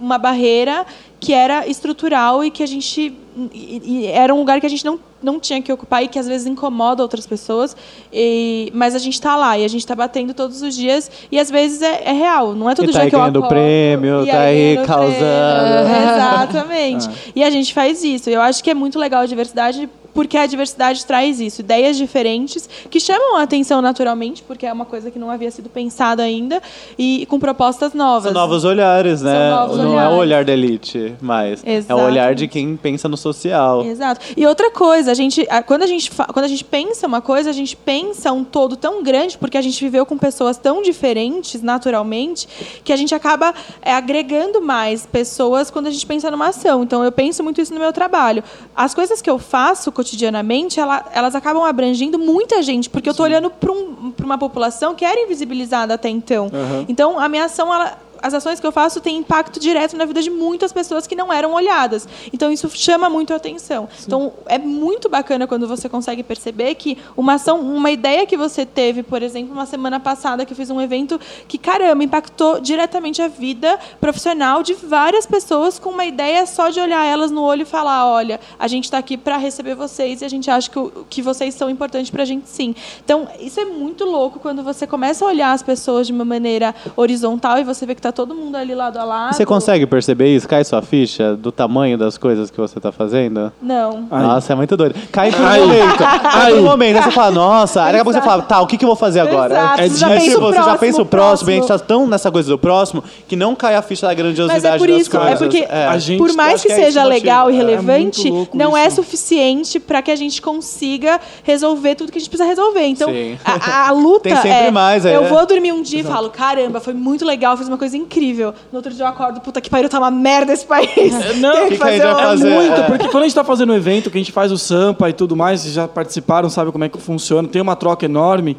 uma 0.00 0.18
barreira 0.18 0.84
que 1.22 1.32
era 1.32 1.68
estrutural 1.68 2.42
e 2.44 2.50
que 2.50 2.64
a 2.64 2.66
gente 2.66 3.16
e- 3.52 3.80
e 3.84 4.06
era 4.08 4.34
um 4.34 4.38
lugar 4.38 4.60
que 4.60 4.66
a 4.66 4.68
gente 4.68 4.84
não, 4.84 4.98
não 5.22 5.38
tinha 5.38 5.62
que 5.62 5.72
ocupar 5.72 6.02
e 6.02 6.08
que 6.08 6.18
às 6.18 6.26
vezes 6.26 6.48
incomoda 6.48 7.00
outras 7.00 7.24
pessoas. 7.28 7.76
E, 8.12 8.70
mas 8.74 8.96
a 8.96 8.98
gente 8.98 9.14
está 9.14 9.36
lá 9.36 9.56
e 9.56 9.64
a 9.64 9.68
gente 9.68 9.82
está 9.82 9.94
batendo 9.94 10.34
todos 10.34 10.60
os 10.62 10.74
dias. 10.74 11.08
E 11.30 11.38
às 11.38 11.48
vezes 11.48 11.80
é, 11.80 12.02
é 12.06 12.12
real 12.12 12.54
não 12.54 12.68
é 12.68 12.74
todo 12.74 12.90
E 12.90 12.92
tá 12.92 12.98
dia 12.98 13.02
aí 13.04 13.08
que 13.10 13.14
eu 13.14 13.20
ganhando 13.20 13.38
acordo 13.38 13.54
prêmio, 13.54 14.24
e 14.24 14.26
tá 14.26 14.40
aí 14.40 14.74
ganhando 14.74 14.86
causando. 14.86 15.14
prêmio. 15.14 16.02
exatamente 16.12 17.10
e 17.36 17.44
a 17.44 17.50
gente 17.50 17.72
faz 17.72 18.02
isso. 18.02 18.28
Eu 18.28 18.40
acho 18.42 18.62
que 18.64 18.70
é 18.70 18.74
muito 18.74 18.98
legal 18.98 19.22
a 19.22 19.26
diversidade 19.26 19.88
porque 20.14 20.36
a 20.36 20.46
diversidade 20.46 21.04
traz 21.04 21.40
isso, 21.40 21.60
ideias 21.60 21.96
diferentes 21.96 22.68
que 22.90 23.00
chamam 23.00 23.36
a 23.36 23.42
atenção 23.42 23.80
naturalmente, 23.80 24.42
porque 24.42 24.66
é 24.66 24.72
uma 24.72 24.84
coisa 24.84 25.10
que 25.10 25.18
não 25.18 25.30
havia 25.30 25.50
sido 25.50 25.68
pensada 25.68 26.22
ainda, 26.22 26.62
e 26.98 27.26
com 27.26 27.38
propostas 27.38 27.94
novas. 27.94 28.24
São 28.24 28.32
novos 28.32 28.64
olhares, 28.64 29.22
né? 29.22 29.50
Novos 29.50 29.78
não 29.78 29.84
é 29.84 30.08
o 30.08 30.12
olhares. 30.12 30.18
olhar 30.18 30.44
da 30.44 30.52
elite, 30.52 31.14
mas 31.20 31.62
é 31.64 31.94
o 31.94 31.98
olhar 31.98 32.34
de 32.34 32.48
quem 32.48 32.76
pensa 32.76 33.08
no 33.08 33.16
social. 33.16 33.84
Exato. 33.84 34.20
E 34.36 34.46
outra 34.46 34.70
coisa, 34.70 35.10
a 35.10 35.14
gente, 35.14 35.46
quando, 35.66 35.82
a 35.82 35.86
gente 35.86 36.10
quando 36.10 36.44
a 36.44 36.48
gente 36.48 36.64
pensa 36.64 37.06
uma 37.06 37.20
coisa, 37.20 37.50
a 37.50 37.52
gente 37.52 37.76
pensa 37.76 38.32
um 38.32 38.44
todo 38.44 38.76
tão 38.76 39.02
grande, 39.02 39.38
porque 39.38 39.56
a 39.56 39.62
gente 39.62 39.82
viveu 39.82 40.04
com 40.04 40.18
pessoas 40.18 40.56
tão 40.56 40.82
diferentes, 40.82 41.62
naturalmente, 41.62 42.48
que 42.84 42.92
a 42.92 42.96
gente 42.96 43.14
acaba 43.14 43.54
é, 43.80 43.92
agregando 43.92 44.60
mais 44.60 45.06
pessoas 45.06 45.70
quando 45.70 45.86
a 45.86 45.90
gente 45.90 46.06
pensa 46.06 46.30
numa 46.30 46.48
ação. 46.48 46.82
Então, 46.82 47.02
eu 47.04 47.12
penso 47.12 47.42
muito 47.42 47.60
isso 47.60 47.72
no 47.72 47.80
meu 47.80 47.92
trabalho. 47.92 48.42
As 48.74 48.94
coisas 48.94 49.20
que 49.20 49.30
eu 49.30 49.38
faço 49.38 49.90
cotidianamente, 50.02 50.80
ela- 50.80 51.04
elas 51.12 51.34
acabam 51.34 51.62
abrangendo 51.64 52.18
muita 52.18 52.60
gente, 52.62 52.90
porque 52.90 53.08
eu 53.08 53.12
estou 53.12 53.24
olhando 53.24 53.48
para 53.50 53.70
um, 53.70 54.12
uma 54.22 54.36
população 54.36 54.94
que 54.94 55.04
era 55.04 55.20
invisibilizada 55.20 55.94
até 55.94 56.08
então. 56.08 56.50
Então, 56.88 57.18
a 57.18 57.28
minha 57.28 57.44
ação, 57.44 57.72
ela 57.72 57.96
as 58.22 58.32
ações 58.32 58.60
que 58.60 58.66
eu 58.66 58.72
faço 58.72 59.00
têm 59.00 59.18
impacto 59.18 59.58
direto 59.58 59.96
na 59.96 60.04
vida 60.04 60.22
de 60.22 60.30
muitas 60.30 60.72
pessoas 60.72 61.06
que 61.06 61.16
não 61.16 61.32
eram 61.32 61.52
olhadas. 61.52 62.06
Então 62.32 62.52
isso 62.52 62.70
chama 62.70 63.10
muito 63.10 63.32
a 63.32 63.36
atenção. 63.36 63.88
Então 64.06 64.32
é 64.46 64.58
muito 64.58 65.08
bacana 65.08 65.46
quando 65.46 65.66
você 65.66 65.88
consegue 65.88 66.22
perceber 66.22 66.74
que 66.76 66.96
uma 67.16 67.34
ação, 67.34 67.60
uma 67.60 67.90
ideia 67.90 68.24
que 68.24 68.36
você 68.36 68.64
teve, 68.64 69.02
por 69.02 69.22
exemplo, 69.22 69.52
uma 69.52 69.66
semana 69.66 69.98
passada 69.98 70.46
que 70.46 70.52
eu 70.52 70.56
fiz 70.56 70.70
um 70.70 70.80
evento 70.80 71.20
que 71.48 71.58
caramba 71.58 72.04
impactou 72.04 72.60
diretamente 72.60 73.20
a 73.20 73.28
vida 73.28 73.78
profissional 74.00 74.62
de 74.62 74.74
várias 74.74 75.26
pessoas 75.26 75.78
com 75.78 75.90
uma 75.90 76.04
ideia 76.04 76.46
só 76.46 76.68
de 76.68 76.78
olhar 76.78 77.04
elas 77.04 77.30
no 77.30 77.42
olho 77.42 77.62
e 77.62 77.66
falar, 77.66 78.06
olha, 78.06 78.38
a 78.58 78.68
gente 78.68 78.84
está 78.84 78.98
aqui 78.98 79.16
para 79.16 79.36
receber 79.36 79.74
vocês 79.74 80.22
e 80.22 80.24
a 80.24 80.28
gente 80.28 80.50
acha 80.50 80.70
que, 80.70 80.78
que 81.10 81.22
vocês 81.22 81.54
são 81.54 81.68
importantes 81.68 82.10
para 82.10 82.22
a 82.22 82.26
gente 82.26 82.48
sim. 82.48 82.74
Então 83.04 83.26
isso 83.40 83.58
é 83.58 83.64
muito 83.64 84.04
louco 84.04 84.38
quando 84.38 84.62
você 84.62 84.86
começa 84.86 85.24
a 85.24 85.28
olhar 85.28 85.52
as 85.52 85.62
pessoas 85.62 86.06
de 86.06 86.12
uma 86.12 86.24
maneira 86.24 86.74
horizontal 86.96 87.58
e 87.58 87.64
você 87.64 87.84
vê 87.84 87.94
que 87.94 87.98
está 87.98 88.11
todo 88.12 88.34
mundo 88.34 88.56
ali 88.56 88.74
lado 88.74 88.98
a 88.98 89.04
lado. 89.04 89.34
Você 89.34 89.44
consegue 89.44 89.86
perceber 89.86 90.34
isso? 90.34 90.46
Cai 90.48 90.62
sua 90.64 90.82
ficha 90.82 91.34
do 91.36 91.50
tamanho 91.50 91.96
das 91.98 92.16
coisas 92.18 92.50
que 92.50 92.60
você 92.60 92.78
está 92.78 92.92
fazendo? 92.92 93.52
Não. 93.60 94.06
Aí. 94.10 94.22
Nossa, 94.22 94.52
é 94.52 94.56
muito 94.56 94.76
doido. 94.76 94.94
Cai 95.10 95.30
por 95.32 95.40
um 95.40 95.46
Aí. 95.46 95.60
momento. 95.60 95.98
Cai 95.98 96.50
por 96.52 96.58
um 96.60 96.64
momento. 96.64 96.96
Aí 96.98 97.02
você 97.02 97.10
fala, 97.10 97.30
nossa. 97.30 97.80
Aí 97.82 97.92
daqui 97.92 98.00
a 98.00 98.04
pouco 98.04 98.18
você 98.18 98.24
fala, 98.24 98.42
tá, 98.42 98.60
o 98.60 98.66
que, 98.66 98.76
que 98.76 98.84
eu 98.84 98.88
vou 98.88 98.96
fazer 98.96 99.20
agora? 99.20 99.54
Exato, 99.54 99.80
É 99.80 99.88
você 99.88 99.96
já 99.98 100.08
de- 100.08 100.14
pensa 100.14 100.26
o 100.26 100.30
tipo, 100.34 100.40
você 100.40 100.54
já 100.56 100.62
próximo, 100.62 100.78
pensa 100.80 101.02
o 101.02 101.06
próximo, 101.06 101.50
e 101.50 101.52
a 101.52 101.56
gente 101.56 101.66
próximo. 101.66 101.88
tá 101.88 101.94
tão 101.94 102.06
nessa 102.06 102.30
coisa 102.30 102.48
do 102.48 102.58
próximo 102.58 103.04
que 103.26 103.36
não 103.36 103.54
cai 103.54 103.74
a 103.76 103.82
ficha 103.82 104.06
da 104.06 104.14
grandiosidade 104.14 104.62
Mas 104.62 104.74
é 104.74 104.78
por 104.78 104.88
das 104.88 105.00
isso, 105.00 105.16
é 105.16 105.20
coisas. 105.20 105.38
porque 105.38 105.66
A 105.72 105.98
gente- 105.98 106.18
por 106.18 106.32
mais 106.34 106.60
que, 106.62 106.68
que 106.68 106.72
é 106.74 106.76
seja 106.76 107.04
legal 107.04 107.50
e 107.50 107.54
É 107.54 107.56
relevante, 107.56 108.30
não 108.54 108.76
é 108.76 108.86
isso. 108.86 108.96
suficiente 108.96 109.80
para 109.80 110.02
que 110.02 110.10
a 110.10 110.16
gente 110.16 110.40
consiga 110.42 111.20
resolver 111.42 111.94
tudo 111.94 112.10
que 112.12 112.18
a 112.18 112.20
gente 112.20 112.28
precisa 112.30 112.48
resolver. 112.48 112.84
Então, 112.86 113.10
a, 113.44 113.88
a 113.88 113.92
luta 113.92 114.22
Tem 114.28 114.36
sempre 114.36 114.50
é, 114.68 114.70
mais, 114.70 115.04
é. 115.06 115.16
eu 115.16 115.24
vou 115.26 115.44
dormir 115.46 115.72
um 115.72 115.82
dia 115.82 116.00
e 116.00 116.04
falo, 116.04 116.30
caramba, 116.30 116.80
foi 116.80 116.92
muito 116.94 117.24
legal, 117.24 117.56
fiz 117.56 117.68
uma 117.68 117.78
coisa 117.78 117.96
incrível. 118.02 118.54
No 118.70 118.78
outro 118.78 118.92
dia 118.92 119.04
eu 119.04 119.08
acordo, 119.08 119.40
puta 119.40 119.60
que 119.60 119.70
pariu, 119.70 119.88
tá 119.88 119.98
uma 119.98 120.10
merda 120.10 120.52
esse 120.52 120.64
país. 120.66 120.90
Não, 121.40 121.52
Tenho 121.52 121.68
que 121.68 121.76
que 121.78 121.82
a 121.82 121.90
gente 121.90 121.98
vai 122.02 122.08
outra. 122.10 122.22
fazer? 122.26 122.50
Muito, 122.50 122.72
É. 122.80 122.82
porque 122.84 123.04
quando 123.08 123.22
a 123.22 123.26
gente 123.26 123.32
está 123.32 123.44
fazendo 123.44 123.72
um 123.72 123.76
evento, 123.76 124.10
que 124.10 124.18
a 124.18 124.20
gente 124.20 124.32
faz 124.32 124.52
o 124.52 124.58
Sampa 124.58 125.08
e 125.08 125.12
tudo 125.12 125.34
mais, 125.36 125.62
já 125.64 125.88
participaram, 125.88 126.48
sabe 126.50 126.70
como 126.72 126.84
é 126.84 126.88
que 126.88 126.98
funciona, 126.98 127.48
tem 127.48 127.60
uma 127.62 127.76
troca 127.76 128.04
enorme. 128.04 128.56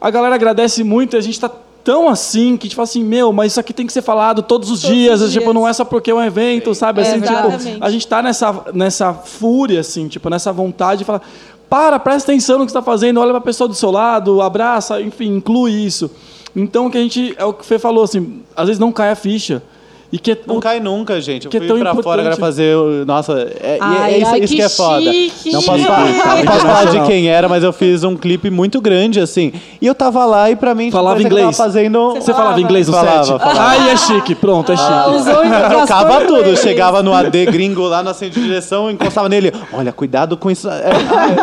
A 0.00 0.10
galera 0.10 0.34
agradece 0.34 0.84
muito 0.84 1.14
e 1.14 1.18
a 1.18 1.20
gente 1.20 1.34
está 1.34 1.50
tão 1.82 2.08
assim 2.08 2.56
que 2.56 2.66
a 2.66 2.68
gente 2.68 2.76
fala 2.76 2.84
assim, 2.84 3.02
meu, 3.02 3.32
mas 3.32 3.52
isso 3.52 3.60
aqui 3.60 3.72
tem 3.72 3.86
que 3.86 3.92
ser 3.92 4.02
falado 4.02 4.42
todos 4.42 4.70
os 4.70 4.82
Todos 4.82 4.94
dias, 4.96 5.20
os 5.22 5.32
tipo, 5.32 5.44
dias. 5.44 5.54
não 5.54 5.66
é 5.66 5.72
só 5.72 5.84
porque 5.84 6.10
é 6.10 6.14
um 6.14 6.22
evento, 6.22 6.74
sabe? 6.74 7.00
Assim, 7.00 7.20
tipo, 7.20 7.32
Exatamente. 7.32 7.78
a 7.80 7.90
gente 7.90 8.06
tá 8.06 8.22
nessa, 8.22 8.64
nessa 8.74 9.14
fúria, 9.14 9.80
assim, 9.80 10.06
tipo, 10.06 10.28
nessa 10.28 10.52
vontade 10.52 10.98
de 10.98 11.04
falar, 11.04 11.22
para, 11.70 11.98
presta 11.98 12.30
atenção 12.30 12.58
no 12.58 12.66
que 12.66 12.72
você 12.72 12.78
está 12.78 12.84
fazendo, 12.90 13.20
olha 13.20 13.30
para 13.30 13.38
a 13.38 13.42
pessoa 13.42 13.66
do 13.68 13.74
seu 13.74 13.90
lado, 13.90 14.40
abraça, 14.42 15.00
enfim, 15.00 15.36
inclui 15.36 15.72
isso. 15.72 16.10
Então, 16.58 16.86
o 16.86 16.90
que 16.90 16.98
a 16.98 17.00
gente, 17.00 17.34
é 17.38 17.44
o 17.44 17.52
que 17.52 17.60
o 17.60 17.64
Fê 17.64 17.78
falou, 17.78 18.02
assim, 18.02 18.42
às 18.56 18.66
vezes 18.66 18.80
não 18.80 18.90
cai 18.90 19.10
a 19.10 19.14
ficha. 19.14 19.62
E 20.10 20.18
que 20.18 20.32
é 20.32 20.38
Não 20.46 20.58
cai 20.58 20.80
nunca, 20.80 21.20
gente. 21.20 21.44
Eu 21.44 21.50
que 21.50 21.58
é 21.58 21.60
fui 21.60 21.68
tão 21.68 21.78
pra 21.80 21.94
fora 22.02 22.22
agora 22.22 22.36
fazer. 22.36 22.74
Nossa, 23.06 23.32
é, 23.60 23.76
e 23.76 23.78
Ai, 23.80 24.14
é 24.14 24.18
isso, 24.18 24.30
ai, 24.30 24.38
isso 24.40 24.48
que 24.54 24.56
que 24.56 24.62
é 24.62 24.68
foda. 24.70 25.12
chique. 25.12 25.52
Não 25.52 25.62
posso 25.62 25.78
Chique, 25.78 25.90
falar, 25.90 26.36
não 26.36 26.44
posso 26.46 26.60
falar 26.60 26.84
de 26.86 27.00
quem 27.02 27.28
era, 27.28 27.46
mas 27.46 27.62
eu 27.62 27.72
fiz 27.74 28.02
um 28.04 28.16
clipe 28.16 28.48
muito 28.48 28.80
grande, 28.80 29.20
assim. 29.20 29.52
E 29.82 29.86
eu 29.86 29.94
tava 29.94 30.24
lá 30.24 30.50
e 30.50 30.56
pra 30.56 30.74
mim. 30.74 30.84
tipo, 30.86 30.96
Falava 30.96 31.20
inglês? 31.20 31.44
tava 31.56 31.68
fazendo. 31.70 32.14
Você 32.14 32.32
falava 32.32 32.58
inglês 32.58 32.86
no 32.88 32.94
Falava, 32.94 33.24
set? 33.24 33.38
falava. 33.38 33.68
Aí 33.70 33.90
é 33.90 33.96
chique, 33.98 34.34
pronto, 34.34 34.72
é 34.72 34.76
chique. 34.78 34.88
Ah, 34.90 35.06
em 35.10 35.52
Eu 35.62 35.68
trocava 35.68 36.20
tudo. 36.24 36.56
Chegava 36.56 37.02
no 37.02 37.12
AD 37.12 37.44
gringo 37.46 37.82
lá 37.82 38.02
na 38.02 38.14
centro 38.14 38.40
de 38.40 38.46
direção, 38.46 38.90
encostava 38.90 39.28
nele. 39.28 39.52
Olha, 39.74 39.92
cuidado 39.92 40.38
com 40.38 40.50
isso. 40.50 40.70
É, 40.70 40.90
ai, 41.10 41.36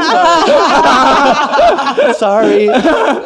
sorry. 2.16 2.70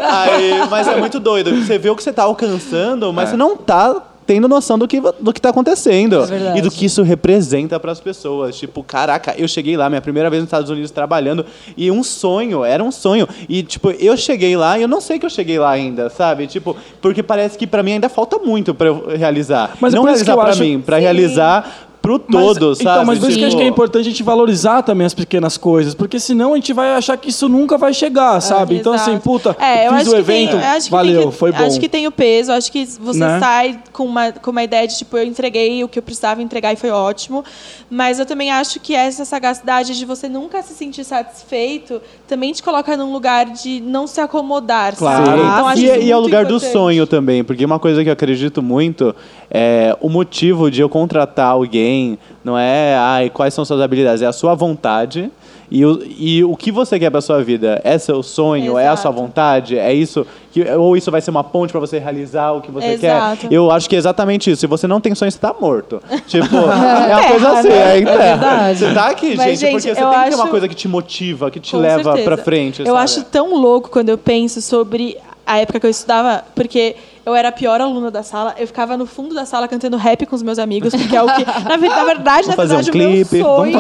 Aí, 0.02 0.68
mas 0.70 0.88
é 0.88 0.96
muito 0.98 1.18
doido. 1.20 1.56
Você 1.66 1.78
vê 1.78 1.90
o 1.90 1.96
que 1.96 2.04
você 2.04 2.12
tá 2.12 2.24
alcançando, 2.24 3.14
mas 3.14 3.30
você 3.30 3.38
não 3.38 3.56
tá 3.56 3.96
tendo 4.30 4.48
noção 4.48 4.78
do 4.78 4.88
que, 4.88 5.02
do 5.02 5.34
que 5.34 5.42
tá 5.42 5.50
acontecendo. 5.50 6.22
É 6.22 6.26
verdade. 6.28 6.60
e 6.60 6.62
do 6.62 6.70
que 6.70 6.86
isso 6.86 7.02
representa 7.02 7.80
para 7.80 7.92
as 7.92 8.00
pessoas. 8.00 8.56
Tipo, 8.56 8.84
caraca, 8.84 9.34
eu 9.36 9.48
cheguei 9.48 9.76
lá, 9.76 9.90
minha 9.90 10.02
primeira 10.02 10.30
vez 10.30 10.44
nos 10.44 10.48
Estados 10.50 10.70
Unidos 10.70 10.92
trabalhando, 10.92 11.44
e 11.76 11.90
um 11.90 12.04
sonho, 12.04 12.64
era 12.64 12.84
um 12.84 12.92
sonho. 12.92 13.28
E, 13.50 13.64
tipo, 13.64 13.90
eu 13.90 14.16
cheguei 14.16 14.56
lá 14.56 14.78
e 14.78 14.84
eu 14.84 14.88
não 14.88 15.02
sei 15.02 15.18
que 15.18 15.26
eu 15.26 15.32
cheguei 15.32 15.58
lá 15.58 15.72
ainda, 15.72 16.12
sabe? 16.12 16.46
Tipo, 16.46 16.78
porque 17.02 17.24
parece 17.24 17.58
que 17.58 17.66
para 17.66 17.82
mim 17.82 17.94
ainda 17.94 18.08
falta 18.08 18.38
muito 18.38 18.76
para 18.76 18.90
eu 18.90 19.08
realizar. 19.18 19.76
Mas 19.82 19.96
é 19.96 19.98
não 19.98 20.04
realizar 20.04 20.36
para 20.38 20.50
acho- 20.52 20.62
mim, 20.62 20.80
para 20.80 20.98
realizar 20.98 21.89
pro 22.02 22.18
todo, 22.18 22.70
mas, 22.70 22.78
sabe? 22.78 22.90
Então, 22.90 23.06
mas 23.06 23.20
por 23.20 23.30
isso 23.30 23.38
que 23.38 23.44
eu 23.44 23.48
acho 23.48 23.58
que 23.58 23.62
é 23.62 23.66
Tipo, 23.66 23.76
importante 23.76 24.08
a 24.08 24.10
gente 24.12 24.24
valorizar 24.24 24.82
também 24.84 25.06
as 25.06 25.14
pequenas 25.14 25.58
coisas, 25.58 25.94
porque 25.94 26.20
senão 26.20 26.54
a 26.54 26.56
gente 26.56 26.72
vai 26.74 26.94
achar 26.94 27.18
que 27.18 27.30
isso 27.30 27.48
nunca 27.50 27.78
vai 27.78 27.94
chegar, 27.94 28.40
sabe? 28.42 28.76
Então, 28.78 28.94
assim, 28.94 29.12
Exato. 29.12 29.24
puta, 29.24 29.56
É, 29.60 29.88
eu 29.88 29.92
fiz 29.92 30.02
acho 30.02 30.10
o 30.10 30.14
que 30.14 30.20
evento, 30.20 30.52
tem, 30.52 30.60
eu 30.60 30.66
acho 30.68 30.86
que 30.86 30.92
valeu, 30.92 31.30
que- 31.32 31.38
foi 31.38 31.52
bom. 31.52 31.66
Acho 31.66 31.80
que 31.80 31.90
tem 31.90 32.08
o 32.08 32.12
peso, 32.12 32.52
acho 32.52 32.72
que 32.72 32.86
você 32.86 33.20
Né? 33.20 33.40
sai 33.40 33.80
com 33.92 34.06
uma, 34.06 34.32
com 34.32 34.52
uma 34.52 34.64
ideia 34.64 34.88
de, 34.88 34.98
tipo, 34.98 35.18
eu 35.18 35.24
entreguei 35.26 35.84
o 35.84 35.88
que 35.90 36.00
eu 36.00 36.04
precisava 36.04 36.42
entregar 36.42 36.72
e 36.74 36.76
foi 36.78 36.90
ótimo. 36.90 37.44
Mas 37.90 38.18
eu 38.20 38.26
também 38.26 38.50
acho 38.52 38.80
que 38.80 38.96
essa 38.96 39.26
sagacidade 39.26 39.98
de 39.98 40.06
você 40.06 40.30
nunca 40.30 40.62
se 40.62 40.74
sentir 40.74 41.04
satisfeito 41.04 42.02
também 42.28 42.52
te 42.54 42.64
coloca 42.64 42.96
num 42.96 43.12
lugar 43.12 43.46
de 43.48 43.82
não 43.82 44.08
se 44.08 44.22
acomodar, 44.22 44.96
Claro. 44.96 45.26
sabe? 45.26 45.40
Então, 45.42 45.74
e, 45.76 45.90
é- 45.90 46.02
e 46.04 46.12
é 46.12 46.16
o 46.16 46.20
lugar 46.20 46.46
do 46.46 46.54
importante. 46.56 46.72
sonho 46.72 47.08
também, 47.08 47.44
porque 47.44 47.66
uma 47.66 47.80
coisa 47.80 48.02
que 48.04 48.10
eu 48.10 48.14
acredito 48.14 48.62
muito 48.62 49.16
é 49.52 49.96
o 50.02 50.10
motivo 50.10 50.70
de 50.70 50.82
eu 50.82 50.90
contratar 50.90 51.48
alguém 51.52 52.18
não 52.44 52.58
é 52.58 52.96
ai, 52.98 53.30
quais 53.30 53.54
são 53.54 53.66
suas 53.66 53.82
habilidades, 53.82 54.22
é 54.22 54.26
a 54.26 54.32
sua 54.34 54.56
vontade. 54.56 55.30
E 55.72 55.86
o, 55.86 56.02
e 56.18 56.44
o 56.44 56.56
que 56.56 56.72
você 56.72 56.98
quer 56.98 57.12
para 57.12 57.22
sua 57.22 57.44
vida? 57.44 57.80
É 57.84 57.96
seu 58.00 58.24
sonho? 58.24 58.76
É 58.76 58.88
a 58.88 58.96
sua 58.96 59.12
Exato. 59.12 59.22
vontade? 59.24 59.78
É 59.78 59.94
isso? 59.94 60.26
Que, 60.52 60.64
ou 60.72 60.98
isso 60.98 61.12
vai 61.12 61.22
ser 61.22 61.30
uma 61.30 61.44
ponte 61.44 61.70
para 61.70 61.80
você 61.80 62.00
realizar 62.00 62.54
o 62.54 62.62
que 62.62 62.72
você 62.72 62.88
Exato. 62.94 63.48
quer? 63.48 63.54
Eu 63.54 63.70
acho 63.70 63.88
que 63.88 63.96
é 63.96 64.00
exatamente 64.00 64.50
isso. 64.50 64.62
Se 64.62 64.66
você 64.66 64.88
não 64.88 65.00
tem 65.00 65.14
sonho, 65.14 65.32
você 65.32 65.38
tá 65.38 65.54
morto. 65.62 66.02
Tipo, 66.26 66.56
é 66.58 67.16
uma 67.18 67.24
coisa 67.28 67.50
assim. 67.60 67.68
É, 67.70 68.00
então, 68.00 68.18
verdade. 68.18 68.80
Você 68.80 68.94
tá 68.96 69.10
aqui, 69.10 69.36
Mas, 69.38 69.60
gente, 69.60 69.72
porque 69.74 69.94
você 69.94 69.94
tem 69.94 70.04
que 70.24 70.30
ter 70.30 70.36
uma 70.36 70.44
acho- 70.44 70.48
coisa 70.48 70.68
que 70.68 70.74
te 70.74 70.88
motiva, 70.88 71.52
que 71.52 71.60
te 71.60 71.72
Com 71.74 71.78
leva 71.78 72.18
pra 72.18 72.36
frente. 72.38 72.80
Eu 72.80 72.88
sabe? 72.88 72.98
acho 73.04 73.24
tão 73.26 73.54
louco 73.54 73.92
quando 73.92 74.10
eu 74.10 74.18
penso 74.18 74.64
sobre 74.64 75.18
a 75.46 75.60
época 75.60 75.80
que 75.80 75.86
eu 75.86 75.92
estudava, 75.92 76.44
porque 76.56 76.96
eu 77.30 77.36
era 77.36 77.50
a 77.50 77.52
pior 77.52 77.80
aluna 77.80 78.12
da 78.12 78.24
sala. 78.24 78.54
Eu 78.58 78.68
ficava 78.68 78.98
no 78.98 79.06
fundo 79.06 79.34
da 79.34 79.46
sala 79.46 79.68
cantando 79.68 79.96
rap 79.98 80.26
com 80.26 80.36
os 80.36 80.44
meus 80.44 80.60
amigos, 80.60 80.94
porque 80.94 81.16
é 81.16 81.22
o 81.22 81.28
que. 81.28 81.46
Na, 81.46 81.78
ve- 81.78 81.88
na 81.90 82.04
verdade, 82.04 82.48
na 82.48 82.54
fazer 82.56 82.74
um 82.76 82.78
verdade, 82.78 82.90
o 82.90 82.92
clipe, 82.94 83.36
meu 83.38 83.46
sonho 83.56 83.80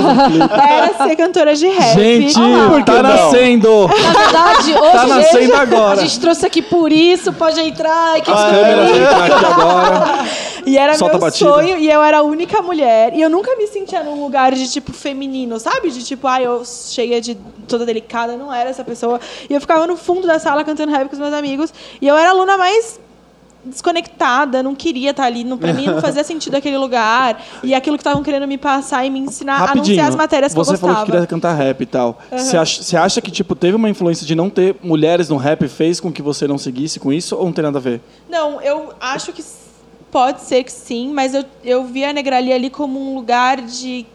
era 0.67 1.07
ser 1.07 1.15
cantora 1.15 1.55
de 1.55 1.67
rap. 1.67 1.93
Gente, 1.95 2.33
por 2.35 2.79
que 2.79 2.85
tá 2.85 3.03
não? 3.03 3.09
nascendo! 3.09 3.87
Na 3.87 4.11
verdade, 4.23 4.73
hoje 4.73 4.91
Tá 4.91 5.07
nascendo 5.07 5.55
a 5.55 5.59
agora. 5.61 6.01
gente 6.01 6.19
trouxe 6.19 6.45
aqui 6.45 6.61
por 6.61 6.91
isso, 6.91 7.33
pode 7.33 7.59
entrar. 7.59 8.17
E 8.17 8.21
que 8.21 8.31
As 8.31 8.43
câmeras 8.43 8.89
aqui 8.89 9.45
agora. 9.45 10.19
E 10.65 10.77
era 10.77 10.93
Solta 10.93 11.17
a 11.17 11.19
meu 11.19 11.31
sonho, 11.31 11.77
e 11.79 11.89
eu 11.89 12.03
era 12.03 12.19
a 12.19 12.21
única 12.21 12.61
mulher. 12.61 13.13
E 13.15 13.21
eu 13.21 13.29
nunca 13.29 13.55
me 13.55 13.65
sentia 13.65 14.03
num 14.03 14.21
lugar 14.21 14.53
de, 14.53 14.69
tipo, 14.69 14.93
feminino, 14.93 15.59
sabe? 15.59 15.89
De, 15.89 16.03
tipo, 16.03 16.27
ai, 16.27 16.45
eu 16.45 16.63
cheia 16.63 17.19
de... 17.19 17.35
toda 17.67 17.85
delicada. 17.87 18.35
Não 18.37 18.53
era 18.53 18.69
essa 18.69 18.83
pessoa. 18.83 19.19
E 19.49 19.53
eu 19.53 19.59
ficava 19.59 19.87
no 19.87 19.97
fundo 19.97 20.27
da 20.27 20.37
sala 20.37 20.63
cantando 20.63 20.91
rap 20.91 21.07
com 21.07 21.13
os 21.13 21.19
meus 21.19 21.33
amigos. 21.33 21.73
E 21.99 22.07
eu 22.07 22.15
era 22.15 22.27
a 22.29 22.31
aluna 22.33 22.55
mais 22.55 22.99
desconectada, 23.63 24.63
não 24.63 24.75
queria 24.75 25.11
estar 25.11 25.25
ali. 25.25 25.43
Não, 25.43 25.57
pra 25.57 25.73
mim, 25.73 25.85
não 25.85 25.99
fazia 26.01 26.23
sentido 26.23 26.55
aquele 26.55 26.77
lugar. 26.77 27.43
E 27.63 27.73
aquilo 27.73 27.97
que 27.97 28.01
estavam 28.01 28.23
querendo 28.23 28.47
me 28.47 28.57
passar 28.57 29.05
e 29.05 29.09
me 29.09 29.19
ensinar 29.19 29.55
a 29.55 29.65
Rapidinho, 29.65 29.95
ser 29.95 30.07
as 30.07 30.15
matérias 30.15 30.53
que 30.53 30.57
você 30.57 30.73
eu 30.73 30.77
falou 30.77 30.95
gostava. 30.95 31.05
que 31.05 31.11
queria 31.11 31.27
cantar 31.27 31.53
rap 31.53 31.81
e 31.81 31.85
tal. 31.85 32.19
Você 32.31 32.57
acha, 32.57 32.83
você 32.83 32.97
acha 32.97 33.21
que 33.21 33.31
tipo 33.31 33.55
teve 33.55 33.75
uma 33.75 33.89
influência 33.89 34.25
de 34.25 34.35
não 34.35 34.49
ter 34.49 34.75
mulheres 34.81 35.29
no 35.29 35.37
rap 35.37 35.67
fez 35.67 35.99
com 35.99 36.11
que 36.11 36.21
você 36.21 36.47
não 36.47 36.57
seguisse 36.57 36.99
com 36.99 37.11
isso 37.11 37.35
ou 37.35 37.45
não 37.45 37.53
tem 37.53 37.63
nada 37.63 37.77
a 37.77 37.81
ver? 37.81 38.01
Não, 38.29 38.61
eu 38.61 38.93
acho 38.99 39.33
que 39.33 39.43
pode 40.11 40.41
ser 40.41 40.63
que 40.63 40.71
sim, 40.71 41.11
mas 41.13 41.33
eu, 41.33 41.43
eu 41.63 41.83
vi 41.83 42.03
a 42.03 42.11
Negrali 42.13 42.51
ali 42.51 42.69
como 42.69 42.99
um 42.99 43.15
lugar 43.15 43.61
de 43.61 44.05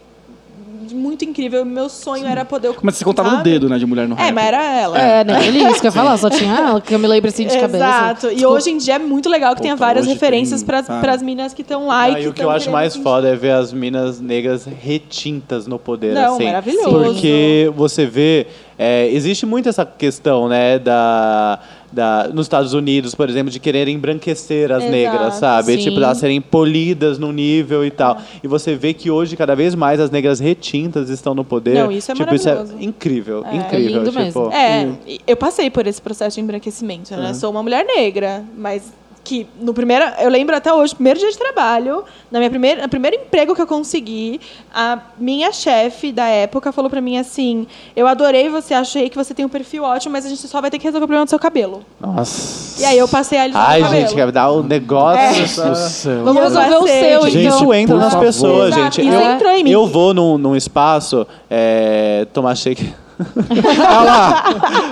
muito 0.93 1.25
incrível. 1.25 1.65
Meu 1.65 1.89
sonho 1.89 2.25
era 2.25 2.43
poder 2.45 2.69
ocupar. 2.69 2.85
Mas 2.85 2.95
você 2.95 3.05
contava 3.05 3.31
no 3.31 3.43
dedo, 3.43 3.67
né, 3.69 3.77
de 3.77 3.85
mulher 3.85 4.07
no 4.07 4.15
rap. 4.15 4.27
É, 4.27 4.31
mas 4.31 4.45
era 4.45 4.63
ela. 4.63 4.97
É, 4.99 5.23
né? 5.23 5.47
Ele 5.47 5.59
isso 5.63 5.81
que 5.81 5.87
eu 5.87 5.89
ia 5.89 5.91
falar, 5.91 6.17
só 6.17 6.29
tinha 6.29 6.53
ela, 6.53 6.81
Camila 6.81 7.17
Ibreci 7.17 7.45
de 7.45 7.57
cabeça. 7.57 7.77
Exato. 7.77 8.31
E 8.31 8.45
hoje 8.45 8.69
em 8.69 8.77
dia 8.77 8.95
é 8.95 8.99
muito 8.99 9.29
legal 9.29 9.55
que 9.55 9.61
tenha 9.61 9.75
Puta, 9.75 9.85
várias 9.85 10.05
hoje 10.05 10.13
referências 10.13 10.61
tem, 10.61 10.67
para 10.67 10.83
sabe? 10.83 11.07
as 11.09 11.21
minas 11.21 11.53
que 11.53 11.61
estão 11.61 11.87
lá. 11.87 12.03
Ah, 12.03 12.19
e, 12.19 12.23
e 12.23 12.27
o 12.27 12.33
que 12.33 12.43
eu 12.43 12.49
acho 12.49 12.69
mais 12.69 12.93
sentir. 12.93 13.03
foda 13.03 13.27
é 13.29 13.35
ver 13.35 13.51
as 13.51 13.73
minas 13.73 14.19
negras 14.19 14.65
retintas 14.65 15.67
no 15.67 15.79
poder, 15.79 16.13
Não, 16.13 16.35
assim. 16.35 16.45
maravilhoso. 16.45 16.89
Porque 16.89 17.71
você 17.75 18.05
vê... 18.05 18.47
é, 18.77 19.07
existe 19.11 19.45
muito 19.45 19.69
essa 19.69 19.85
questão, 19.85 20.47
né, 20.47 20.79
da... 20.79 21.59
Da, 21.93 22.27
nos 22.33 22.45
Estados 22.45 22.73
Unidos, 22.73 23.15
por 23.15 23.29
exemplo, 23.29 23.49
de 23.49 23.57
querer 23.57 23.87
embranquecer 23.87 24.69
as 24.69 24.79
Exato. 24.83 24.91
negras, 24.91 25.33
sabe? 25.35 25.77
Sim. 25.77 25.83
Tipo, 25.83 25.97
elas 25.99 26.17
serem 26.17 26.41
polidas 26.41 27.17
no 27.17 27.31
nível 27.31 27.85
e 27.85 27.91
tal. 27.91 28.17
E 28.43 28.47
você 28.49 28.75
vê 28.75 28.93
que 28.93 29.09
hoje, 29.09 29.37
cada 29.37 29.55
vez 29.55 29.73
mais, 29.75 29.97
as 30.01 30.11
negras 30.11 30.41
retintas 30.41 31.09
estão 31.09 31.33
no 31.33 31.45
poder. 31.45 31.75
Não, 31.75 31.89
isso 31.89 32.11
é 32.11 32.15
tipo, 32.15 32.35
isso 32.35 32.49
é 32.49 32.53
maravilhoso. 32.53 32.83
incrível, 32.83 33.45
É. 33.45 33.55
incrível. 33.55 33.87
É 33.87 33.93
lindo 33.99 34.11
tipo, 34.11 34.19
mesmo. 34.19 34.51
É, 34.51 34.89
e 35.07 35.21
eu 35.25 35.37
passei 35.37 35.69
por 35.69 35.87
esse 35.87 36.01
processo 36.01 36.35
de 36.35 36.41
embranquecimento, 36.41 37.15
né? 37.15 37.33
Sou 37.33 37.49
uma 37.49 37.63
mulher 37.63 37.85
negra, 37.85 38.43
mas 38.57 38.91
que 39.25 39.47
no 39.59 39.73
primeiro, 39.73 40.05
eu 40.19 40.29
lembro 40.29 40.55
até 40.55 40.71
hoje, 40.71 40.93
primeiro 40.93 41.19
dia 41.19 41.29
de 41.31 41.37
trabalho, 41.37 42.03
na 42.31 42.37
minha 42.39 42.49
primeira, 42.49 42.83
no 42.83 42.89
primeiro 42.89 43.17
emprego 43.17 43.55
que 43.55 43.61
eu 43.61 43.65
consegui, 43.67 44.39
a 44.73 44.99
minha 45.17 45.51
chefe 45.51 46.11
da 46.11 46.27
época 46.27 46.71
falou 46.71 46.89
pra 46.89 47.01
mim 47.01 47.17
assim: 47.17 47.65
"Eu 47.95 48.07
adorei 48.07 48.47
você, 48.49 48.73
achei 48.73 49.09
que 49.09 49.15
você 49.17 49.33
tem 49.33 49.43
um 49.43 49.49
perfil 49.49 49.83
ótimo, 49.83 50.13
mas 50.13 50.25
a 50.25 50.29
gente 50.29 50.47
só 50.47 50.61
vai 50.61 50.69
ter 50.69 50.77
que 50.77 50.83
resolver 50.85 51.03
o 51.05 51.07
problema 51.07 51.25
do 51.25 51.29
seu 51.29 51.39
cabelo". 51.39 51.83
Nossa. 51.99 52.81
E 52.81 52.85
aí 52.85 52.97
eu 52.97 53.07
passei 53.07 53.39
a 53.39 53.43
alisar 53.43 53.69
Ai, 53.69 53.83
gente, 53.85 54.13
quer 54.13 54.31
dar 54.31 54.51
o 54.51 54.61
negócio. 54.61 55.19
É. 55.19 55.69
Do 55.69 55.75
céu. 55.75 56.23
Vamos 56.23 56.43
resolver 56.43 56.75
o 56.77 56.87
seu, 56.87 57.21
Gente, 57.29 57.45
então. 57.45 57.57
isso 57.57 57.73
entra 57.73 57.95
por 57.95 58.01
nas 58.01 58.13
favor. 58.13 58.25
pessoas, 58.25 58.67
Exato, 58.77 58.95
gente. 58.95 59.07
isso 59.07 59.15
eu, 59.17 59.31
entrou 59.31 59.51
em 59.51 59.63
mim. 59.63 59.71
eu 59.71 59.87
vou 59.87 60.13
num, 60.13 60.37
num 60.37 60.55
espaço 60.55 61.25
é, 61.49 62.27
tomar 62.31 62.55
shake. 62.55 62.93
Ah 63.87 64.03
lá! 64.03 64.43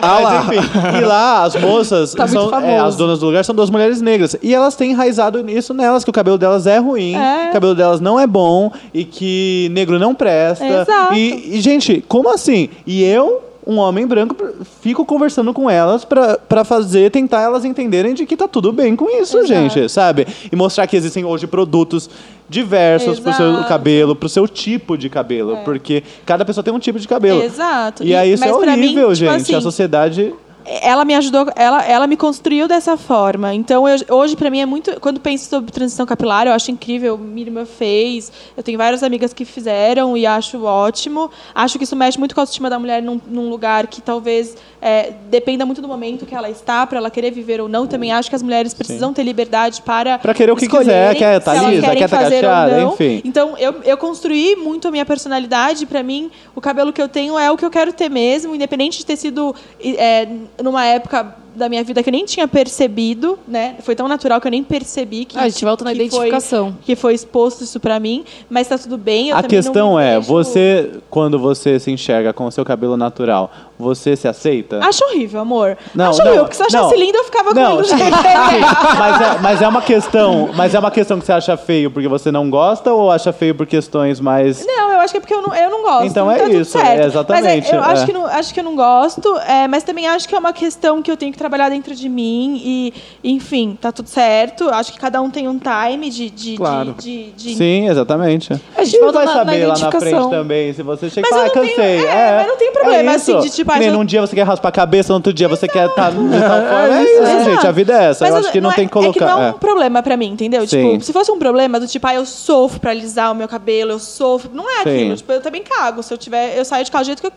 Ah 0.01 0.19
lá! 0.19 0.43
Mas 0.47 0.57
enfim, 0.59 0.97
e 0.97 1.01
lá 1.01 1.43
as 1.43 1.55
moças, 1.55 2.13
Tá 2.13 2.27
são, 2.27 2.49
é, 2.61 2.79
as 2.79 2.95
donas 2.95 3.19
do 3.19 3.25
lugar 3.25 3.43
são 3.43 3.53
duas 3.53 3.69
mulheres 3.69 4.01
negras. 4.01 4.35
E 4.41 4.53
elas 4.53 4.75
têm 4.75 4.91
enraizado 4.91 5.41
nisso 5.43 5.73
nelas, 5.73 6.03
que 6.03 6.09
o 6.09 6.13
cabelo 6.13 6.37
delas 6.37 6.65
é 6.67 6.77
ruim, 6.77 7.15
É. 7.15 7.49
o 7.49 7.53
cabelo 7.53 7.75
delas 7.75 7.99
não 7.99 8.19
é 8.19 8.25
bom 8.27 8.71
e 8.93 9.03
que 9.03 9.69
negro 9.71 9.99
não 9.99 10.13
presta. 10.15 10.65
Exato. 10.65 11.13
E, 11.13 11.57
e, 11.57 11.61
gente, 11.61 12.03
como 12.07 12.29
assim? 12.29 12.69
E 12.87 13.03
eu, 13.03 13.41
um 13.65 13.77
homem 13.77 14.05
branco, 14.05 14.35
fico 14.81 15.05
conversando 15.05 15.53
com 15.53 15.69
elas 15.69 16.03
pra, 16.05 16.37
pra 16.37 16.63
fazer, 16.63 17.11
tentar 17.11 17.41
elas 17.41 17.65
entenderem 17.65 18.13
de 18.13 18.25
que 18.25 18.35
tá 18.35 18.47
tudo 18.47 18.71
bem 18.71 18.95
com 18.95 19.09
isso, 19.09 19.37
Exato. 19.37 19.47
gente, 19.47 19.89
sabe? 19.89 20.27
E 20.51 20.55
mostrar 20.55 20.85
que 20.87 20.95
existem 20.95 21.23
hoje 21.23 21.47
produtos 21.47 22.09
diversos 22.49 23.19
pro 23.19 23.33
seu 23.33 23.63
cabelo, 23.63 24.15
pro 24.15 24.29
seu 24.29 24.47
tipo 24.47 24.97
de 24.97 25.09
cabelo. 25.09 25.57
Porque 25.63 26.03
cada 26.25 26.45
pessoa 26.45 26.63
tem 26.63 26.73
um 26.73 26.79
tipo 26.79 26.99
de 26.99 27.07
cabelo. 27.07 27.41
Exato. 27.41 28.03
E, 28.03 28.13
aí 28.15 28.33
isso 28.33 28.43
é 28.43 28.51
mas 28.51 28.57
mim, 28.57 28.71
horrível, 28.71 29.13
tipo 29.13 29.15
gente. 29.15 29.41
assim, 29.41 29.55
a 29.55 29.61
sociedade. 29.61 30.33
Ela 30.65 31.03
me 31.05 31.13
ajudou, 31.15 31.47
ela, 31.55 31.83
ela 31.85 32.07
me 32.07 32.15
construiu 32.17 32.67
dessa 32.67 32.97
forma. 32.97 33.53
Então, 33.53 33.87
eu- 33.87 33.97
hoje, 34.17 34.35
pra 34.35 34.49
mim, 34.49 34.59
é 34.61 34.65
muito. 34.65 34.99
Quando 34.99 35.19
penso 35.19 35.49
sobre 35.49 35.71
transição 35.71 36.05
capilar, 36.05 36.47
eu 36.47 36.53
acho 36.53 36.71
incrível. 36.71 37.17
Miriam 37.17 37.65
fez, 37.65 38.31
eu 38.55 38.63
tenho 38.63 38.77
várias 38.77 39.03
amigas 39.03 39.33
que 39.33 39.45
fizeram 39.45 40.15
e 40.15 40.25
acho 40.25 40.63
ótimo. 40.63 41.29
Acho 41.53 41.77
que 41.77 41.83
isso 41.83 41.95
mexe 41.95 42.17
muito 42.17 42.33
com 42.33 42.41
a 42.41 42.43
autoestima 42.43 42.69
da 42.69 42.79
mulher 42.79 43.01
num, 43.01 43.19
num 43.27 43.49
lugar 43.49 43.87
que 43.87 44.01
talvez 44.01 44.55
é, 44.81 45.11
dependa 45.29 45.65
muito 45.65 45.81
do 45.81 45.87
momento 45.87 46.25
que 46.25 46.35
ela 46.35 46.49
está, 46.49 46.85
para 46.87 46.97
ela 46.97 47.09
querer 47.09 47.31
viver 47.31 47.59
ou 47.61 47.67
não. 47.69 47.85
Também 47.87 48.11
acho 48.11 48.29
que 48.29 48.35
as 48.35 48.41
mulheres 48.43 48.73
precisam 48.73 49.13
ter 49.13 49.23
liberdade 49.23 49.81
para. 49.81 50.17
Pra 50.19 50.33
querer 50.33 50.51
o 50.51 50.55
que 50.55 50.67
quiser, 50.67 51.15
quer 51.15 51.39
tá 51.41 51.55
elas 51.55 51.69
lisa, 51.71 51.95
quer 51.95 52.09
tá 52.09 52.17
cacheada, 52.19 52.77
não. 52.81 52.93
enfim. 52.93 53.21
Então, 53.25 53.57
eu, 53.57 53.81
eu 53.83 53.97
construí 53.97 54.55
muito 54.55 54.87
a 54.87 54.91
minha 54.91 55.05
personalidade. 55.05 55.85
Pra 55.85 56.01
mim, 56.03 56.31
o 56.55 56.61
cabelo 56.61 56.91
que 56.93 57.01
eu 57.01 57.07
tenho 57.07 57.37
é 57.37 57.51
o 57.51 57.57
que 57.57 57.65
eu 57.65 57.69
quero 57.71 57.91
ter 57.93 58.09
mesmo, 58.09 58.55
independente 58.55 58.97
de 58.99 59.05
ter 59.05 59.15
sido 59.17 59.55
é, 59.83 60.27
numa 60.61 60.85
época 60.85 61.35
da 61.55 61.69
minha 61.69 61.83
vida 61.83 62.01
que 62.01 62.09
eu 62.09 62.11
nem 62.11 62.25
tinha 62.25 62.47
percebido, 62.47 63.37
né? 63.47 63.75
Foi 63.83 63.95
tão 63.95 64.07
natural 64.07 64.41
que 64.41 64.47
eu 64.47 64.51
nem 64.51 64.63
percebi 64.63 65.23
que 65.23 65.37
Ah, 65.37 65.43
a 65.43 65.49
gente 65.49 65.63
volta 65.63 65.83
na 65.83 65.91
que 65.91 65.97
foi- 65.97 66.05
identificação. 66.07 66.75
que 66.81 66.95
foi 66.95 67.13
exposto 67.13 67.63
isso 67.63 67.79
pra 67.79 67.99
mim, 67.99 68.23
mas 68.49 68.67
tá 68.67 68.75
tudo 68.77 68.97
bem. 68.97 69.29
eu 69.29 69.37
a 69.37 69.43
questão 69.43 69.99
é, 69.99 70.15
vejo- 70.15 70.27
você, 70.27 70.91
quando 71.11 71.37
você 71.37 71.79
se 71.79 71.91
enxerga 71.91 72.33
com 72.33 72.45
o 72.47 72.51
seu 72.51 72.65
cabelo 72.65 72.97
natural, 72.97 73.51
você 73.77 74.15
se 74.15 74.27
aceita? 74.27 74.79
Acho 74.83 75.05
horrível, 75.05 75.41
amor. 75.41 75.77
Não, 75.93 76.09
Acho 76.09 76.19
não, 76.19 76.25
horrível, 76.25 76.43
porque 76.45 76.55
se 76.55 76.63
eu 76.63 76.67
achasse 76.67 76.93
não. 76.95 76.99
lindo, 77.05 77.17
eu 77.19 77.23
ficava 77.25 77.53
Não, 77.53 77.75
com 77.77 77.83
ele 77.83 77.87
mas, 78.97 79.21
é, 79.21 79.39
mas 79.39 79.61
é 79.61 79.67
uma 79.67 79.81
questão, 79.81 80.49
mas 80.55 80.73
é 80.73 80.79
uma 80.79 80.91
questão 80.91 81.19
que 81.19 81.25
você 81.25 81.33
acha 81.33 81.55
feio 81.55 81.91
porque 81.91 82.07
você 82.07 82.31
não 82.31 82.49
gosta 82.49 82.91
ou 82.91 83.11
acha 83.11 83.31
feio 83.31 83.53
por 83.53 83.67
questões 83.67 84.19
mais 84.19 84.65
Não, 84.65 84.91
acho 85.03 85.13
que 85.13 85.17
é 85.17 85.19
porque 85.19 85.33
eu 85.33 85.41
não, 85.41 85.55
eu 85.55 85.69
não 85.69 85.81
gosto. 85.83 86.05
Então 86.07 86.29
é 86.31 86.37
tá 86.39 86.49
isso, 86.49 86.71
certo. 86.71 86.87
é 87.01 87.05
exatamente, 87.05 87.43
Mas 87.45 87.73
é, 87.73 87.75
eu 87.75 87.83
é. 87.83 87.85
acho, 87.91 88.05
que 88.05 88.13
não, 88.13 88.25
acho 88.25 88.53
que 88.53 88.59
eu 88.59 88.63
não 88.63 88.75
gosto, 88.75 89.37
é, 89.39 89.67
mas 89.67 89.83
também 89.83 90.07
acho 90.07 90.27
que 90.27 90.35
é 90.35 90.39
uma 90.39 90.53
questão 90.53 91.01
que 91.01 91.11
eu 91.11 91.17
tenho 91.17 91.31
que 91.31 91.37
trabalhar 91.37 91.69
dentro 91.69 91.93
de 91.95 92.09
mim 92.09 92.61
e, 92.63 92.93
enfim, 93.23 93.77
tá 93.79 93.91
tudo 93.91 94.07
certo. 94.09 94.69
Acho 94.69 94.91
que 94.93 94.99
cada 94.99 95.21
um 95.21 95.29
tem 95.29 95.47
um 95.47 95.59
time 95.59 96.09
de... 96.09 96.29
de, 96.29 96.55
Claro. 96.57 96.95
de, 96.99 97.31
de, 97.31 97.49
de- 97.51 97.55
Sim, 97.55 97.87
exatamente. 97.89 98.53
A 98.77 98.83
gente 98.83 98.99
vai 98.99 99.11
na- 99.11 99.25
na 99.25 99.33
saber 99.33 99.65
lá 99.65 99.77
na 99.77 99.91
frente 99.91 100.29
também, 100.29 100.73
se 100.73 100.83
você 100.83 101.09
chega 101.09 101.27
e 101.27 101.29
fala, 101.29 101.43
ah, 101.43 101.45
não 101.45 101.53
tenho- 101.53 101.67
cansei. 101.75 102.05
é, 102.05 102.37
mas 102.37 102.47
não 102.47 102.57
tem 102.57 102.71
problema, 102.71 103.11
é 103.11 103.15
assim, 103.15 103.39
de 103.39 103.49
tipo, 103.49 103.73
nem 103.77 103.91
num 103.91 104.05
dia 104.05 104.21
você 104.21 104.35
quer 104.35 104.43
raspar 104.43 104.69
a 104.69 104.71
cabeça, 104.71 105.09
no 105.13 105.15
outro 105.17 105.33
dia 105.33 105.47
você 105.47 105.67
quer 105.67 105.87
estar 105.87 106.11
forma. 106.13 106.35
É, 106.35 107.03
isso, 107.03 107.49
gente, 107.51 107.67
a 107.67 107.71
vida 107.71 107.93
é 107.93 108.05
essa. 108.09 108.27
eu 108.27 108.35
acho 108.35 108.51
que 108.51 108.61
não, 108.61 108.71
é- 108.71 108.75
tem 108.75 108.87
que 108.87 108.97
É 108.97 109.01
que 109.11 109.19
colocar. 109.19 109.25
não 109.35 109.43
é 109.43 109.47
é. 109.47 109.51
um 109.51 109.53
problema 109.59 110.01
pra 110.03 110.15
mim, 110.17 110.27
entendeu? 110.31 110.65
Tipo, 110.65 111.01
se 111.03 111.11
fosse 111.13 111.31
um 111.31 111.37
problema 111.39 111.79
do 111.79 111.87
tipo, 111.87 112.05
ah, 112.07 112.15
eu 112.15 112.25
sofro 112.25 112.79
pra 112.79 112.91
alisar 112.91 113.31
o 113.31 113.35
meu 113.35 113.47
cabelo, 113.47 113.91
eu 113.91 113.99
sofro. 113.99 114.51
Não 114.53 114.69
é 114.69 114.83
Sim. 114.83 114.92
Aquilo. 114.95 115.15
Tipo, 115.15 115.31
eu 115.31 115.41
também 115.41 115.63
cago. 115.63 116.03
Se 116.03 116.13
eu 116.13 116.17
tiver, 116.17 116.57
eu 116.57 116.65
saio 116.65 116.85
de 116.85 116.91
casa 116.91 117.03
do 117.03 117.07
jeito 117.07 117.21
que 117.21 117.27
eu 117.27 117.33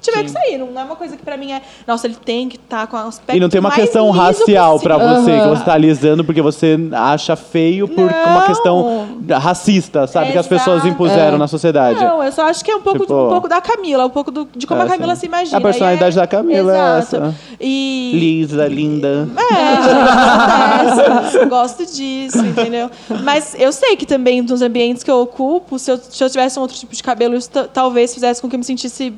tiver 0.00 0.22
que 0.24 0.30
sair. 0.30 0.58
Não 0.58 0.78
é 0.80 0.84
uma 0.84 0.96
coisa 0.96 1.16
que 1.16 1.22
pra 1.22 1.36
mim 1.36 1.52
é, 1.52 1.62
nossa, 1.86 2.06
ele 2.06 2.16
tem 2.16 2.48
que 2.48 2.56
estar 2.56 2.86
com 2.86 2.96
o 2.96 3.00
aspecto 3.00 3.36
E 3.36 3.40
não 3.40 3.48
tem 3.48 3.60
uma 3.60 3.70
questão 3.70 4.10
racial 4.10 4.78
pra 4.80 4.96
você, 4.98 5.40
que 5.40 5.48
você 5.48 5.64
tá 5.64 5.74
alisando 5.74 6.24
porque 6.24 6.42
você 6.42 6.78
acha 6.92 7.36
feio 7.36 7.86
por 7.88 8.04
uma 8.04 8.40
Não. 8.40 8.46
questão 8.46 9.08
racista, 9.40 10.06
sabe? 10.06 10.32
Que 10.32 10.38
as 10.38 10.46
pessoas 10.46 10.78
Exato. 10.78 10.88
impuseram 10.88 11.38
na 11.38 11.46
sociedade. 11.48 12.00
Não, 12.00 12.22
eu 12.22 12.32
só 12.32 12.48
acho 12.48 12.64
que 12.64 12.70
é 12.70 12.76
um 12.76 12.80
pouco, 12.80 13.00
Tipo- 13.00 13.26
um 13.26 13.28
pouco 13.30 13.48
da 13.48 13.60
Camila, 13.60 14.06
um 14.06 14.10
pouco 14.10 14.30
do- 14.30 14.48
de 14.54 14.66
como 14.66 14.80
É, 14.82 14.84
a 14.84 14.88
Camila 14.88 15.14
sim. 15.14 15.20
se 15.20 15.26
imagina. 15.26 15.58
A 15.58 15.60
personalidade 15.60 16.16
é- 16.16 16.20
da 16.20 16.26
Camila 16.26 16.72
é 16.72 16.98
Exato. 16.98 17.16
essa. 17.16 17.34
E... 17.60 18.10
Lisa, 18.14 18.66
linda. 18.66 19.28
É, 19.36 19.74
acontece. 20.84 21.44
Gosto 21.48 21.86
disso, 21.86 22.38
entendeu? 22.44 22.90
Mas 23.22 23.54
eu 23.58 23.72
sei 23.72 23.96
que 23.96 24.06
também 24.06 24.42
nos 24.42 24.62
ambientes 24.62 25.02
que 25.02 25.10
eu 25.10 25.20
ocupo, 25.20 25.78
se 25.78 25.90
eu, 25.90 25.98
se 25.98 26.22
eu 26.22 26.28
tivesse 26.30 26.58
um 26.58 26.62
outro 26.62 26.76
tipo 26.76 26.94
de 26.94 27.02
cabelo, 27.02 27.34
isso 27.36 27.50
ta- 27.50 27.68
talvez 27.72 28.12
fizesse 28.14 28.40
com 28.40 28.48
que 28.48 28.54
eu 28.56 28.58
me 28.58 28.64
sentisse 28.64 29.12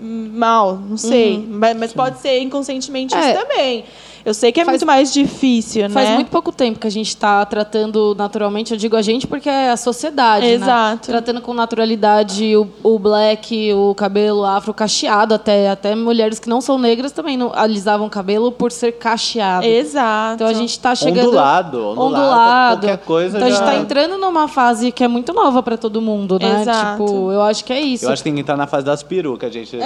mal, 0.00 0.76
não 0.76 0.96
sei. 0.96 1.44
Mas, 1.48 1.76
mas 1.76 1.92
pode 1.92 2.20
ser 2.20 2.40
inconscientemente 2.40 3.14
É. 3.14 3.30
isso 3.32 3.40
também. 3.40 3.84
Eu 4.24 4.32
sei 4.32 4.50
que 4.52 4.60
é 4.60 4.64
Faz- 4.64 4.74
muito 4.76 4.86
mais 4.86 5.12
difícil, 5.12 5.88
Faz 5.90 6.08
né? 6.08 6.14
muito 6.14 6.30
pouco 6.30 6.50
tempo 6.50 6.78
que 6.78 6.86
a 6.86 6.90
gente 6.90 7.08
está 7.08 7.44
tratando 7.44 8.14
naturalmente, 8.16 8.72
eu 8.72 8.78
digo 8.78 8.96
a 8.96 9.02
gente 9.02 9.26
porque 9.26 9.48
é 9.50 9.70
a 9.70 9.76
sociedade, 9.76 10.46
né? 10.46 10.52
Exato. 10.52 11.08
Tratando 11.08 11.42
com 11.42 11.52
naturalidade 11.52 12.56
o, 12.56 12.66
o 12.82 12.98
black, 12.98 13.72
o 13.74 13.94
cabelo 13.94 14.44
afro 14.44 14.72
cacheado, 14.72 15.34
até, 15.34 15.68
até 15.68 15.94
mulheres 15.94 16.38
que 16.38 16.48
não 16.48 16.60
são 16.62 16.78
negras 16.78 17.12
também 17.12 17.36
não 17.36 17.52
alisavam 17.54 18.06
o 18.06 18.10
cabelo 18.10 18.50
por 18.50 18.72
ser 18.72 18.92
cacheado. 18.92 19.66
Exato. 19.66 20.34
Então 20.36 20.46
a 20.46 20.52
gente 20.54 20.70
está 20.70 20.94
chegando 20.94 21.26
Ondulado, 21.26 21.78
ondulado, 21.90 22.04
ondulado. 22.06 22.80
qualquer 22.86 22.98
coisa 23.04 23.36
Então 23.36 23.46
a 23.46 23.50
gente 23.50 23.58
já- 23.60 23.66
está 23.66 23.78
entrando 23.78 24.16
numa 24.16 24.48
fase 24.48 24.90
que 24.90 25.04
é 25.04 25.08
muito 25.08 25.34
nova 25.34 25.62
para 25.62 25.76
todo 25.76 26.00
mundo, 26.00 26.38
né? 26.40 26.62
Exato. 26.62 27.04
Tipo, 27.04 27.30
eu 27.30 27.42
acho 27.42 27.62
que 27.64 27.72
é 27.74 27.80
isso. 27.80 28.06
Eu 28.06 28.10
acho 28.12 28.22
que 28.22 28.24
tem 28.30 28.34
que 28.34 28.40
entrar 28.40 28.56
na 28.56 28.66
fase 28.66 28.86
das 28.86 29.02
perucas, 29.02 29.52
gente. 29.52 29.76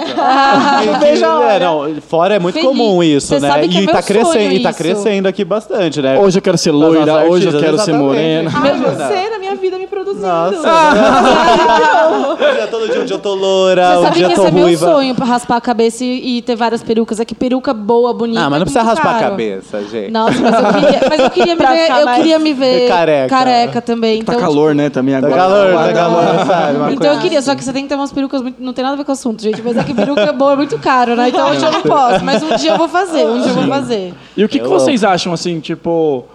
hora. 1.39 1.53
É, 1.53 1.59
não, 1.59 2.01
fora 2.01 2.35
é 2.35 2.39
muito 2.39 2.53
Feliz. 2.55 2.67
comum 2.69 3.03
isso, 3.03 3.37
né? 3.39 3.49
sabe 3.49 3.67
que 3.67 3.77
é 3.77 3.81
e, 3.81 3.85
meu 3.85 3.93
tá 3.93 4.01
crescendo, 4.01 4.28
sonho 4.33 4.51
e 4.51 4.59
tá 4.63 4.73
crescendo 4.73 5.27
aqui 5.27 5.43
bastante, 5.43 6.01
né? 6.01 6.17
Hoje 6.19 6.37
eu 6.37 6.41
quero 6.41 6.57
ser 6.57 6.71
loira, 6.71 7.05
nossas 7.05 7.29
hoje 7.29 7.45
eu 7.47 7.49
artistas, 7.49 7.61
quero 7.61 7.77
ser 7.77 7.91
exatamente. 7.91 8.03
morena. 8.05 8.51
Ai, 8.53 8.69
Imagina. 8.75 9.07
você 9.07 9.29
na 9.29 9.37
minha 9.39 9.55
vida 9.55 9.77
me 9.77 9.87
produzindo. 9.87 10.25
Nossa. 10.27 10.59
Hoje 12.39 12.59
é 12.59 12.67
todo 12.67 12.87
dia, 12.89 13.01
um 13.01 13.05
dia 13.05 13.15
eu 13.15 13.19
tô 13.19 13.33
loura, 13.33 13.89
Você 13.93 13.97
um 13.97 14.03
sabe 14.03 14.15
dia 14.15 14.25
que 14.27 14.31
eu 14.31 14.35
tô 14.35 14.41
esse 14.43 14.49
é 14.51 14.53
meu 14.53 14.63
ruiva. 14.63 14.85
sonho, 14.85 15.15
pra 15.15 15.25
raspar 15.25 15.57
a 15.57 15.61
cabeça 15.61 16.03
e, 16.03 16.37
e 16.37 16.41
ter 16.41 16.55
várias 16.55 16.81
perucas. 16.83 17.19
É 17.19 17.25
que 17.25 17.35
peruca 17.35 17.73
boa, 17.73 18.13
bonita. 18.13 18.39
Ah, 18.41 18.49
mas 18.49 18.55
é 18.57 18.59
não 18.59 18.65
precisa 18.65 18.83
muito 18.83 18.95
raspar 18.97 19.15
a 19.15 19.19
caro. 19.19 19.31
cabeça, 19.31 19.81
gente. 19.83 20.11
Nossa, 20.11 20.39
mas 20.39 20.53
eu 20.53 20.73
queria, 20.81 20.99
mas 21.09 21.19
eu 21.19 21.29
queria 21.29 21.55
me 21.55 21.65
ver, 21.65 21.89
eu 21.89 22.07
queria 22.15 22.39
me 22.39 22.53
ver 22.53 22.87
careca. 22.87 23.29
careca 23.35 23.81
também. 23.81 24.23
Tá 24.23 24.33
Então, 24.33 24.41
calor, 24.43 24.73
né, 24.75 24.89
também 24.89 25.19
Tá 25.19 25.27
agora. 25.27 25.41
calor, 25.41 25.73
tá 25.73 25.85
Ah, 25.89 25.93
calor, 25.93 26.45
sabe? 26.45 26.77
Uma 26.79 26.93
Então 26.93 27.13
eu 27.13 27.19
queria, 27.19 27.41
só 27.41 27.55
que 27.55 27.63
você 27.63 27.73
tem 27.73 27.83
que 27.83 27.89
ter 27.89 27.95
umas 27.95 28.11
perucas 28.11 28.41
muito. 28.41 28.61
Não 28.61 28.73
tem 28.73 28.83
nada 28.83 28.93
a 28.95 28.97
ver 28.97 29.03
com 29.03 29.11
o 29.11 29.13
assunto, 29.13 29.41
gente. 29.41 29.61
Mas 29.61 29.77
é 29.77 29.83
que 29.83 29.93
peruca 29.93 30.31
boa 30.33 30.53
é 30.53 30.55
muito 30.55 30.77
caro, 30.79 31.15
né? 31.15 31.29
Então 31.29 31.49
hoje 31.51 31.63
eu 31.65 31.71
não 31.71 31.81
posso. 31.81 32.23
Mas 32.23 32.41
um 32.43 32.55
dia 32.55 32.71
eu 32.71 32.77
vou 32.77 32.87
fazer, 32.87 33.25
um 33.25 33.39
dia 33.41 33.51
eu 33.51 33.55
vou 33.55 33.67
fazer. 33.67 34.13
E 34.35 34.43
o 34.43 34.49
que, 34.49 34.59
que 34.59 34.67
vocês 34.67 35.03
acham, 35.03 35.33
assim, 35.33 35.59
tipo... 35.59 36.25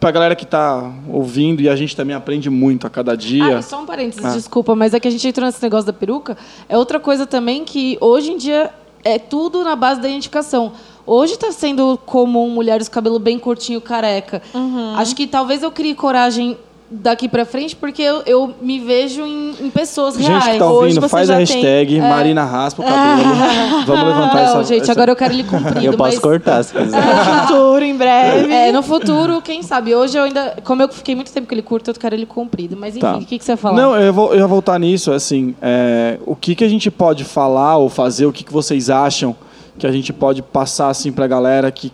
Pra 0.00 0.12
galera 0.12 0.36
que 0.36 0.46
tá 0.46 0.92
ouvindo, 1.08 1.60
e 1.60 1.68
a 1.68 1.74
gente 1.74 1.96
também 1.96 2.14
aprende 2.14 2.48
muito 2.48 2.86
a 2.86 2.90
cada 2.90 3.16
dia. 3.16 3.58
Ah, 3.58 3.62
só 3.62 3.82
um 3.82 3.86
parênteses, 3.86 4.24
Ah. 4.24 4.30
desculpa, 4.30 4.76
mas 4.76 4.94
é 4.94 5.00
que 5.00 5.08
a 5.08 5.10
gente 5.10 5.26
entrou 5.26 5.44
nesse 5.44 5.60
negócio 5.60 5.86
da 5.86 5.92
peruca. 5.92 6.36
É 6.68 6.78
outra 6.78 7.00
coisa 7.00 7.26
também 7.26 7.64
que 7.64 7.98
hoje 8.00 8.30
em 8.30 8.36
dia 8.36 8.70
é 9.02 9.18
tudo 9.18 9.64
na 9.64 9.74
base 9.74 10.00
da 10.00 10.08
identificação. 10.08 10.72
Hoje 11.04 11.32
está 11.32 11.50
sendo 11.50 11.98
comum 12.06 12.48
mulheres 12.50 12.88
com 12.88 12.94
cabelo 12.94 13.18
bem 13.18 13.40
curtinho, 13.40 13.80
careca. 13.80 14.40
Uhum. 14.54 14.94
Acho 14.94 15.16
que 15.16 15.26
talvez 15.26 15.64
eu 15.64 15.72
crie 15.72 15.94
coragem 15.96 16.56
daqui 16.90 17.28
pra 17.28 17.44
frente, 17.44 17.76
porque 17.76 18.00
eu, 18.00 18.22
eu 18.24 18.54
me 18.62 18.80
vejo 18.80 19.20
em, 19.22 19.54
em 19.60 19.70
pessoas 19.70 20.14
Gente 20.16 20.26
reais. 20.28 20.44
que 20.52 20.58
tá 20.58 20.66
Hoje 20.66 20.74
ouvindo, 20.74 21.00
você 21.02 21.08
faz 21.08 21.28
a 21.30 21.40
já 21.40 21.46
tem- 21.46 21.56
hashtag 21.62 22.00
Marina 22.00 22.44
Raspa 22.44 22.82
o 22.82 22.84
cabelo. 22.84 23.34
Vamos 23.86 24.04
levantar 24.06 24.34
Não, 24.34 24.42
essa... 24.60 24.64
gente, 24.64 24.82
essa- 24.82 24.92
agora 24.92 25.10
eu 25.12 25.16
quero 25.16 25.34
ele 25.34 25.44
comprido. 25.44 25.84
Eu 25.84 25.92
posso 25.92 26.12
mas... 26.14 26.18
cortar 26.18 26.62
se 26.62 26.72
quiser. 26.72 26.98
No 26.98 27.46
futuro, 27.46 27.84
em 27.84 27.96
breve. 27.96 28.52
É, 28.52 28.72
no 28.72 28.82
futuro, 28.82 29.42
quem 29.42 29.62
sabe? 29.62 29.94
Hoje 29.94 30.16
eu 30.18 30.24
ainda. 30.24 30.56
Como 30.64 30.82
eu 30.82 30.88
fiquei 30.88 31.14
muito 31.14 31.30
tempo 31.32 31.46
com 31.46 31.54
ele 31.54 31.62
curto, 31.62 31.90
eu 31.90 31.94
quero 31.94 32.14
ele 32.14 32.26
comprido. 32.26 32.76
Mas 32.76 32.96
enfim, 32.96 33.00
Tá. 33.06 33.16
o 33.16 33.24
que, 33.24 33.38
que 33.38 33.44
você 33.44 33.52
ia 33.52 33.56
falar? 33.56 33.76
Não, 33.76 33.96
eu 33.96 34.12
vou, 34.12 34.32
eu 34.32 34.38
ia 34.40 34.46
voltar 34.46 34.78
nisso, 34.78 35.12
assim, 35.12 35.54
é, 35.60 36.18
o 36.26 36.34
que, 36.34 36.54
que 36.54 36.64
a 36.64 36.68
gente 36.68 36.90
pode 36.90 37.24
falar 37.24 37.76
ou 37.76 37.88
fazer, 37.88 38.26
o 38.26 38.32
que, 38.32 38.42
que 38.44 38.52
vocês 38.52 38.88
acham 38.90 39.36
que 39.78 39.86
a 39.86 39.92
gente 39.92 40.12
pode 40.12 40.42
passar, 40.42 40.88
assim, 40.88 41.12
pra 41.12 41.26
galera 41.26 41.70
que, 41.70 41.92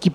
que, 0.00 0.10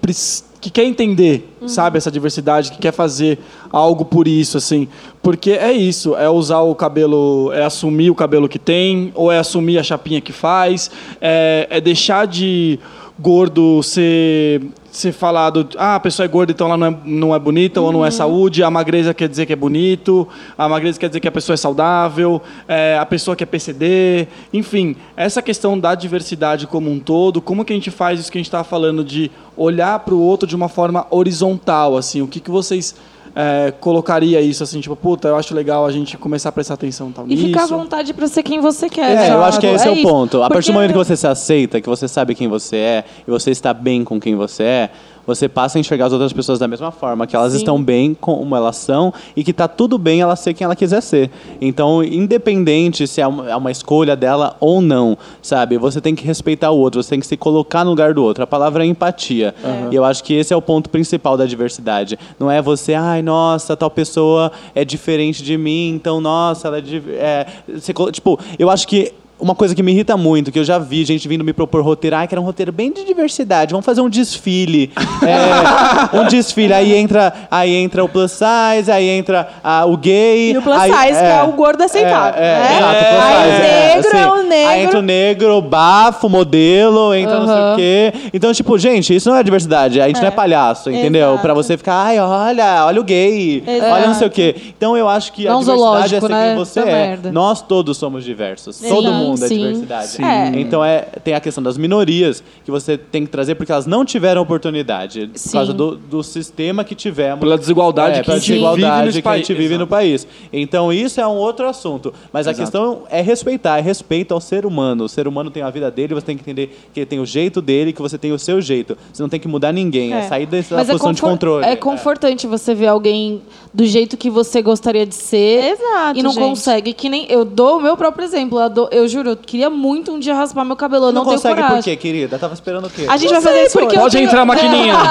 que 0.60 0.70
quer 0.72 0.84
entender, 0.84 1.48
sabe, 1.68 1.98
essa 1.98 2.12
diversidade, 2.12 2.72
que 2.72 2.80
quer 2.80 2.92
fazer 2.92 3.38
algo 3.72 4.04
por 4.04 4.28
isso, 4.28 4.58
assim, 4.58 4.88
porque 5.22 5.52
é 5.52 5.72
isso, 5.72 6.16
é 6.16 6.28
usar 6.28 6.62
o 6.62 6.74
cabelo, 6.74 7.52
é 7.54 7.64
assumir 7.64 8.10
o 8.10 8.16
cabelo 8.16 8.50
que 8.50 8.58
tem, 8.58 9.12
ou 9.14 9.32
é 9.32 9.38
assumir 9.38 9.78
a 9.78 9.84
chapinha 9.84 10.20
que 10.20 10.34
faz, 10.34 10.90
é, 11.22 11.68
é 11.70 11.80
deixar 11.80 12.26
de 12.26 12.80
gordo 13.20 13.82
ser 13.84 14.62
ser 14.98 15.12
falado, 15.12 15.68
ah, 15.78 15.96
a 15.96 16.00
pessoa 16.00 16.26
é 16.26 16.28
gorda, 16.28 16.52
então 16.52 16.68
ela 16.68 16.78
não 16.78 16.88
é, 16.88 16.98
não 17.06 17.36
é 17.36 17.40
bonita 17.40 17.82
ou 17.82 17.92
não 17.92 18.06
é 18.06 18.12
saúde, 18.12 18.64
a 18.64 18.72
magreza 18.72 19.14
quer 19.14 19.28
dizer 19.28 19.46
que 19.46 19.54
é 19.54 19.56
bonito, 19.56 20.28
a 20.58 20.68
magreza 20.68 21.00
quer 21.00 21.08
dizer 21.08 21.20
que 21.20 21.28
a 21.28 21.32
pessoa 21.32 21.54
é 21.54 21.58
saudável, 21.58 22.42
é, 22.68 22.98
a 23.00 23.06
pessoa 23.06 23.36
que 23.36 23.44
é 23.44 23.46
PCD, 23.46 24.28
enfim, 24.54 24.96
essa 25.16 25.42
questão 25.42 25.80
da 25.80 25.96
diversidade 25.96 26.68
como 26.68 26.92
um 26.92 27.00
todo, 27.00 27.42
como 27.42 27.66
que 27.66 27.74
a 27.74 27.76
gente 27.76 27.92
faz 27.92 28.20
isso 28.20 28.32
que 28.32 28.38
a 28.38 28.40
gente 28.40 28.48
estava 28.48 28.64
falando 28.64 29.04
de 29.04 29.32
olhar 29.58 30.00
para 30.00 30.14
o 30.14 30.22
outro 30.22 30.48
de 30.48 30.56
uma 30.56 30.70
forma 30.70 31.06
horizontal, 31.10 31.98
assim, 31.98 32.22
o 32.22 32.28
que, 32.28 32.40
que 32.40 32.52
vocês 32.52 32.96
é, 33.36 33.72
colocaria 33.82 34.40
isso 34.40 34.64
assim, 34.64 34.80
tipo, 34.80 34.96
puta, 34.96 35.28
eu 35.28 35.36
acho 35.36 35.54
legal 35.54 35.86
a 35.86 35.92
gente 35.92 36.18
começar 36.18 36.50
a 36.50 36.52
prestar 36.54 36.76
atenção 36.76 37.12
tal 37.12 37.26
E 37.26 37.36
nisso. 37.36 37.48
ficar 37.48 37.64
à 37.64 37.68
vontade 37.68 38.14
pra 38.14 38.28
ser 38.28 38.42
quem 38.44 38.62
você 38.62 38.90
quer. 38.90 39.30
É, 39.30 39.34
eu 39.34 39.44
acho 39.44 39.60
que 39.60 39.68
esse 39.68 39.86
é, 39.88 39.92
o 39.92 39.94
isso. 39.96 40.08
ponto. 40.08 40.42
A 40.42 40.50
partir 40.50 40.72
do 40.72 40.76
momento 40.76 40.92
que 40.92 40.98
você 40.98 41.18
se 41.18 41.28
aceita, 41.28 41.82
que 41.82 41.90
você 41.90 42.08
sabe 42.08 42.34
quem 42.34 42.48
você 42.48 42.78
é 42.78 43.04
e 43.28 43.30
você 43.30 43.52
está 43.52 43.74
bem 43.74 44.06
com 44.06 44.20
quem 44.22 44.36
você 44.36 44.64
é, 44.64 44.90
você 45.26 45.48
passa 45.48 45.78
a 45.78 45.80
enxergar 45.80 46.06
as 46.06 46.14
outras 46.14 46.34
pessoas 46.34 46.60
da 46.60 46.68
mesma 46.68 46.92
forma, 46.92 47.26
que 47.26 47.36
elas 47.36 47.54
Sim. 47.54 47.60
estão 47.60 47.82
bem 47.82 48.14
como 48.14 48.56
elas 48.56 48.76
são 48.78 49.14
e 49.36 49.44
que 49.44 49.54
tá 49.54 49.68
tudo 49.68 49.98
bem 49.98 50.22
ela 50.22 50.36
ser 50.36 50.54
quem 50.54 50.66
ela 50.66 50.76
quiser 50.76 51.02
ser. 51.02 51.30
Então, 51.60 52.04
independente 52.04 53.08
se 53.08 53.22
é 53.22 53.28
uma, 53.28 53.50
é 53.50 53.56
uma 53.56 53.72
escolha 53.72 54.16
dela 54.16 54.56
ou 54.60 54.82
não, 54.82 55.18
sabe? 55.42 55.78
Você 55.78 56.00
tem 56.00 56.16
que 56.16 56.26
respeitar 56.26 56.72
o 56.72 56.78
outro, 56.78 57.02
você 57.02 57.10
tem 57.10 57.20
que 57.20 57.28
se 57.28 57.38
colocar 57.38 57.84
no 57.84 57.92
lugar 57.92 58.14
do 58.14 58.24
outro. 58.24 58.44
A 58.44 58.48
palavra 58.48 58.84
é 58.84 58.88
empatia. 58.88 59.54
E 59.92 59.96
eu 59.96 60.04
acho 60.04 60.24
que 60.24 60.34
esse 60.34 60.54
é 60.54 60.58
o 60.58 60.62
ponto 60.62 60.90
principal 60.90 61.38
da 61.38 61.46
diversidade. 61.46 62.18
Não 62.40 62.50
é 62.50 62.62
você, 62.62 62.94
ai, 62.94 63.22
nossa, 63.22 63.76
tal 63.76 63.90
pessoa 63.90 64.52
é 64.74 64.86
diferente 64.86 65.44
de 65.44 65.58
mim, 65.58 65.90
então, 65.90 66.20
nossa, 66.22 66.68
ela 66.68 66.78
é, 66.80 66.82
é 67.18 67.48
você 67.78 67.94
tipo, 68.12 68.40
eu 68.58 68.70
acho 68.70 68.88
que 68.88 69.14
uma 69.40 69.54
coisa 69.54 69.76
que 69.76 69.84
me 69.84 69.92
irrita 69.92 70.16
muito, 70.16 70.52
que 70.52 70.60
eu 70.60 70.64
já 70.64 70.78
vi 70.80 71.04
gente 71.04 71.28
vindo 71.28 71.44
me 71.44 71.52
propor 71.54 71.84
roteiro, 71.84 72.16
ai, 72.16 72.28
que 72.28 72.34
era 72.34 72.42
um 72.42 72.46
roteiro 72.46 72.72
bem 72.72 72.92
de 72.92 73.04
diversidade, 73.04 73.72
vamos 73.72 73.86
fazer 73.86 74.02
um 74.02 74.10
desfile. 74.10 74.92
É, 75.26 76.18
um 76.20 76.28
desfile, 76.28 76.72
aí 76.74 76.94
entra, 76.96 77.34
aí 77.50 77.74
entra 77.74 78.04
o 78.04 78.08
plus 78.10 78.32
size, 78.32 78.92
aí 78.92 79.08
entra 79.10 79.48
ah, 79.64 79.84
o 79.86 79.98
gay. 79.98 80.52
E 80.52 80.58
o 80.58 80.62
plus 80.62 80.78
aí- 80.78 80.92
size, 80.92 81.20
que 81.20 81.26
é 81.26 81.44
o 81.44 81.52
gordo 81.54 81.82
aceitável, 81.82 82.40
É, 82.40 82.46
é, 82.46 82.60
né? 82.60 82.78
exato, 82.78 82.96
Aí 83.26 83.52
size, 83.52 84.08
o 84.08 84.14
negro 84.14 84.18
é 84.18 84.28
o 84.28 84.44
negro. 84.44 84.70
Aí 84.70 84.84
entra 84.84 85.00
o 85.00 85.02
negro, 85.02 85.62
bafo, 85.62 86.30
modelo, 86.30 87.14
entra 87.16 87.40
não 87.40 87.48
sei 87.48 87.56
o 87.56 87.76
quê. 87.76 88.14
Então, 88.34 88.54
tipo, 88.54 88.78
gente, 88.78 89.16
isso 89.16 89.30
não 89.30 89.36
é 89.36 89.42
diversidade, 89.44 90.00
a 90.00 90.08
gente 90.08 90.20
não 90.22 90.28
é 90.28 90.32
palhaço, 90.32 90.92
entendeu? 90.92 91.30
Exato. 91.30 91.42
Pra 91.42 91.54
você 91.56 91.76
ficar, 91.78 91.96
ai, 92.06 92.20
olha, 92.20 92.86
olha 92.86 93.02
o 93.02 93.04
gay, 93.04 93.64
Exato. 93.66 93.92
olha 93.94 94.08
não 94.08 94.14
sei 94.14 94.28
o 94.28 94.32
quê. 94.32 94.56
Então, 94.78 94.96
eu 94.96 95.10
acho 95.10 95.34
que 95.34 95.48
a 95.48 95.52
Não 95.52 95.62
diversidade 95.62 96.16
é 96.16 96.20
ser 96.22 96.30
né? 96.30 96.48
quem 96.48 96.56
você 96.56 96.80
é. 96.82 97.20
Nós 97.32 97.62
todos 97.62 97.98
somos 97.98 98.24
diversos. 98.24 98.80
Todo 98.80 99.08
Sim, 99.12 99.25
mundo 99.30 99.46
é 99.46 99.48
sim. 99.48 99.58
diversidade. 99.58 100.08
Sim. 100.08 100.24
É. 100.24 100.52
Então 100.60 100.84
é, 100.84 101.02
tem 101.24 101.34
a 101.34 101.40
questão 101.40 101.64
das 101.64 101.78
minorias 101.78 102.44
que 102.64 102.72
você 102.72 102.98
tem 102.98 103.26
que 103.26 103.32
trazer 103.32 103.56
porque 103.56 103.72
elas 103.72 103.86
não 103.86 104.04
tiveram 104.06 104.42
oportunidade 104.42 105.28
por 105.28 105.38
Sim. 105.40 105.52
causa 105.52 105.74
do, 105.74 105.96
do 105.98 106.24
sistema 106.24 106.84
que 106.84 106.96
tivemos. 106.96 107.40
Pela 107.40 107.58
desigualdade 107.58 108.18
é, 108.18 108.22
que 108.22 108.26
pela 108.26 108.38
a 108.38 108.40
gente 108.40 108.48
vive 108.54 108.60
desigualdade 108.60 109.22
que 109.22 109.28
a 109.28 109.38
gente 109.38 109.54
vive 109.54 109.66
Exato. 109.66 109.80
no 109.80 109.88
país. 109.88 110.28
Então 110.52 110.92
isso 110.94 111.20
é 111.22 111.28
um 111.28 111.36
outro 111.36 111.68
assunto. 111.68 112.14
Mas 112.32 112.48
a 112.48 112.52
Exato. 112.52 112.64
questão 112.64 113.04
é 113.10 113.22
respeitar, 113.22 113.78
é 113.78 113.82
respeito 113.82 114.34
ao 114.34 114.42
ser 114.42 114.66
humano. 114.66 115.06
O 115.06 115.10
ser 115.10 115.28
humano 115.28 115.50
tem 115.50 115.64
a 115.64 115.70
vida 115.70 115.90
dele, 115.92 116.14
você 116.14 116.26
tem 116.26 116.36
que 116.38 116.42
entender 116.44 116.78
que 116.94 117.00
ele 117.00 117.06
tem 117.06 117.20
o 117.20 117.26
jeito 117.26 117.62
dele, 117.62 117.94
que 117.94 118.02
você 118.02 118.18
tem 118.18 118.32
o 118.32 118.40
seu 118.40 118.62
jeito. 118.62 118.98
Você 119.12 119.22
não 119.22 119.30
tem 119.30 119.40
que 119.40 119.48
mudar 119.48 119.72
ninguém, 119.72 120.14
é, 120.14 120.20
É. 120.20 120.22
sair 120.28 120.46
dessa 120.46 120.76
Mas 120.76 120.90
é, 120.90 120.92
posição 120.94 121.12
de 121.14 121.22
confor- 121.22 121.32
controle. 121.34 121.66
é 121.66 121.76
confortante 121.76 122.48
você 122.48 122.74
ver 122.74 122.88
alguém 122.88 123.42
do 123.76 123.86
jeito 123.86 124.16
que 124.16 124.30
você 124.30 124.62
gostaria 124.62 125.06
de 125.06 125.14
ser 125.14 125.74
Exato, 125.74 126.18
e 126.18 126.24
não 126.24 126.32
gente. 126.32 126.44
consegue. 126.48 126.94
Que 126.94 127.10
nem 127.10 127.26
eu 127.30 127.44
dou 127.44 127.78
o 127.78 127.82
meu 127.82 127.98
próprio 127.98 128.24
exemplo. 128.24 128.58
Eu, 128.60 128.70
dou- 128.70 128.88
eu 128.90 129.06
juro, 129.08 129.32
eu 129.32 129.36
queria 129.36 129.70
muito 129.70 130.14
um 130.14 130.20
dia 130.20 130.34
raspar 130.34 130.64
meu 130.64 130.78
cabelo. 130.78 131.08
Eu 131.08 131.12
Não, 131.12 131.24
não, 131.24 131.26
tenho 131.26 131.36
consegue 131.36 131.56
coragem. 131.56 131.78
por 131.78 131.84
quê, 131.84 131.96
querida? 131.98 132.40
Tava 132.40 132.54
esperando 132.54 132.86
o 132.88 132.90
quê? 132.90 133.06
A 133.08 133.18
gente 133.18 133.34
Não 133.34 133.42
vai 133.42 133.52
fazer 133.52 133.66
isso 133.66 133.78
porque 133.78 133.96
hoje. 133.98 134.00
Pode 134.04 134.18
entrar 134.24 134.42
a 134.42 134.46
maquininha. 134.46 134.94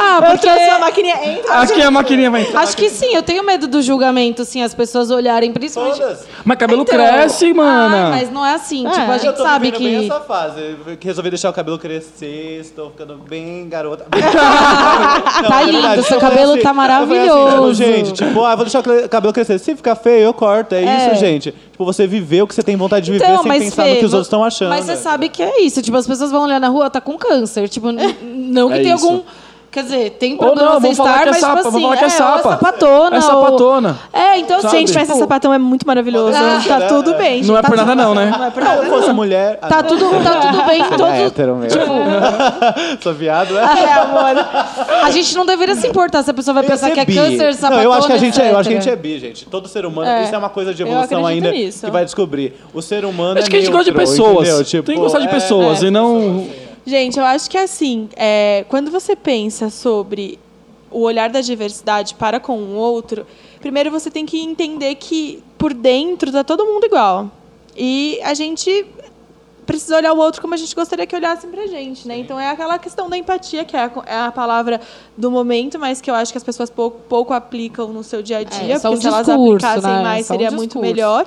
Ah, 0.00 0.20
Eu 0.22 0.30
porque 0.30 0.46
trouxe 0.48 0.68
uma 0.68 0.78
maquininha. 0.78 1.16
Entra. 1.24 1.54
Aqui 1.60 1.82
a 1.82 1.90
maquininha 1.90 2.30
vai 2.30 2.42
entrar. 2.42 2.60
acho 2.60 2.76
que 2.76 2.88
sim. 2.88 3.14
Eu 3.14 3.22
tenho 3.22 3.44
medo 3.44 3.66
do 3.66 3.82
julgamento, 3.82 4.42
assim, 4.42 4.62
as 4.62 4.72
pessoas 4.72 5.10
olharem, 5.10 5.52
principalmente. 5.52 5.98
Todas. 5.98 6.24
Mas 6.44 6.56
cabelo 6.58 6.82
Então, 6.82 6.94
cresce, 6.94 7.52
mana. 7.52 8.04
ai, 8.06 8.10
mas 8.10 8.30
não 8.32 8.46
é 8.46 8.54
assim. 8.54 8.86
É. 8.86 8.90
Tipo, 8.90 9.10
a 9.10 9.14
Eu 9.16 9.18
gente 9.18 9.36
tô 9.36 9.42
sabe 9.42 9.72
que. 9.72 10.06
essa 10.06 10.20
fase. 10.20 10.60
Eu 10.86 10.96
resolvi 11.00 11.30
deixar 11.30 11.50
o 11.50 11.52
cabelo 11.52 11.78
crescer, 11.78 12.60
estou 12.60 12.90
ficando 12.90 13.16
bem 13.28 13.68
garota. 13.68 14.06
Tá 15.48 15.62
lindo, 15.62 16.02
seu 16.04 16.18
cabelo 16.18 16.56
tá 16.58 16.70
Eu 16.70 16.84
assim, 16.88 17.57
tipo, 17.62 17.74
gente, 17.74 18.12
tipo, 18.12 18.44
ah, 18.44 18.54
vou 18.56 18.64
deixar 18.64 18.80
o 18.80 19.08
cabelo 19.08 19.32
crescer. 19.32 19.58
Se 19.58 19.74
ficar 19.76 19.94
feio, 19.96 20.24
eu 20.24 20.34
corto. 20.34 20.74
É, 20.74 20.84
É. 20.84 21.06
isso, 21.12 21.20
gente. 21.20 21.50
tipo, 21.52 21.84
você 21.84 22.06
viver 22.06 22.42
o 22.42 22.46
que 22.46 22.54
você 22.54 22.62
tem 22.62 22.76
vontade 22.76 23.06
de 23.06 23.12
viver 23.12 23.24
Então, 23.24 23.42
sem 23.42 23.52
pensar 23.60 23.84
Fê, 23.84 23.90
no 23.94 23.98
que 24.00 24.04
os 24.06 24.12
outros 24.12 24.26
estão 24.26 24.44
achando. 24.44 24.70
Mas 24.70 24.84
você 24.84 24.96
sabe 24.96 25.28
que 25.28 25.42
é 25.42 25.60
isso. 25.62 25.80
Tipo, 25.82 25.96
as 25.96 26.06
pessoas 26.06 26.30
vão 26.30 26.44
olhar 26.44 26.60
na 26.60 26.68
rua, 26.68 26.88
tá 26.90 27.00
com 27.00 27.16
câncer. 27.18 27.68
Tipo, 27.68 27.88
não 27.92 28.68
que 28.70 28.74
É 28.78 28.82
tenha 28.82 28.94
algum. 28.94 29.20
Quer 29.78 29.84
dizer, 29.84 30.10
tem 30.18 30.32
Ou 30.32 30.38
problema 30.38 30.64
não, 30.72 30.72
sem 30.80 30.80
vamos 30.80 30.96
falar 30.96 31.10
estar, 31.10 31.22
que 31.22 31.28
é 31.28 31.30
mas 31.30 31.40
sapa, 31.40 31.56
tipo 31.58 31.70
vamos 31.70 31.76
assim, 31.76 31.82
falar 31.84 31.96
que 31.96 32.04
é 32.04 32.06
é, 32.06 32.10
sapa. 32.10 32.36
ou 32.36 32.42
sapatona. 32.52 33.16
É 33.16 33.18
ou- 33.18 33.22
sapatona. 33.22 33.98
É, 34.12 34.38
então, 34.38 34.60
Sabe? 34.60 34.76
Gente, 34.76 34.92
mas 34.92 35.02
tipo, 35.02 35.12
esse 35.12 35.20
sapatão 35.20 35.54
é 35.54 35.58
muito 35.58 35.86
maravilhoso. 35.86 36.36
Ah, 36.36 36.60
tá 36.66 36.80
tudo 36.88 37.14
bem, 37.14 37.36
gente. 37.36 37.46
Não 37.46 37.56
é 37.56 37.62
tá 37.62 37.68
por 37.68 37.76
nada 37.76 37.94
não, 37.94 38.12
né? 38.12 38.34
Não 38.36 38.44
é 38.44 38.50
por 38.50 38.60
Se 38.60 38.68
nada 38.68 38.82
eu 38.82 38.90
fosse 38.90 39.06
não. 39.06 39.14
mulher. 39.14 39.56
Tá 39.60 39.82
tudo, 39.84 40.04
tá 40.24 40.40
tudo 40.40 40.62
bem, 40.66 40.82
Todo... 40.84 41.06
É 41.06 41.22
hétero 41.26 41.54
mesmo. 41.56 41.80
Sou 43.00 43.14
viado, 43.14 43.54
né? 43.54 43.60
É, 43.62 43.92
amor. 43.92 44.46
A 45.04 45.10
gente 45.12 45.32
não 45.36 45.46
deveria 45.46 45.76
se 45.76 45.86
importar 45.86 46.24
se 46.24 46.30
a 46.30 46.34
pessoa 46.34 46.54
vai 46.54 46.64
pensar 46.64 46.90
que 46.90 46.98
é 46.98 47.04
bi. 47.04 47.14
câncer, 47.14 47.54
sapatona, 47.54 47.76
Não, 47.76 47.82
eu 47.84 47.92
acho 47.92 48.06
que 48.08 48.12
a 48.12 48.18
gente 48.18 48.40
é, 48.42 48.50
eu 48.50 48.58
acho 48.58 48.68
que 48.68 48.74
a 48.76 48.80
gente 48.80 48.90
é 48.90 48.96
bi, 48.96 49.18
gente. 49.20 49.46
Todo 49.46 49.68
ser 49.68 49.86
humano, 49.86 50.08
É. 50.10 50.24
isso 50.24 50.34
é 50.34 50.38
uma 50.38 50.48
coisa 50.48 50.74
de 50.74 50.82
evolução 50.82 51.24
ainda 51.24 51.52
nisso. 51.52 51.84
que 51.86 51.92
vai 51.92 52.04
descobrir. 52.04 52.54
O 52.74 52.82
ser 52.82 53.04
humano 53.04 53.38
Acho 53.38 53.46
é 53.46 53.50
que 53.50 53.56
a 53.56 53.60
gente 53.60 53.70
gosta 53.70 53.84
de 53.84 53.92
pessoas. 53.96 54.68
Tipo, 54.68 54.82
Tem 54.86 54.96
que 54.96 55.00
gostar 55.00 55.20
de 55.20 55.26
é- 55.26 55.30
pessoas 55.30 55.82
é. 55.84 55.86
e 55.86 55.90
não. 55.92 56.46
Gente, 56.88 57.18
eu 57.18 57.24
acho 57.26 57.50
que 57.50 57.58
assim, 57.58 58.08
é, 58.16 58.64
quando 58.66 58.90
você 58.90 59.14
pensa 59.14 59.68
sobre 59.68 60.38
o 60.90 61.02
olhar 61.02 61.28
da 61.28 61.42
diversidade 61.42 62.14
para 62.14 62.40
com 62.40 62.56
o 62.56 62.76
outro, 62.76 63.26
primeiro 63.60 63.90
você 63.90 64.10
tem 64.10 64.24
que 64.24 64.40
entender 64.40 64.94
que 64.94 65.42
por 65.58 65.74
dentro 65.74 66.32
tá 66.32 66.42
todo 66.42 66.64
mundo 66.64 66.86
igual. 66.86 67.30
E 67.76 68.18
a 68.22 68.32
gente 68.32 68.86
precisa 69.68 69.96
olhar 69.98 70.14
o 70.14 70.18
outro 70.18 70.40
como 70.40 70.54
a 70.54 70.56
gente 70.56 70.74
gostaria 70.74 71.06
que 71.06 71.14
olhassem 71.14 71.50
pra 71.50 71.66
gente, 71.66 72.08
né? 72.08 72.16
Então 72.18 72.40
é 72.40 72.48
aquela 72.50 72.78
questão 72.78 73.08
da 73.08 73.18
empatia, 73.18 73.66
que 73.66 73.76
é 73.76 73.80
a, 73.80 73.90
é 74.06 74.16
a 74.16 74.32
palavra 74.32 74.80
do 75.16 75.30
momento, 75.30 75.78
mas 75.78 76.00
que 76.00 76.10
eu 76.10 76.14
acho 76.14 76.32
que 76.32 76.38
as 76.38 76.42
pessoas 76.42 76.70
pouco, 76.70 76.98
pouco 77.06 77.34
aplicam 77.34 77.88
no 77.88 78.02
seu 78.02 78.22
dia 78.22 78.38
a 78.38 78.42
dia, 78.42 78.76
É, 78.76 78.78
porque 78.78 78.96
um 78.96 79.00
se 79.00 79.06
elas 79.06 79.26
discurso, 79.26 79.66
aplicassem 79.66 79.96
né? 79.96 80.02
mais 80.02 80.26
Só 80.26 80.32
um 80.34 80.36
seria 80.38 80.50
muito 80.50 80.78
melhor. 80.80 81.26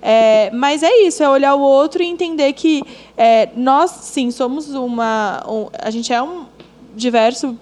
É, 0.00 0.50
mas 0.54 0.82
é 0.82 0.90
isso, 1.02 1.22
é 1.22 1.28
olhar 1.28 1.54
o 1.54 1.60
outro 1.60 2.02
e 2.02 2.06
entender 2.06 2.52
que 2.54 2.82
é, 3.16 3.50
nós, 3.54 3.90
sim, 3.90 4.30
somos 4.30 4.70
uma. 4.70 5.44
um- 5.46 5.68
a 5.78 5.90
gente 5.90 6.10
é 6.12 6.22
um 6.22 6.46
diverso 6.96 7.56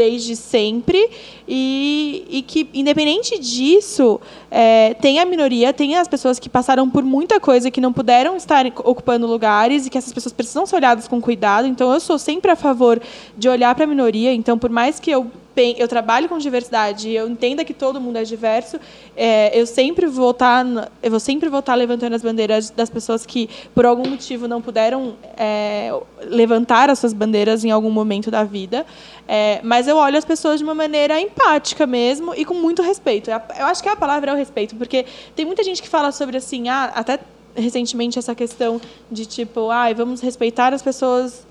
desde 0.00 0.34
sempre 0.34 1.10
e, 1.46 2.24
e 2.30 2.42
que, 2.42 2.66
independente 2.72 3.38
disso, 3.38 4.18
é, 4.50 4.94
tem 4.94 5.18
a 5.18 5.26
minoria, 5.26 5.74
tem 5.74 5.94
as 5.94 6.08
pessoas 6.08 6.38
que 6.38 6.48
passaram 6.48 6.88
por 6.88 7.04
muita 7.04 7.38
coisa 7.38 7.70
que 7.70 7.82
não 7.82 7.92
puderam 7.92 8.34
estar 8.34 8.64
ocupando 8.78 9.26
lugares 9.26 9.84
e 9.84 9.90
que 9.90 9.98
essas 9.98 10.10
pessoas 10.10 10.32
precisam 10.32 10.64
ser 10.64 10.76
olhadas 10.76 11.06
com 11.06 11.20
cuidado. 11.20 11.68
Então, 11.68 11.92
eu 11.92 12.00
sou 12.00 12.18
sempre 12.18 12.50
a 12.50 12.56
favor 12.56 12.98
de 13.36 13.46
olhar 13.46 13.74
para 13.74 13.84
a 13.84 13.86
minoria. 13.86 14.32
Então, 14.32 14.58
por 14.58 14.70
mais 14.70 14.98
que 14.98 15.10
eu 15.10 15.30
eu 15.56 15.86
trabalho 15.88 16.28
com 16.28 16.38
diversidade 16.38 17.10
eu 17.10 17.28
entenda 17.28 17.64
que 17.64 17.74
todo 17.74 18.00
mundo 18.00 18.16
é 18.16 18.24
diverso, 18.24 18.80
é, 19.16 19.58
eu 19.58 19.66
sempre 19.66 20.06
vou 20.06 20.30
estar 20.30 20.64
eu 21.02 21.10
vou 21.10 21.20
sempre 21.20 21.48
vou 21.48 21.60
estar 21.60 21.74
levantando 21.74 22.14
as 22.14 22.22
bandeiras 22.22 22.70
das 22.70 22.88
pessoas 22.88 23.26
que 23.26 23.48
por 23.74 23.84
algum 23.84 24.08
motivo 24.08 24.48
não 24.48 24.62
puderam 24.62 25.14
é, 25.36 25.92
levantar 26.22 26.88
as 26.88 26.98
suas 26.98 27.12
bandeiras 27.12 27.64
em 27.64 27.70
algum 27.70 27.90
momento 27.90 28.30
da 28.30 28.44
vida. 28.44 28.86
É, 29.28 29.60
mas 29.62 29.86
eu 29.86 29.96
olho 29.96 30.16
as 30.18 30.24
pessoas 30.24 30.58
de 30.58 30.64
uma 30.64 30.74
maneira 30.74 31.20
empática 31.20 31.86
mesmo 31.86 32.34
e 32.34 32.44
com 32.44 32.54
muito 32.54 32.82
respeito. 32.82 33.30
Eu 33.30 33.66
acho 33.66 33.82
que 33.82 33.88
a 33.88 33.96
palavra 33.96 34.30
é 34.32 34.34
o 34.34 34.36
respeito, 34.36 34.74
porque 34.76 35.04
tem 35.36 35.44
muita 35.44 35.62
gente 35.62 35.80
que 35.80 35.88
fala 35.88 36.10
sobre 36.10 36.36
assim, 36.36 36.68
ah, 36.68 36.90
até 36.94 37.20
recentemente 37.54 38.18
essa 38.18 38.34
questão 38.34 38.80
de 39.10 39.26
tipo, 39.26 39.70
ai, 39.70 39.94
vamos 39.94 40.20
respeitar 40.20 40.72
as 40.72 40.82
pessoas 40.82 41.46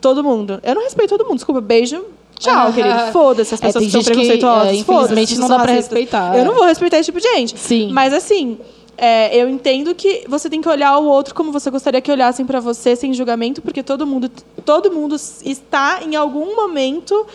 todo 0.00 0.22
mundo. 0.22 0.60
Eu 0.62 0.74
não 0.74 0.82
respeito 0.82 1.10
todo 1.10 1.26
mundo, 1.26 1.36
desculpa, 1.36 1.60
beijo. 1.60 2.04
Tchau, 2.38 2.72
querido. 2.72 2.98
Foda-se, 3.12 3.54
as 3.54 3.60
É, 3.62 3.66
pessoas 3.66 3.82
tem 3.82 3.86
que 3.86 3.92
são 3.92 4.00
gente 4.02 4.10
que, 4.10 4.14
preconceituosas. 4.16 4.68
é, 4.68 4.74
infelizmente, 4.74 5.38
não 5.38 5.48
dá 5.48 5.54
pra 5.56 5.72
racistas. 5.72 5.84
respeitar, 5.98 6.34
Eu 6.36 6.42
é. 6.42 6.44
não 6.44 6.54
vou 6.54 6.64
respeitar 6.64 6.98
esse 6.98 7.06
tipo 7.12 7.20
de 7.20 7.28
gente. 7.34 7.58
Sim. 7.58 7.90
Mas 7.92 8.12
assim, 8.12 8.58
é, 8.98 9.34
eu 9.36 9.48
entendo 9.48 9.94
que 9.94 10.24
você 10.28 10.50
tem 10.50 10.60
que 10.60 10.68
olhar 10.68 10.96
o 10.98 11.04
outro 11.06 11.34
como 11.34 11.50
você 11.52 11.70
gostaria 11.70 12.00
que 12.00 12.10
olhassem 12.10 12.44
pra 12.44 12.60
você, 12.60 12.94
sem 12.96 13.12
julgamento, 13.14 13.62
porque 13.62 13.82
todo 13.82 14.06
mundo, 14.06 14.30
todo 14.64 14.90
mundo 14.92 15.16
está 15.44 16.00
em 16.04 16.14
algum 16.16 16.54
momento, 16.56 17.26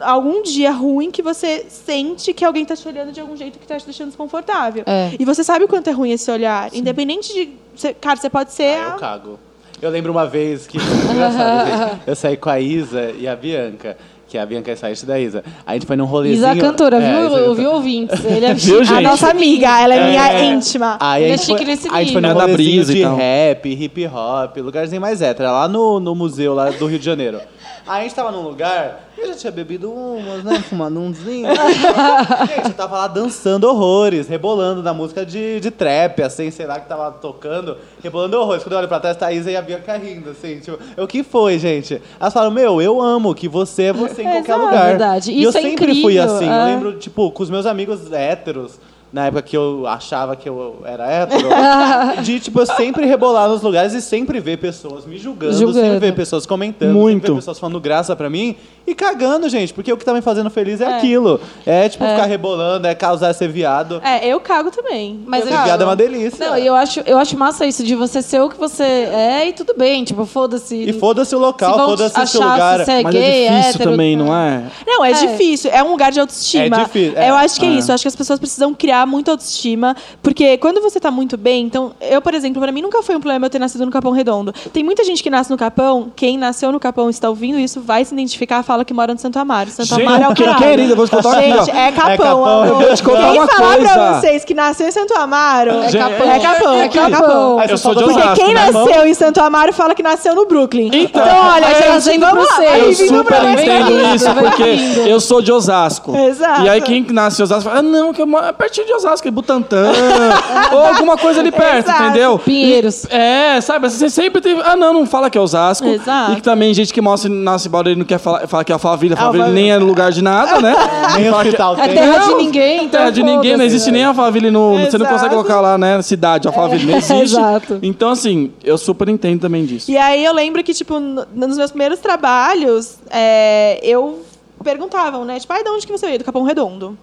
algum 0.00 0.42
dia 0.42 0.70
ruim 0.72 1.10
que 1.10 1.22
você 1.22 1.64
sente 1.68 2.32
que 2.34 2.44
alguém 2.44 2.62
está 2.64 2.74
te 2.74 2.86
olhando 2.88 3.12
de 3.12 3.20
algum 3.20 3.36
jeito 3.36 3.58
que 3.58 3.64
está 3.64 3.76
te 3.78 3.84
deixando 3.84 4.08
desconfortável. 4.08 4.82
É. 4.86 5.12
E 5.18 5.24
você 5.24 5.44
sabe 5.44 5.64
o 5.64 5.68
quanto 5.68 5.88
é 5.88 5.92
ruim 5.92 6.10
esse 6.10 6.30
olhar. 6.30 6.68
Independente 6.74 7.32
de. 7.32 7.94
cara, 7.94 8.16
você 8.16 8.28
pode 8.28 8.52
ser. 8.52 8.76
Ah, 8.78 8.88
a- 8.88 8.90
eu 8.94 8.98
cago. 8.98 9.38
Eu 9.80 9.90
lembro 9.90 10.10
uma 10.10 10.26
vez 10.26 10.66
que. 10.66 10.76
engraçado. 11.08 12.00
Eu 12.06 12.16
saí 12.16 12.36
com 12.36 12.50
a 12.50 12.58
Isa 12.60 13.12
e 13.16 13.28
a 13.28 13.36
Bianca. 13.36 13.96
Que 14.28 14.36
a 14.36 14.44
Bianca 14.44 14.70
é 14.70 14.76
saída 14.76 15.06
da 15.06 15.18
Isa. 15.18 15.42
A 15.66 15.72
gente 15.72 15.86
foi 15.86 15.96
num 15.96 16.04
rolezinho. 16.04 16.38
Isa 16.38 16.54
cantora, 16.60 16.96
É, 16.98 17.00
viu, 17.00 17.20
Isa 17.28 17.30
cantora. 17.38 17.54
viu 17.54 17.70
ouvintes? 17.72 18.24
Ele 18.26 18.44
é 18.44 18.52
Viu, 18.54 18.80
a 18.80 18.84
gente? 18.84 19.02
nossa 19.02 19.30
amiga, 19.30 19.80
ela 19.80 19.94
é, 19.94 20.10
minha 20.10 20.32
É. 20.32 20.44
íntima. 20.44 20.98
Aí 21.00 21.22
Ele 21.24 21.30
a 21.30 21.34
é 21.34 21.36
gente, 21.38 21.46
foi, 21.46 21.58
chique 21.58 21.70
nesse 21.70 21.88
a 21.88 21.98
gente 22.02 22.12
foi 22.12 22.20
num. 22.20 22.28
É 22.28 22.32
rolezinho 22.34 22.56
brisa 22.56 22.92
de 22.94 23.02
tal. 23.02 23.16
rap, 23.16 23.66
hip 23.72 24.06
hop, 24.06 24.56
lugarzinho 24.58 25.00
mais 25.00 25.22
hétero, 25.22 25.48
lá 25.50 25.66
no, 25.66 25.98
no 25.98 26.14
museu 26.14 26.52
lá 26.54 26.68
do 26.70 26.86
Rio 26.86 26.98
de 26.98 27.04
Janeiro. 27.06 27.40
Aí 27.88 28.00
a 28.00 28.02
gente 28.02 28.14
tava 28.14 28.30
num 28.30 28.42
lugar, 28.42 29.08
eu 29.16 29.28
já 29.28 29.34
tinha 29.34 29.50
bebido 29.50 29.90
umas, 29.90 30.44
né, 30.44 30.62
fumando 30.68 31.00
umzinho. 31.00 31.48
gente, 32.46 32.68
eu 32.68 32.74
tava 32.74 32.98
lá 32.98 33.08
dançando 33.08 33.64
horrores, 33.64 34.28
rebolando 34.28 34.82
na 34.82 34.92
música 34.92 35.24
de, 35.24 35.58
de 35.58 35.70
trap, 35.70 36.22
assim, 36.22 36.50
sei 36.50 36.66
lá, 36.66 36.78
que 36.78 36.86
tava 36.86 37.10
tocando, 37.12 37.78
rebolando 38.02 38.38
horrores. 38.38 38.62
Quando 38.62 38.74
eu 38.74 38.78
olho 38.80 38.88
pra 38.88 39.00
trás, 39.00 39.20
a 39.22 39.32
Isa 39.32 39.50
e 39.50 39.56
a 39.56 39.62
Bianca 39.62 39.96
rindo, 39.96 40.30
assim, 40.30 40.60
tipo, 40.60 40.78
o 40.98 41.06
que 41.06 41.22
foi, 41.22 41.58
gente? 41.58 42.02
Elas 42.20 42.34
falaram, 42.34 42.52
meu, 42.52 42.82
eu 42.82 43.00
amo 43.00 43.34
que 43.34 43.48
você 43.48 43.84
é 43.84 43.92
você 43.92 44.20
em 44.20 44.24
qualquer 44.24 44.52
Exato. 44.52 44.60
lugar. 44.60 44.88
Verdade. 44.88 45.32
E 45.32 45.42
eu 45.42 45.48
é 45.48 45.52
sempre 45.52 45.94
fui 46.02 46.12
incrível, 46.12 46.24
assim, 46.24 46.46
eu 46.46 46.52
é. 46.52 46.64
lembro, 46.66 46.98
tipo, 46.98 47.30
com 47.30 47.42
os 47.42 47.48
meus 47.48 47.64
amigos 47.64 48.12
héteros, 48.12 48.78
na 49.12 49.26
época 49.26 49.42
que 49.42 49.56
eu 49.56 49.86
achava 49.86 50.36
que 50.36 50.48
eu 50.48 50.82
era 50.84 51.10
hétero, 51.10 51.48
de, 52.22 52.40
tipo, 52.40 52.60
eu 52.60 52.66
sempre 52.66 53.06
rebolar 53.06 53.48
nos 53.48 53.62
lugares 53.62 53.92
e 53.94 54.02
sempre 54.02 54.38
ver 54.40 54.58
pessoas 54.58 55.06
me 55.06 55.16
julgando, 55.18 55.54
Julgando. 55.54 55.80
sempre 55.80 55.98
ver 55.98 56.14
pessoas 56.14 56.44
comentando, 56.44 56.92
Muito. 56.92 57.14
sempre 57.20 57.30
ver 57.32 57.36
pessoas 57.36 57.58
falando 57.58 57.80
graça 57.80 58.14
pra 58.14 58.28
mim 58.28 58.54
e 58.86 58.94
cagando, 58.94 59.48
gente, 59.48 59.72
porque 59.74 59.92
o 59.92 59.96
que 59.96 60.04
tá 60.04 60.12
me 60.14 60.20
fazendo 60.22 60.48
feliz 60.50 60.80
é, 60.80 60.86
aquilo. 60.96 61.40
É, 61.66 61.88
tipo, 61.88 62.04
ficar 62.04 62.24
rebolando, 62.24 62.86
é 62.86 62.94
causar 62.94 63.34
ser 63.34 63.48
viado. 63.48 64.00
É, 64.04 64.26
eu 64.26 64.40
cago 64.40 64.70
também. 64.70 65.20
Mas 65.26 65.44
eu. 65.44 65.48
Viado 65.62 65.82
é 65.82 65.84
uma 65.84 65.96
delícia. 65.96 66.46
Não, 66.48 66.56
e 66.58 66.66
eu 66.66 66.74
acho, 66.74 67.00
eu 67.00 67.18
acho 67.18 67.36
massa 67.38 67.66
isso 67.66 67.82
de 67.84 67.94
você 67.94 68.22
ser 68.22 68.40
o 68.40 68.48
que 68.48 68.56
você 68.58 68.82
é 68.84 69.48
e 69.48 69.52
tudo 69.52 69.74
bem, 69.76 70.04
tipo, 70.04 70.24
foda-se. 70.24 70.74
E 70.74 70.92
foda-se 70.94 71.34
o 71.34 71.38
local, 71.38 71.76
foda-se 71.86 72.18
o 72.18 72.26
seu 72.26 72.40
lugar. 72.42 72.84
se 72.84 72.90
é 72.90 73.02
Mas 73.02 73.12
gay, 73.14 73.22
é 73.22 73.50
difícil 73.50 73.70
hétero, 73.70 73.90
também, 73.90 74.16
não 74.16 74.34
é? 74.34 74.64
Não, 74.86 75.04
é, 75.04 75.10
É. 75.10 75.14
difícil. 75.14 75.70
É 75.70 75.82
um 75.82 75.90
lugar 75.90 76.10
de 76.12 76.20
autoestima. 76.20 76.76
É 76.76 76.84
difícil, 76.84 77.18
é. 77.18 77.30
Eu 77.30 77.34
acho 77.34 77.58
que 77.60 77.66
é, 77.66 77.68
É. 77.68 77.72
isso. 77.72 77.90
Eu 77.90 77.94
acho 77.94 78.02
que 78.02 78.08
as 78.08 78.16
pessoas 78.16 78.38
precisam 78.38 78.72
criar 78.74 78.97
muita 79.06 79.30
autoestima. 79.32 79.96
Porque 80.22 80.56
quando 80.58 80.80
você 80.80 80.98
tá 81.00 81.10
muito 81.10 81.36
bem, 81.36 81.64
então, 81.64 81.92
eu, 82.00 82.20
por 82.22 82.34
exemplo, 82.34 82.60
pra 82.60 82.72
mim 82.72 82.82
nunca 82.82 83.02
foi 83.02 83.16
um 83.16 83.20
problema 83.20 83.46
eu 83.46 83.50
ter 83.50 83.58
nascido 83.58 83.84
no 83.84 83.90
Capão 83.92 84.12
Redondo. 84.12 84.52
Tem 84.72 84.82
muita 84.84 85.04
gente 85.04 85.22
que 85.22 85.30
nasce 85.30 85.50
no 85.50 85.56
Capão, 85.56 86.10
quem 86.14 86.36
nasceu 86.38 86.70
no 86.72 86.80
Capão 86.80 87.08
e 87.08 87.10
está 87.10 87.28
ouvindo 87.28 87.58
isso, 87.58 87.80
vai 87.80 88.04
se 88.04 88.12
identificar, 88.14 88.62
fala 88.62 88.84
que 88.84 88.92
mora 88.94 89.12
no 89.12 89.18
Santo 89.20 89.38
Amaro. 89.38 89.70
Santo 89.70 89.88
Gente, 89.88 90.02
Amaro 90.06 90.24
é 90.24 90.28
o 90.28 90.34
que- 90.34 90.44
caralho. 90.44 90.62
querida, 90.64 90.94
vou 90.94 91.06
te 91.06 91.10
contar 91.10 91.38
aqui, 91.38 91.50
Gente, 91.50 91.70
ó. 91.70 91.74
é 91.76 91.92
Capão. 91.92 92.12
É 92.12 92.16
Capão. 92.16 92.44
amor. 92.44 92.66
Eu 92.66 92.76
vou 92.86 92.94
te 92.96 93.02
contar 93.02 93.30
Quem 93.30 93.38
uma 93.40 93.46
falar 93.48 93.76
pra 93.78 93.94
coisa. 93.94 94.20
vocês 94.20 94.44
que 94.44 94.54
nasceu 94.54 94.88
em 94.88 94.92
Santo 94.92 95.14
Amaro, 95.14 95.70
é 95.70 95.82
Gente, 95.90 95.98
Capão. 95.98 96.30
É 96.30 96.38
Capão. 96.40 96.72
é 96.74 96.84
É 96.84 96.88
Capão. 96.88 97.62
Eu 97.68 97.78
sou 97.78 97.94
de 97.94 98.00
falou- 98.00 98.12
Porque 98.14 98.28
Osasco, 98.28 98.44
quem 98.44 98.54
né? 98.54 98.70
nasceu 98.70 99.06
em 99.06 99.14
Santo 99.14 99.40
Amaro 99.40 99.72
fala 99.72 99.94
que 99.94 100.02
nasceu 100.02 100.34
no 100.34 100.46
Brooklyn. 100.46 100.90
Então, 100.92 101.22
olha, 101.22 101.66
Aí 101.68 102.00
gente, 102.00 102.18
vamos 102.18 102.46
lá. 102.48 102.64
Eu 102.78 102.94
super 102.94 103.44
entendo 103.44 104.14
isso, 104.14 104.26
porque 104.34 105.08
eu 105.08 105.20
sou 105.20 105.40
de 105.42 105.52
Osasco. 105.52 106.16
Exato. 106.16 106.62
E 106.62 106.68
aí 106.68 106.80
quem 106.80 107.02
nasce 107.10 107.40
em 107.40 107.44
Osasco 107.44 107.64
fala, 107.68 107.80
ah, 107.80 107.82
não, 107.82 108.12
que 108.12 108.20
eu 108.22 108.26
moro 108.26 108.46
é 108.46 108.52
pertinho 108.52 108.86
de 108.88 108.94
Osasco, 108.94 109.28
é 109.28 109.30
Butantã, 109.30 109.92
ou 110.72 110.78
alguma 110.84 111.16
coisa 111.16 111.40
ali 111.40 111.52
perto, 111.52 111.88
Exato. 111.88 112.02
entendeu? 112.04 112.38
Pinheiros. 112.38 113.06
É, 113.10 113.60
sabe, 113.60 113.88
você 113.88 114.10
sempre 114.10 114.40
tem. 114.40 114.60
Ah, 114.64 114.74
não, 114.76 114.92
não 114.92 115.06
fala 115.06 115.30
que 115.30 115.38
é 115.38 115.40
Osasco. 115.40 115.86
Exato. 115.86 116.32
E 116.32 116.36
que 116.36 116.42
também 116.42 116.72
gente 116.74 116.92
que 116.92 117.00
mostra, 117.00 117.30
nasce 117.30 117.68
em 117.68 117.70
Barueri 117.70 117.96
não 117.98 118.04
quer 118.04 118.18
falar, 118.18 118.46
fala 118.48 118.64
que 118.64 118.72
é 118.72 118.74
Alphaville, 118.74 119.12
Alphaville 119.14 119.42
Alphaville. 119.42 119.62
nem 119.62 119.70
é 119.72 119.78
lugar 119.78 120.10
de 120.10 120.22
nada, 120.22 120.60
né? 120.60 120.74
Nem 121.18 121.30
Fala 121.30 121.42
que- 121.42 121.48
hospital 121.48 121.76
É 121.78 121.86
tem. 121.88 121.94
terra 121.96 122.18
de 122.26 122.34
ninguém, 122.34 122.62
é 122.62 122.76
então 122.76 122.88
terra 123.00 123.10
de 123.10 123.22
ninguém, 123.22 123.56
não 123.56 123.64
existe 123.64 123.90
nem 123.90 124.04
Alphaville 124.04 124.50
no. 124.50 124.78
Você 124.84 124.98
não 124.98 125.06
consegue 125.06 125.30
colocar 125.30 125.60
lá, 125.60 125.78
né? 125.78 126.00
Cidade, 126.02 126.46
Alphaville, 126.48 126.86
não 126.90 126.98
existe. 126.98 127.22
Exato. 127.36 127.78
Então, 127.82 128.10
assim, 128.10 128.52
eu 128.64 128.76
super 128.78 129.08
entendo 129.08 129.40
também 129.40 129.64
disso. 129.64 129.90
E 129.90 129.96
aí 129.96 130.24
eu 130.24 130.32
lembro 130.34 130.62
que, 130.64 130.72
tipo, 130.74 130.98
no- 130.98 131.26
nos 131.34 131.56
meus 131.56 131.70
primeiros 131.70 131.98
trabalhos, 131.98 132.96
é, 133.10 133.78
eu 133.82 134.22
perguntavam, 134.62 135.24
né? 135.24 135.38
Tipo, 135.38 135.52
ai, 135.52 135.62
de 135.62 135.70
onde 135.70 135.86
que 135.86 135.92
você 135.92 136.06
veio? 136.06 136.18
Do 136.18 136.24
Capão 136.24 136.42
Redondo. 136.42 136.96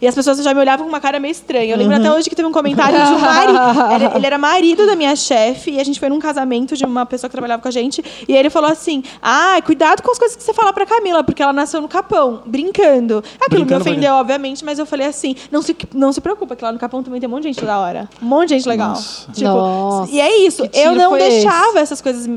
E 0.00 0.06
as 0.06 0.14
pessoas 0.14 0.42
já 0.42 0.54
me 0.54 0.60
olhavam 0.60 0.84
com 0.84 0.92
uma 0.92 1.00
cara 1.00 1.18
meio 1.18 1.32
estranha. 1.32 1.72
Eu 1.72 1.78
lembro 1.78 1.96
até 1.96 2.12
hoje 2.12 2.28
que 2.28 2.36
teve 2.36 2.48
um 2.48 2.52
comentário 2.52 2.98
de 2.98 3.12
um 3.12 3.18
marido. 3.18 3.58
Ele, 3.94 4.16
ele 4.16 4.26
era 4.26 4.38
marido 4.38 4.86
da 4.86 4.94
minha 4.94 5.14
chefe 5.16 5.72
e 5.72 5.80
a 5.80 5.84
gente 5.84 5.98
foi 5.98 6.08
num 6.08 6.18
casamento 6.18 6.76
de 6.76 6.84
uma 6.84 7.06
pessoa 7.06 7.28
que 7.28 7.32
trabalhava 7.32 7.62
com 7.62 7.68
a 7.68 7.70
gente. 7.70 8.04
E 8.28 8.32
aí 8.32 8.38
ele 8.38 8.50
falou 8.50 8.70
assim: 8.70 9.02
Ah, 9.22 9.60
cuidado 9.64 10.02
com 10.02 10.10
as 10.10 10.18
coisas 10.18 10.36
que 10.36 10.42
você 10.42 10.52
fala 10.52 10.72
pra 10.72 10.86
Camila, 10.86 11.24
porque 11.24 11.42
ela 11.42 11.52
nasceu 11.52 11.80
no 11.80 11.88
Capão, 11.88 12.42
brincando. 12.46 13.22
Aquilo 13.40 13.64
Brincando, 13.64 13.84
me 13.84 13.90
ofendeu, 13.90 14.14
obviamente, 14.14 14.64
mas 14.64 14.78
eu 14.78 14.86
falei 14.86 15.06
assim: 15.06 15.34
não 15.50 15.62
se, 15.62 15.76
não 15.94 16.12
se 16.12 16.20
preocupa, 16.20 16.54
que 16.54 16.64
lá 16.64 16.72
no 16.72 16.78
Capão 16.78 17.02
também 17.02 17.20
tem 17.20 17.28
um 17.28 17.32
monte 17.32 17.42
de 17.42 17.48
gente 17.48 17.64
da 17.64 17.78
hora. 17.78 18.08
Um 18.22 18.26
monte 18.26 18.48
de 18.48 18.54
gente 18.56 18.68
legal. 18.68 18.90
Nossa. 18.90 19.32
Tipo, 19.32 19.48
Nossa, 19.48 20.12
e 20.12 20.20
é 20.20 20.38
isso. 20.38 20.68
Eu 20.72 20.94
não 20.94 21.10
foi 21.10 21.20
esse? 21.20 21.30
deixava 21.30 21.78
essas 21.80 22.00
coisas 22.00 22.28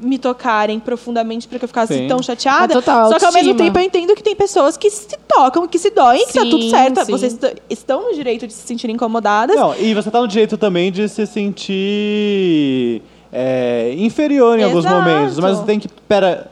me 0.00 0.18
tocarem 0.18 0.78
profundamente 0.80 1.46
para 1.48 1.58
que 1.58 1.64
eu 1.64 1.68
ficasse 1.68 1.94
Sim. 1.94 2.06
tão 2.08 2.22
chateada. 2.22 2.72
É 2.72 2.76
total, 2.76 3.08
Só 3.10 3.18
que 3.18 3.24
ao 3.24 3.32
mesmo 3.32 3.54
tempo 3.54 3.78
eu 3.78 3.82
entendo 3.84 4.14
que 4.14 4.22
tem 4.22 4.34
pessoas 4.36 4.76
que 4.76 4.90
se 4.90 5.08
tocam, 5.26 5.66
que 5.66 5.78
se 5.78 5.90
doem, 5.90 6.26
que 6.26 6.32
tá 6.34 6.42
Sim, 6.42 6.50
tudo 6.50 6.70
certo. 6.70 7.04
sim. 7.04 7.12
Vocês 7.12 7.32
est- 7.34 7.56
estão 7.68 8.08
no 8.08 8.14
direito 8.14 8.46
de 8.46 8.52
se 8.52 8.66
sentirem 8.66 8.94
incomodadas. 8.96 9.56
Não, 9.56 9.74
e 9.76 9.94
você 9.94 10.10
tá 10.10 10.20
no 10.20 10.28
direito 10.28 10.56
também 10.56 10.90
de 10.92 11.08
se 11.08 11.26
sentir 11.26 13.02
é, 13.32 13.94
inferior 13.98 14.58
em 14.58 14.64
alguns 14.64 14.84
Exato. 14.84 14.96
momentos. 15.02 15.38
Mas 15.38 15.58
você 15.58 15.64
tem 15.64 15.78
que. 15.80 15.88
Pera. 16.08 16.50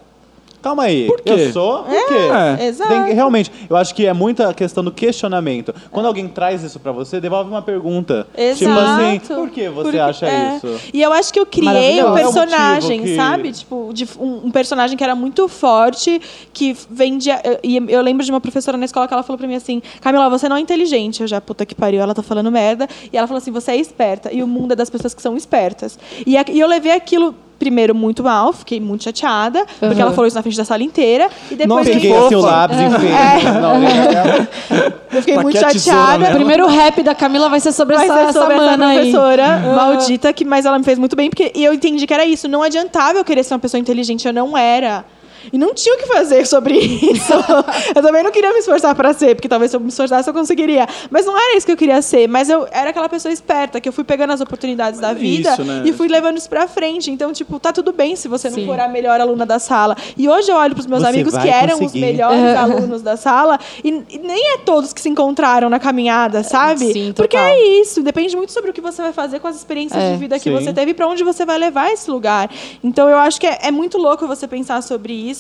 Calma 0.67 0.83
aí. 0.85 1.07
Por 1.07 1.21
quê? 1.21 1.31
Eu 1.33 1.53
sou? 1.53 1.85
Por 1.85 1.91
quê? 2.09 2.15
É, 2.61 2.67
exato. 2.67 2.91
Tem 2.91 3.15
realmente, 3.15 3.53
eu 3.71 3.77
acho 3.77 3.95
que 3.95 4.05
é 4.05 4.13
muita 4.13 4.53
questão 4.53 4.83
do 4.83 4.91
questionamento. 4.91 5.73
Quando 5.93 6.07
alguém 6.07 6.27
traz 6.27 6.63
isso 6.65 6.81
pra 6.81 6.91
você, 6.91 7.21
devolve 7.21 7.49
uma 7.49 7.63
pergunta. 7.63 8.27
Exato. 8.37 8.59
Tipo 8.59 8.79
assim, 8.79 9.19
por 9.41 9.51
que 9.51 9.69
você 9.69 9.83
Porque- 9.85 9.99
acha 9.99 10.27
é. 10.27 10.57
isso? 10.57 10.81
E 10.93 11.01
eu 11.03 11.13
acho 11.13 11.33
que 11.33 11.39
eu 11.39 11.47
criei 11.47 12.03
um 12.03 12.15
personagem, 12.15 12.97
É 12.99 13.01
motivo 13.01 13.05
que- 13.05 13.17
sabe? 13.17 13.53
Tipo, 13.53 13.91
de 13.93 14.09
um, 14.19 14.47
um 14.47 14.51
personagem 14.51 14.97
que 14.97 15.05
era 15.05 15.15
muito 15.15 15.47
forte, 15.49 16.21
que 16.53 16.77
vendia. 16.91 17.41
E 17.63 17.77
eu 17.89 18.03
lembro 18.03 18.25
de 18.25 18.31
uma 18.33 18.41
professora 18.41 18.77
na 18.77 18.85
escola 18.87 19.07
que 19.07 19.15
ela 19.15 19.23
falou 19.23 19.39
pra 19.39 19.47
mim 19.47 19.55
assim: 19.55 19.81
Camila, 20.01 20.29
você 20.29 20.49
não 20.49 20.57
é 20.57 20.61
inteligente. 20.61 21.21
Eu 21.21 21.27
já, 21.29 21.41
puta 21.41 21.65
que 21.65 21.75
pariu, 21.75 22.01
ela 22.01 22.15
tá 22.15 22.23
falando 22.23 22.51
merda. 22.51 22.89
E 23.13 23.17
ela 23.17 23.27
falou 23.27 23.39
assim: 23.39 23.53
você 23.53 23.73
é 23.73 23.77
esperta. 23.77 24.33
E 24.33 24.43
o 24.43 24.47
mundo 24.47 24.73
é 24.73 24.77
das 24.77 24.91
pessoas 24.91 25.15
que 25.15 25.23
são 25.23 25.37
espertas. 25.37 25.99
E, 26.27 26.37
a- 26.37 26.45
e 26.49 26.59
eu 26.59 26.67
levei 26.67 26.93
aquilo. 26.93 27.35
Primeiro, 27.59 27.95
muito 27.95 28.23
mal, 28.23 28.53
fiquei 28.53 28.79
muito 28.81 29.05
chateada, 29.05 29.65
porque 29.81 29.95
Uhum. 29.95 30.01
ela 30.03 30.11
falou 30.13 30.27
isso 30.27 30.37
na 30.37 30.43
frente 30.43 30.59
da 30.59 30.65
sala 30.65 30.83
inteira. 30.83 31.31
E 31.51 31.55
depois 31.55 31.87
Nossa, 31.87 31.91
eu- 31.91 31.95
Peguei 31.95 32.17
assim 32.17 32.35
o 32.35 32.41
lápis, 32.41 32.77
enfim. 32.79 33.07
É. 33.07 33.61
Não, 33.61 33.75
eu 35.13 35.21
fiquei 35.23 35.35
Tá 35.37 35.43
muito 35.43 35.59
chateada. 35.59 36.31
O 36.33 36.35
primeiro 36.35 36.67
rap 36.67 37.03
da 37.03 37.15
Camila 37.15 37.49
vai 37.49 37.61
ser 37.61 37.73
sobre 37.73 37.97
Vai 37.97 38.05
essa, 38.07 38.27
ser 38.27 38.33
sobre 38.39 38.55
essa 38.57 38.65
essa 38.65 38.79
professora 38.79 39.59
maldita, 39.75 40.33
que, 40.33 40.45
mas 40.45 40.67
ela 40.67 40.79
me 40.79 40.85
fez 40.85 40.99
muito 40.99 41.17
bem, 41.17 41.31
porque 41.31 41.51
e 41.55 41.65
eu 41.65 41.73
entendi 41.73 42.07
que 42.07 42.13
era 42.13 42.25
isso. 42.27 42.47
Não 42.49 42.63
adiantava 42.63 43.19
eu 43.19 43.25
querer 43.25 43.43
ser 43.43 43.55
uma 43.55 43.61
pessoa 43.61 43.81
inteligente, 43.81 44.27
eu 44.27 44.33
não 44.35 44.57
era. 44.57 45.05
E 45.53 45.59
não 45.59 45.75
tinha 45.75 45.95
o 45.95 45.99
que 45.99 46.07
fazer 46.07 46.47
sobre 46.47 46.75
isso. 46.79 47.33
eu 47.95 48.03
também 48.03 48.23
não 48.23 48.31
queria 48.31 48.53
me 48.53 48.59
esforçar 48.59 48.95
para 48.95 49.13
ser, 49.13 49.35
porque 49.35 49.49
talvez 49.49 49.71
se 49.71 49.77
eu 49.77 49.81
me 49.81 49.89
esforçasse 49.89 50.29
eu 50.29 50.35
conseguiria. 50.35 50.87
Mas 51.11 51.27
não 51.27 51.37
era 51.37 51.57
isso 51.57 51.67
que 51.67 51.73
eu 51.73 51.77
queria 51.77 52.01
ser. 52.03 52.29
Mas 52.29 52.49
eu 52.49 52.67
era 52.71 52.91
aquela 52.91 53.09
pessoa 53.09 53.33
esperta, 53.33 53.81
que 53.81 53.89
eu 53.89 53.93
fui 53.93 54.05
pegando 54.05 54.33
as 54.33 54.41
oportunidades 54.41 55.01
da 55.01 55.11
é 55.11 55.15
vida 55.15 55.53
isso, 55.53 55.65
né? 55.65 55.83
e 55.85 55.93
fui 55.93 56.09
levando 56.09 56.37
isso 56.39 56.49
pra 56.49 56.67
frente. 56.69 57.11
Então, 57.11 57.33
tipo, 57.33 57.59
tá 57.59 57.73
tudo 57.73 57.93
bem 57.93 58.17
se 58.17 58.29
você 58.29 58.49
não 58.49 58.57
Sim. 58.57 58.67
for 58.67 58.79
a 58.81 58.89
melhor 58.89 59.21
aluna 59.21 59.45
da 59.47 59.59
sala. 59.59 59.97
E 60.17 60.29
hoje 60.29 60.51
eu 60.51 60.57
olho 60.57 60.75
pros 60.75 60.87
meus 60.87 61.03
Você 61.03 61.09
amigos 61.09 61.37
que 61.37 61.49
eram 61.49 61.79
conseguir. 61.79 61.87
os 61.87 61.95
melhores 61.95 62.57
alunos 62.57 63.03
da 63.03 63.17
sala 63.17 63.59
e, 63.85 63.89
e 64.11 64.19
nem 64.19 64.55
é 64.55 64.59
todos 64.59 64.93
que 64.93 65.01
se 65.01 65.09
encontraram 65.09 65.69
na 65.69 65.79
caminhada, 65.79 66.43
sabe? 66.43 66.93
Sim, 66.93 67.13
Porque 67.17 67.37
é 67.37 67.81
isso, 67.81 68.03
depende 68.03 68.37
muito 68.37 68.53
sobre 68.53 68.71
o 68.71 68.73
que 68.73 68.81
você 68.81 69.03
vai 69.03 69.13
fazer 69.13 69.41
com 69.41 69.49
as 69.49 69.57
experiências 69.57 70.01
É, 70.03 70.13
de 70.13 70.17
vida 70.19 70.37
que 70.39 70.45
sim. 70.45 70.53
você 70.53 70.73
teve 70.73 70.91
e 70.91 70.95
para 70.95 71.07
onde 71.07 71.23
você 71.25 71.45
vai 71.45 71.59
levar 71.59 71.93
esse 71.93 72.11
lugar. 72.11 72.51
Então 72.83 73.09
eu 73.09 73.17
acho 73.19 73.41
que 73.41 73.47
é, 73.47 73.59
é 73.63 73.71
muito 73.71 73.99
louco 73.99 74.27
você 74.27 74.47
pensar 74.49 74.83
sobre 74.83 75.13
isso, 75.13 75.36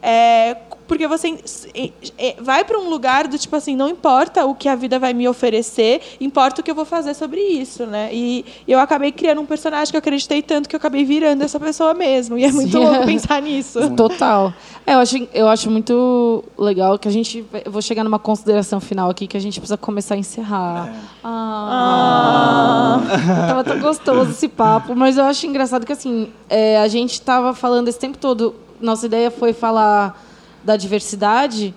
é, 0.00 0.56
porque 0.86 1.06
você 1.06 1.38
é, 1.74 1.90
é, 2.18 2.36
vai 2.40 2.64
para 2.64 2.78
um 2.78 2.88
lugar 2.88 3.26
do 3.26 3.38
tipo 3.38 3.56
assim, 3.56 3.74
não 3.74 3.88
importa 3.88 4.44
o 4.44 4.54
que 4.54 4.68
a 4.68 4.74
vida 4.74 4.98
vai 4.98 5.14
me 5.14 5.26
oferecer, 5.28 6.00
importa 6.20 6.60
o 6.60 6.64
que 6.64 6.70
eu 6.70 6.74
vou 6.74 6.84
fazer 6.84 7.14
sobre 7.14 7.40
isso, 7.40 7.86
né? 7.86 8.10
E 8.12 8.44
eu 8.68 8.78
acabei 8.78 9.10
criando 9.10 9.40
um 9.40 9.46
personagem 9.46 9.90
que 9.90 9.96
eu 9.96 10.00
acreditei 10.00 10.42
tanto 10.42 10.68
que 10.68 10.76
eu 10.76 10.78
acabei 10.78 11.04
virando 11.04 11.42
essa 11.42 11.58
pessoa 11.58 11.94
mesmo. 11.94 12.36
E 12.36 12.44
é 12.44 12.52
muito 12.52 12.72
Sim. 12.72 12.84
louco 12.84 13.06
pensar 13.06 13.40
nisso. 13.40 13.90
Total. 13.96 14.52
É, 14.86 14.94
eu, 14.94 14.98
acho, 14.98 15.28
eu 15.32 15.48
acho 15.48 15.70
muito 15.70 16.44
legal 16.58 16.98
que 16.98 17.08
a 17.08 17.10
gente. 17.10 17.44
Eu 17.64 17.70
vou 17.70 17.80
chegar 17.80 18.02
numa 18.04 18.18
consideração 18.18 18.80
final 18.80 19.08
aqui 19.08 19.26
que 19.26 19.36
a 19.36 19.40
gente 19.40 19.60
precisa 19.60 19.76
começar 19.76 20.14
a 20.14 20.18
encerrar. 20.18 20.92
Ah, 21.24 23.00
Tava 23.48 23.64
tão 23.64 23.78
gostoso 23.80 24.30
esse 24.30 24.48
papo, 24.48 24.94
mas 24.94 25.16
eu 25.16 25.24
acho 25.24 25.46
engraçado 25.46 25.86
que 25.86 25.92
assim, 25.92 26.28
é, 26.48 26.78
a 26.78 26.88
gente 26.88 27.20
tava 27.22 27.54
falando 27.54 27.88
esse 27.88 27.98
tempo 27.98 28.18
todo. 28.18 28.54
Nossa 28.82 29.06
ideia 29.06 29.30
foi 29.30 29.52
falar 29.52 30.20
da 30.64 30.76
diversidade, 30.76 31.74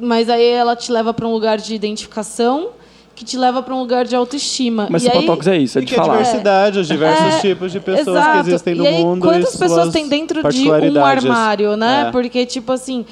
mas 0.00 0.28
aí 0.28 0.44
ela 0.46 0.74
te 0.76 0.90
leva 0.92 1.14
para 1.14 1.26
um 1.26 1.32
lugar 1.32 1.58
de 1.58 1.74
identificação 1.74 2.70
que 3.14 3.24
te 3.24 3.36
leva 3.38 3.62
para 3.62 3.72
um 3.72 3.78
lugar 3.78 4.04
de 4.04 4.16
autoestima. 4.16 4.88
Mas 4.90 5.04
e 5.04 5.08
aí, 5.08 5.14
Sapatox 5.14 5.46
é 5.46 5.56
isso, 5.56 5.78
é 5.78 5.80
de 5.82 5.86
que 5.86 5.94
a 5.94 5.98
falar. 6.02 6.16
diversidade, 6.18 6.80
os 6.80 6.88
diversos 6.88 7.34
É, 7.36 7.40
tipos 7.40 7.70
de 7.70 7.78
pessoas 7.78 8.16
Exato. 8.16 8.32
que 8.32 8.48
existem 8.50 8.74
no 8.74 8.84
e 8.84 8.88
aí, 8.88 9.02
mundo. 9.04 9.20
Quantas 9.22 9.54
e 9.54 9.58
pessoas 9.58 9.92
tem 9.92 10.08
dentro 10.08 10.42
de 10.50 10.68
um 10.68 11.04
armário, 11.04 11.76
né? 11.76 12.06
É. 12.08 12.10
Porque, 12.10 12.44
tipo 12.44 12.72
assim. 12.72 13.06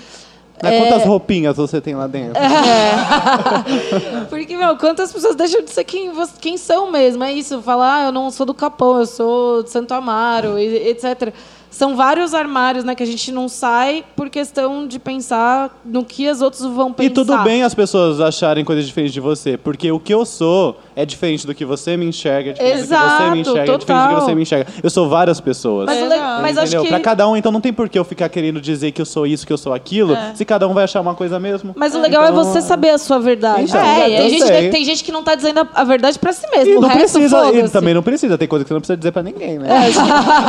Mas 0.60 0.72
é, 0.72 0.78
Quantas 0.80 1.04
roupinhas 1.04 1.56
você 1.56 1.80
tem 1.80 1.94
lá 1.94 2.06
dentro? 2.08 2.34
Porque, 4.28 4.56
meu, 4.56 4.76
quantas 4.76 5.12
pessoas 5.12 5.34
deixam 5.34 5.62
de 5.62 5.70
ser 5.70 5.84
quem, 5.84 6.10
quem 6.40 6.56
são 6.56 6.90
mesmo? 6.90 7.22
É 7.24 7.32
isso, 7.32 7.60
falar, 7.62 7.96
ah, 8.02 8.06
eu 8.06 8.12
não 8.12 8.30
sou 8.30 8.46
do 8.46 8.54
Capão, 8.54 8.98
eu 8.98 9.06
sou 9.06 9.62
de 9.62 9.70
Santo 9.70 9.92
Amaro, 9.92 10.58
e- 10.58 10.88
etc. 10.88 11.32
São 11.72 11.96
vários 11.96 12.34
armários, 12.34 12.84
né, 12.84 12.94
que 12.94 13.02
a 13.02 13.06
gente 13.06 13.32
não 13.32 13.48
sai 13.48 14.04
por 14.14 14.28
questão 14.28 14.86
de 14.86 14.98
pensar 14.98 15.80
no 15.84 16.04
que 16.04 16.28
as 16.28 16.42
outras 16.42 16.62
vão 16.62 16.92
pensar. 16.92 17.10
E 17.10 17.10
tudo 17.10 17.36
bem 17.38 17.62
as 17.62 17.74
pessoas 17.74 18.20
acharem 18.20 18.64
coisas 18.64 18.86
diferentes 18.86 19.14
de 19.14 19.20
você, 19.20 19.56
porque 19.56 19.90
o 19.90 19.98
que 19.98 20.12
eu 20.12 20.24
sou 20.26 20.78
é 20.94 21.06
diferente 21.06 21.46
do 21.46 21.54
que 21.54 21.64
você 21.64 21.96
me 21.96 22.04
enxerga, 22.06 22.50
é 22.50 22.52
diferente 22.52 22.76
do 22.76 22.82
que 22.82 22.88
você 22.88 22.94
Exato, 22.94 23.30
me 23.32 23.40
enxerga, 23.40 23.58
é 23.58 23.62
diferente 23.62 23.72
do 23.72 23.78
que 23.78 23.86
total. 23.86 24.20
você 24.20 24.34
me 24.34 24.42
enxerga. 24.42 24.66
Eu 24.82 24.90
sou 24.90 25.08
várias 25.08 25.40
pessoas. 25.40 25.86
Mas, 25.86 25.98
Exato. 25.98 26.42
mas 26.42 26.58
acho 26.58 26.66
entendeu? 26.66 26.82
que... 26.82 26.88
Pra 26.88 27.00
cada 27.00 27.26
um, 27.26 27.36
então 27.36 27.50
não 27.50 27.60
tem 27.60 27.72
por 27.72 27.88
que 27.88 27.98
eu 27.98 28.04
ficar 28.04 28.28
querendo 28.28 28.60
dizer 28.60 28.92
que 28.92 29.00
eu 29.00 29.06
sou 29.06 29.26
isso, 29.26 29.46
que 29.46 29.52
eu 29.52 29.58
sou 29.58 29.72
aquilo, 29.72 30.14
se 30.34 30.44
cada 30.44 30.68
um 30.68 30.74
vai 30.74 30.84
achar 30.84 31.00
uma 31.00 31.14
coisa 31.14 31.40
mesmo. 31.40 31.72
Mas 31.74 31.94
o 31.94 32.00
legal 32.00 32.22
Então, 32.22 32.40
é 32.40 32.44
você 32.44 32.60
saber 32.60 32.90
a 32.90 32.98
sua 32.98 33.18
verdade. 33.18 33.62
Então, 33.62 33.80
eu 33.80 34.16
tem, 34.18 34.30
gente, 34.30 34.70
tem 34.70 34.84
gente 34.84 35.02
que 35.02 35.10
não 35.10 35.22
tá 35.22 35.34
dizendo 35.34 35.66
a, 35.72 35.84
verdade 35.84 36.18
pra 36.18 36.32
si 36.34 36.46
mesmo. 36.50 36.72
E 36.72 36.74
não 36.74 36.88
resto, 36.88 37.18
precisa, 37.18 37.52
e 37.54 37.68
também 37.70 37.94
não 37.94 38.02
precisa, 38.02 38.36
tem 38.36 38.46
coisa 38.46 38.64
que 38.64 38.68
você 38.68 38.74
não 38.74 38.80
precisa 38.80 38.96
dizer 38.96 39.12
pra 39.12 39.22
ninguém, 39.22 39.58
né? 39.58 39.68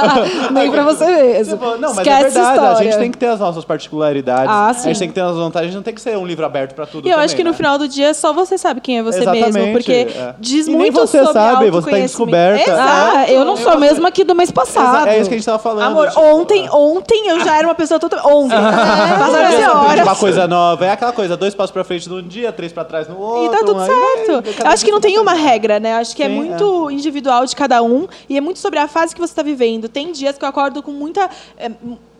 Nem 0.51 0.69
pra 0.69 0.84
você 0.84 1.12
mesmo. 1.16 1.57
Tipo, 1.57 1.72
não, 1.78 1.89
mas 1.89 1.97
Esquece 1.99 2.20
é 2.20 2.24
verdade, 2.24 2.47
a 2.49 2.53
história. 2.53 2.91
gente 2.91 2.99
tem 2.99 3.11
que 3.11 3.18
ter 3.18 3.28
as 3.28 3.39
nossas 3.39 3.66
particularidades. 3.66 4.49
Ah, 4.49 4.68
A 4.70 4.74
gente 4.74 4.99
tem 4.99 5.07
que 5.07 5.14
ter 5.14 5.22
as 5.22 5.36
vantagens, 5.36 5.72
a 5.74 5.76
não 5.76 5.84
tem 5.84 5.93
que 5.93 6.01
ser 6.01 6.18
um 6.18 6.26
livro 6.26 6.45
aberto 6.45 6.74
pra 6.76 6.86
tudo 6.86 7.07
E 7.07 7.09
eu 7.09 7.14
também, 7.14 7.26
acho 7.26 7.36
que 7.36 7.43
no 7.43 7.51
né? 7.51 7.55
final 7.57 7.78
do 7.78 7.88
dia 7.88 8.14
só 8.14 8.34
você 8.34 8.57
sabe 8.57 8.82
quem 8.82 8.99
é 8.99 9.03
você 9.03 9.20
Exatamente, 9.20 9.51
mesmo. 9.53 9.72
Porque 9.74 9.91
é. 9.91 10.36
diz 10.39 10.68
E 10.68 10.70
nem 10.70 10.78
muito 10.80 10.93
você 10.95 11.18
sobre 11.20 11.34
sabe, 11.34 11.70
você 11.70 11.91
tá 11.91 11.97
descoberta. 11.97 12.72
Exato. 12.72 13.18
Ah, 13.18 13.26
eu 13.30 13.45
não 13.45 13.55
sou 13.57 13.72
a 13.74 13.78
mesma 13.78 14.11
que 14.11 14.24
do 14.24 14.36
mês 14.36 14.51
passado. 14.51 15.07
É 15.07 15.20
isso 15.20 15.30
que 15.30 15.36
a 15.36 15.38
gente 15.38 15.45
tava 15.45 15.59
falando. 15.59 15.88
Amor, 15.88 16.07
tipo, 16.09 16.22
ontem, 16.22 16.70
ontem 16.72 17.28
eu 17.30 17.39
já 17.43 17.57
era 17.57 17.68
uma 17.68 17.76
pessoa 17.76 17.99
totalmente. 17.99 18.34
Ontem. 18.34 18.55
Passaram 19.20 19.32
Você 19.51 19.64
aprende 19.64 19.70
horas. 19.88 20.01
uma 20.07 20.16
coisa 20.16 20.47
nova. 20.47 20.86
É 20.86 20.91
aquela 20.91 21.11
coisa, 21.11 21.36
dois 21.38 21.53
passos 21.55 21.72
pra 21.72 21.84
frente 21.84 22.09
num 22.09 22.22
dia, 22.22 22.51
três 22.51 22.72
pra 22.72 22.84
trás 22.84 23.07
no 23.07 23.18
outro. 23.20 23.45
E 23.45 23.49
tá 23.49 23.66
tudo 23.66 23.80
certo. 23.80 24.47
aí, 24.47 24.55
Eu 24.66 24.72
acho 24.72 24.86
que 24.86 24.91
não 24.91 24.99
tem 24.99 25.14
você 25.16 25.20
uma 25.20 25.34
regra, 25.34 25.80
né? 25.80 25.93
Acho 25.95 26.16
que 26.16 26.24
é 26.24 26.28
muito 26.30 26.89
individual 26.91 27.45
de 27.45 27.55
cada 27.55 27.82
um 27.82 28.07
e 28.30 28.38
é 28.38 28.41
muito 28.41 28.59
sobre 28.59 28.80
a 28.80 28.88
fase 28.88 29.14
que 29.14 29.22
você 29.22 29.34
tá 29.34 29.43
vivendo. 29.43 29.88
Tem 29.89 30.11
dias 30.11 30.38
que 30.38 30.43
eu 30.45 30.49
acordo 30.49 30.82
com 30.82 30.91
muita. 31.04 31.30
é, 31.58 31.70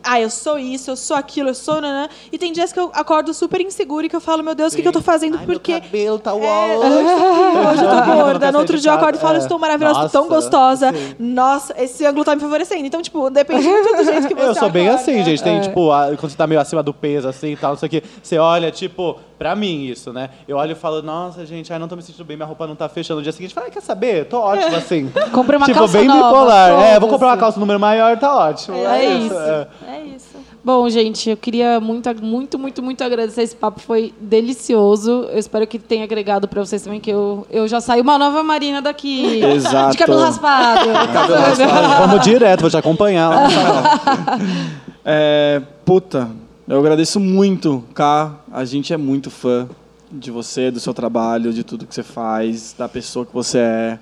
ah, 0.06 0.20
eu 0.20 0.28
sou 0.28 0.58
isso, 0.58 0.90
eu 0.90 0.96
sou 0.96 1.16
aquilo, 1.16 1.48
eu 1.48 1.54
sou. 1.54 1.80
Nanã. 1.80 2.10
E 2.30 2.36
tem 2.36 2.52
dias 2.52 2.70
que 2.74 2.78
eu 2.78 2.90
acordo 2.92 3.32
super 3.32 3.58
insegura 3.62 4.04
e 4.04 4.08
que 4.10 4.14
eu 4.14 4.20
falo, 4.20 4.42
meu 4.42 4.54
Deus, 4.54 4.74
o 4.74 4.76
que, 4.76 4.82
que 4.82 4.88
eu 4.88 4.92
tô 4.92 5.00
fazendo? 5.00 5.38
Ai, 5.38 5.46
Porque. 5.46 5.72
Meu 5.72 5.80
cabelo 5.80 6.18
tá 6.18 6.30
É, 6.32 6.34
uau. 6.34 6.78
hoje 6.84 6.98
eu 6.98 7.06
tô- 7.06 7.68
hoje 7.70 7.84
eu 7.84 7.88
tô 7.90 8.12
gorda. 8.24 8.52
No 8.52 8.58
outro 8.58 8.78
dia 8.78 8.90
eu 8.90 8.94
acordo 8.96 9.16
e 9.16 9.18
falo, 9.18 9.36
É. 9.36 9.38
estou 9.38 9.58
maravilhosa, 9.58 10.04
estou 10.04 10.10
tão 10.10 10.28
Nossa, 10.30 10.34
gostosa. 10.50 10.92
sim. 10.92 11.16
Nossa, 11.18 11.74
esse 11.82 12.04
ângulo 12.04 12.22
tá 12.22 12.34
me 12.34 12.40
favorecendo. 12.42 12.84
Então, 12.84 13.00
tipo, 13.00 13.30
depende 13.30 13.66
muito 13.66 13.96
do 13.96 14.04
jeito 14.04 14.28
que 14.28 14.34
você 14.36 14.46
Eu 14.48 14.54
sou 14.54 14.68
bem 14.68 14.88
acorda. 14.88 15.02
assim, 15.02 15.24
gente. 15.24 15.40
É. 15.40 15.42
Tem, 15.44 15.60
tipo, 15.62 15.90
a- 15.90 16.08
quando 16.18 16.30
você 16.30 16.36
tá 16.36 16.46
meio 16.46 16.60
acima 16.60 16.82
do 16.82 16.92
peso, 16.92 17.26
assim 17.26 17.52
e 17.52 17.56
tal, 17.56 17.70
não 17.70 17.78
sei 17.78 17.86
o 17.86 17.90
quê. 17.90 18.02
Você 18.22 18.36
olha, 18.36 18.70
tipo, 18.70 19.18
pra 19.44 19.54
mim 19.54 19.84
isso, 19.84 20.10
né? 20.10 20.30
Eu 20.48 20.56
olho 20.56 20.72
e 20.72 20.74
falo, 20.74 21.02
nossa, 21.02 21.44
gente, 21.44 21.70
ai, 21.70 21.78
não 21.78 21.86
tô 21.86 21.94
me 21.94 22.00
sentindo 22.00 22.24
bem, 22.24 22.34
minha 22.34 22.46
roupa 22.46 22.66
não 22.66 22.74
tá 22.74 22.88
fechando. 22.88 23.18
No 23.18 23.22
dia 23.22 23.30
seguinte, 23.30 23.52
fala, 23.52 23.66
"Ai, 23.66 23.70
quer 23.70 23.82
saber? 23.82 24.24
Tô 24.24 24.40
ótimo, 24.40 24.74
assim. 24.74 25.12
Comprei 25.32 25.58
uma 25.58 25.66
tipo, 25.66 25.80
calça 25.80 25.98
bem 25.98 26.08
nova, 26.08 26.28
bipolar. 26.28 26.70
É, 26.82 26.98
vou 26.98 27.10
comprar 27.10 27.26
uma 27.28 27.36
calça 27.36 27.60
número 27.60 27.78
maior, 27.78 28.18
tá 28.18 28.34
ótimo. 28.34 28.74
É 28.74 29.04
isso. 29.04 29.34
é. 29.38 29.68
É 29.86 30.00
isso. 30.16 30.34
Bom, 30.64 30.88
gente, 30.88 31.28
eu 31.28 31.36
queria 31.36 31.78
muito, 31.78 32.08
muito, 32.24 32.58
muito, 32.58 32.82
muito 32.82 33.04
agradecer. 33.04 33.42
Esse 33.42 33.54
papo 33.54 33.80
foi 33.80 34.14
delicioso. 34.18 35.28
Eu 35.30 35.38
espero 35.38 35.66
que 35.66 35.78
tenha 35.78 36.04
agregado 36.04 36.48
pra 36.48 36.64
vocês 36.64 36.80
também, 36.80 36.98
que 36.98 37.10
eu, 37.10 37.46
eu 37.50 37.68
já 37.68 37.82
saí 37.82 38.00
uma 38.00 38.16
nova 38.16 38.42
Marina 38.42 38.80
daqui. 38.80 39.44
Exato. 39.44 39.92
De 39.92 39.98
cabelo 39.98 40.20
raspado. 40.22 40.88
Vamos 42.00 42.24
direto, 42.24 42.62
vou 42.62 42.70
te 42.70 42.78
acompanhar. 42.78 43.28
lá. 43.28 43.48
É, 45.06 45.60
puta, 45.84 46.30
eu 46.66 46.78
agradeço 46.78 47.20
muito, 47.20 47.84
Ká. 47.94 48.40
A 48.50 48.64
gente 48.64 48.92
é 48.92 48.96
muito 48.96 49.30
fã 49.30 49.68
de 50.10 50.30
você, 50.30 50.70
do 50.70 50.80
seu 50.80 50.94
trabalho, 50.94 51.52
de 51.52 51.62
tudo 51.62 51.86
que 51.86 51.94
você 51.94 52.02
faz, 52.02 52.74
da 52.76 52.88
pessoa 52.88 53.26
que 53.26 53.34
você 53.34 53.58
é, 53.58 53.98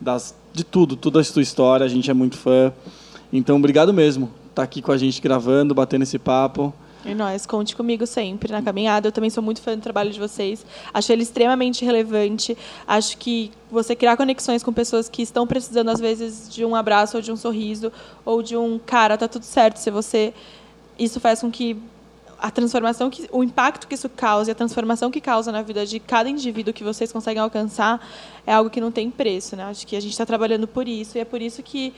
das, 0.00 0.34
de 0.52 0.64
tudo, 0.64 0.96
toda 0.96 1.20
a 1.20 1.24
sua 1.24 1.42
história. 1.42 1.86
A 1.86 1.88
gente 1.88 2.10
é 2.10 2.14
muito 2.14 2.36
fã. 2.36 2.72
Então, 3.32 3.56
obrigado 3.56 3.92
mesmo. 3.92 4.30
Tá 4.54 4.62
aqui 4.62 4.82
com 4.82 4.92
a 4.92 4.96
gente 4.96 5.20
gravando, 5.20 5.74
batendo 5.74 6.02
esse 6.02 6.18
papo. 6.18 6.74
E 7.04 7.14
nós, 7.14 7.44
conte 7.44 7.76
comigo 7.76 8.06
sempre 8.06 8.50
na 8.50 8.62
caminhada. 8.62 9.08
Eu 9.08 9.12
também 9.12 9.28
sou 9.28 9.42
muito 9.42 9.60
fã 9.60 9.74
do 9.74 9.82
trabalho 9.82 10.10
de 10.10 10.18
vocês. 10.18 10.64
Acho 10.92 11.12
ele 11.12 11.22
extremamente 11.22 11.84
relevante. 11.84 12.56
Acho 12.86 13.18
que 13.18 13.50
você 13.70 13.94
criar 13.94 14.16
conexões 14.16 14.62
com 14.62 14.72
pessoas 14.72 15.08
que 15.08 15.22
estão 15.22 15.46
precisando, 15.46 15.90
às 15.90 16.00
vezes, 16.00 16.48
de 16.48 16.64
um 16.64 16.74
abraço 16.74 17.16
ou 17.16 17.22
de 17.22 17.30
um 17.30 17.36
sorriso, 17.36 17.92
ou 18.24 18.42
de 18.42 18.56
um 18.56 18.78
cara, 18.78 19.18
tá 19.18 19.28
tudo 19.28 19.44
certo. 19.44 19.78
Se 19.78 19.90
você. 19.90 20.32
Isso 20.98 21.18
faz 21.18 21.40
com 21.40 21.50
que 21.50 21.76
a 22.44 22.50
transformação, 22.50 23.08
que, 23.08 23.26
o 23.32 23.42
impacto 23.42 23.88
que 23.88 23.94
isso 23.94 24.06
causa 24.06 24.50
e 24.50 24.52
a 24.52 24.54
transformação 24.54 25.10
que 25.10 25.18
causa 25.18 25.50
na 25.50 25.62
vida 25.62 25.86
de 25.86 25.98
cada 25.98 26.28
indivíduo 26.28 26.74
que 26.74 26.84
vocês 26.84 27.10
conseguem 27.10 27.42
alcançar 27.42 28.06
é 28.46 28.52
algo 28.52 28.68
que 28.68 28.82
não 28.82 28.92
tem 28.92 29.10
preço. 29.10 29.56
Né? 29.56 29.64
Acho 29.64 29.86
que 29.86 29.96
a 29.96 30.00
gente 30.00 30.12
está 30.12 30.26
trabalhando 30.26 30.68
por 30.68 30.86
isso. 30.86 31.16
E 31.16 31.22
é 31.22 31.24
por 31.24 31.40
isso 31.40 31.62
que 31.62 31.94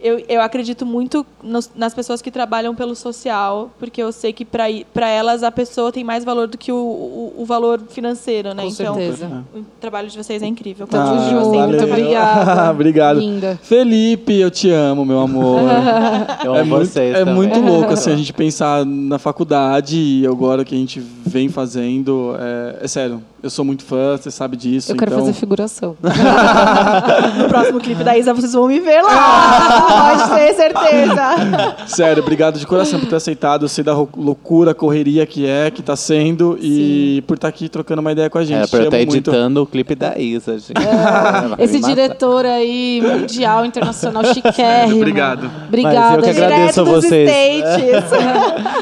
eu, 0.00 0.22
eu 0.28 0.40
acredito 0.40 0.86
muito 0.86 1.26
nos- 1.42 1.70
nas 1.74 1.92
pessoas 1.94 2.22
que 2.22 2.30
trabalham 2.30 2.74
pelo 2.74 2.94
social, 2.94 3.70
porque 3.78 4.02
eu 4.02 4.12
sei 4.12 4.32
que 4.32 4.44
para 4.44 5.08
elas 5.08 5.42
a 5.42 5.50
pessoa 5.50 5.90
tem 5.92 6.04
mais 6.04 6.24
valor 6.24 6.46
do 6.48 6.56
que 6.56 6.70
o, 6.70 6.76
o, 6.76 7.34
o 7.38 7.44
valor 7.44 7.80
financeiro, 7.88 8.54
né? 8.54 8.62
Com 8.64 8.68
então, 8.68 8.94
certeza. 8.94 9.44
o 9.54 9.60
trabalho 9.80 10.08
de 10.08 10.16
vocês 10.16 10.42
é 10.42 10.46
incrível. 10.46 10.86
Tamo 10.86 11.02
Ah, 11.02 11.18
sempre 11.20 11.34
valeu. 11.34 11.68
muito 11.68 11.84
obrigada. 11.84 12.70
Obrigado. 12.70 13.18
Linda. 13.20 13.58
Felipe, 13.62 14.34
eu 14.34 14.50
te 14.50 14.70
amo, 14.70 15.04
meu 15.04 15.20
amor. 15.20 15.60
Eu 16.44 16.54
é 16.54 16.60
amo 16.60 16.76
muito, 16.76 16.86
vocês 16.86 17.14
é 17.14 17.18
também. 17.20 17.34
muito 17.34 17.58
louco 17.60 17.92
assim, 17.92 18.12
a 18.12 18.16
gente 18.16 18.32
pensar 18.32 18.84
na 18.86 19.18
faculdade 19.18 19.96
e 19.98 20.26
agora 20.26 20.64
que 20.64 20.74
a 20.74 20.78
gente 20.78 21.00
vem 21.00 21.48
fazendo. 21.48 22.34
É, 22.38 22.84
é 22.84 22.88
sério, 22.88 23.22
eu 23.42 23.50
sou 23.50 23.64
muito 23.64 23.84
fã, 23.84 24.16
você 24.16 24.30
sabe 24.30 24.56
disso. 24.56 24.90
Eu 24.90 24.96
quero 24.96 25.12
então... 25.12 25.24
fazer 25.24 25.38
figuração. 25.38 25.96
No 27.38 27.48
próximo 27.48 27.80
clipe 27.80 28.02
da 28.02 28.16
Isa, 28.16 28.34
vocês 28.34 28.52
vão 28.52 28.66
me 28.66 28.80
ver 28.80 29.02
lá. 29.02 30.16
Pode 30.16 30.40
ter 30.40 30.54
certeza. 30.54 31.76
Sério, 31.86 32.22
obrigado 32.22 32.58
de 32.58 32.66
coração 32.66 32.98
por 32.98 33.08
ter 33.08 33.16
aceitado. 33.16 33.64
Eu 33.64 33.68
sei 33.68 33.84
da 33.84 33.94
loucura, 33.94 34.74
correria 34.74 35.24
que 35.26 35.46
é, 35.46 35.70
que 35.70 35.82
tá 35.82 35.94
sendo 35.94 36.58
e 36.60 37.22
por 37.26 37.34
estar 37.34 37.48
aqui 37.48 37.68
trocando 37.68 38.00
uma 38.00 38.12
ideia 38.12 38.28
com 38.28 38.38
a 38.38 38.44
gente. 38.44 38.56
Era 38.56 38.68
pra 38.68 38.78
eu 38.78 38.82
Te 38.82 38.96
estar 38.96 39.12
muito. 39.12 39.30
editando 39.30 39.62
o 39.62 39.66
clipe 39.66 39.94
da 39.94 40.18
Isa, 40.18 40.58
gente. 40.58 40.74
É. 40.76 41.62
Esse 41.62 41.80
diretor 41.80 42.44
aí, 42.44 43.02
mundial, 43.02 43.64
internacional, 43.64 44.24
chiquérrimo. 44.24 44.96
Obrigado. 44.96 45.50
Obrigada. 45.68 45.98
Mas 45.98 46.14
eu 46.16 46.22
que 46.22 46.32
gente. 46.32 46.44
agradeço 46.44 46.80
a 46.80 46.84
vocês. 46.84 47.30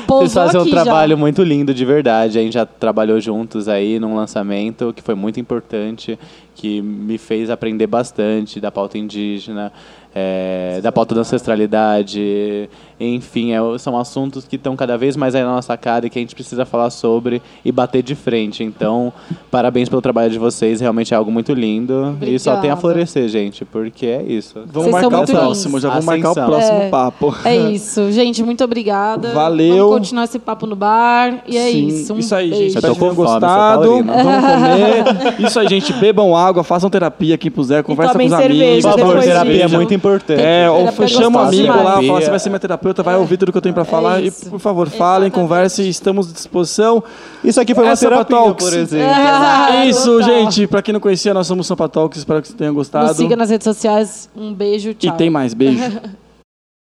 Vocês 0.06 0.32
fazem 0.32 0.60
um 0.60 0.62
aqui 0.62 0.72
já. 0.72 0.82
trabalho 0.82 1.18
muito 1.18 1.42
lindo, 1.42 1.74
de 1.74 1.84
verdade. 1.84 2.38
A 2.38 2.42
gente 2.42 2.54
já 2.54 2.64
trabalhou 2.64 3.20
juntos 3.20 3.68
aí 3.68 3.98
num 3.98 4.14
lançamento 4.14 4.45
que 4.92 5.02
foi 5.02 5.14
muito 5.14 5.40
importante, 5.40 6.18
que 6.54 6.80
me 6.80 7.18
fez 7.18 7.50
aprender 7.50 7.86
bastante 7.86 8.60
da 8.60 8.70
pauta 8.70 8.96
indígena, 8.96 9.72
é, 10.14 10.80
da 10.82 10.90
pauta 10.90 11.14
da 11.14 11.20
ancestralidade. 11.20 12.70
Enfim, 12.98 13.52
é, 13.52 13.58
são 13.78 13.98
assuntos 13.98 14.46
que 14.46 14.56
estão 14.56 14.74
cada 14.74 14.96
vez 14.96 15.16
mais 15.16 15.34
aí 15.34 15.42
na 15.42 15.52
nossa 15.54 15.76
cara 15.76 16.06
e 16.06 16.10
que 16.10 16.18
a 16.18 16.22
gente 16.22 16.34
precisa 16.34 16.64
falar 16.64 16.88
sobre 16.90 17.42
e 17.64 17.70
bater 17.70 18.02
de 18.02 18.14
frente. 18.14 18.64
Então, 18.64 19.12
parabéns 19.50 19.88
pelo 19.88 20.00
trabalho 20.00 20.30
de 20.30 20.38
vocês, 20.38 20.80
realmente 20.80 21.12
é 21.12 21.16
algo 21.16 21.30
muito 21.30 21.52
lindo. 21.52 22.16
E 22.22 22.38
só 22.38 22.52
tem 22.52 22.70
a 22.70 22.74
Obrigada. 22.74 22.80
florescer, 22.80 23.28
gente, 23.28 23.64
porque 23.64 24.06
é 24.06 24.22
isso. 24.22 24.54
Vamos 24.66 24.90
Vocês 24.90 24.92
marcar 24.92 25.20
o 25.22 25.26
próximo, 25.26 25.78
já 25.80 25.88
vamos 25.90 26.04
marcar 26.04 26.30
o 26.30 26.34
próximo 26.34 26.78
É. 26.78 26.88
papo. 26.88 27.34
É 27.44 27.56
isso, 27.56 28.10
gente. 28.12 28.42
Muito 28.42 28.64
obrigada. 28.64 29.32
Valeu. 29.32 29.76
Vamos 29.88 29.98
continuar 29.98 30.24
esse 30.24 30.38
papo 30.38 30.66
no 30.66 30.76
bar. 30.76 31.42
E 31.46 31.56
é 31.56 31.70
Sim, 31.70 31.86
isso. 31.88 32.14
Um 32.14 32.18
isso 32.18 32.34
aí, 32.34 32.48
gente. 32.48 32.58
beijo. 32.58 32.78
Eu 32.78 32.82
tô 32.82 32.88
Espero 32.92 32.94
que 32.94 33.00
tenham 33.00 33.14
com 33.14 33.22
fome, 33.22 33.28
sou 33.28 33.40
gostado. 33.40 33.90
Vamos 33.90 34.06
comer. 35.36 35.46
Isso 35.46 35.60
aí, 35.60 35.68
gente. 35.68 35.92
Bebam 35.94 36.34
água, 36.36 36.64
façam 36.64 36.88
terapia 36.88 37.36
quem 37.36 37.50
puser, 37.50 37.82
conversa 37.82 38.18
com 38.18 38.24
os 38.24 38.30
cerveja 38.30 38.54
amigos. 38.54 38.84
Por 38.86 38.98
favor, 38.98 39.20
terapia 39.22 39.64
é 39.64 39.68
muito 39.68 39.94
importante. 39.94 40.40
É, 40.40 40.70
ou 40.70 40.78
Terapia 40.78 41.04
é 41.04 41.08
chama 41.08 41.42
um 41.42 41.44
amigo 41.46 41.66
lá, 41.68 41.76
fala, 41.76 42.00
Terapia. 42.00 42.20
você 42.20 42.30
vai 42.30 42.38
ser 42.38 42.48
minha 42.48 42.58
terapeuta, 42.60 42.85
vai 43.02 43.16
ouvir 43.16 43.36
tudo 43.36 43.52
que 43.52 43.58
eu 43.58 43.62
tenho 43.62 43.74
pra 43.74 43.84
falar. 43.84 44.20
e, 44.20 44.28
isso. 44.28 44.48
por 44.50 44.58
favor, 44.60 44.88
falem, 44.88 45.30
conversem, 45.30 45.88
estamos 45.88 46.28
à 46.30 46.32
disposição. 46.32 47.02
Isso 47.44 47.60
aqui 47.60 47.74
foi 47.74 47.84
uma 47.84 47.92
Essa 47.92 48.06
é 48.06 48.08
terapia, 48.08 48.36
Talks. 48.36 48.64
por 48.68 48.76
exemplo. 48.78 49.08
Ah, 49.14 49.86
Isso, 49.86 50.04
total. 50.18 50.22
gente. 50.28 50.66
Pra 50.66 50.82
quem 50.82 50.92
não 50.92 51.00
conhecia, 51.00 51.32
nós 51.34 51.46
somos 51.46 51.66
Sampa 51.66 51.88
Talks. 51.88 52.18
Espero 52.18 52.40
que 52.42 52.48
vocês 52.48 52.58
tenham 52.58 52.74
gostado. 52.74 53.08
Nos 53.08 53.16
siga 53.16 53.36
nas 53.36 53.50
redes 53.50 53.64
sociais. 53.64 54.28
Um 54.36 54.52
beijo, 54.52 54.90
E 54.90 54.94
tchau. 54.94 55.16
tem 55.16 55.30
mais. 55.30 55.54
Beijo. 55.54 55.82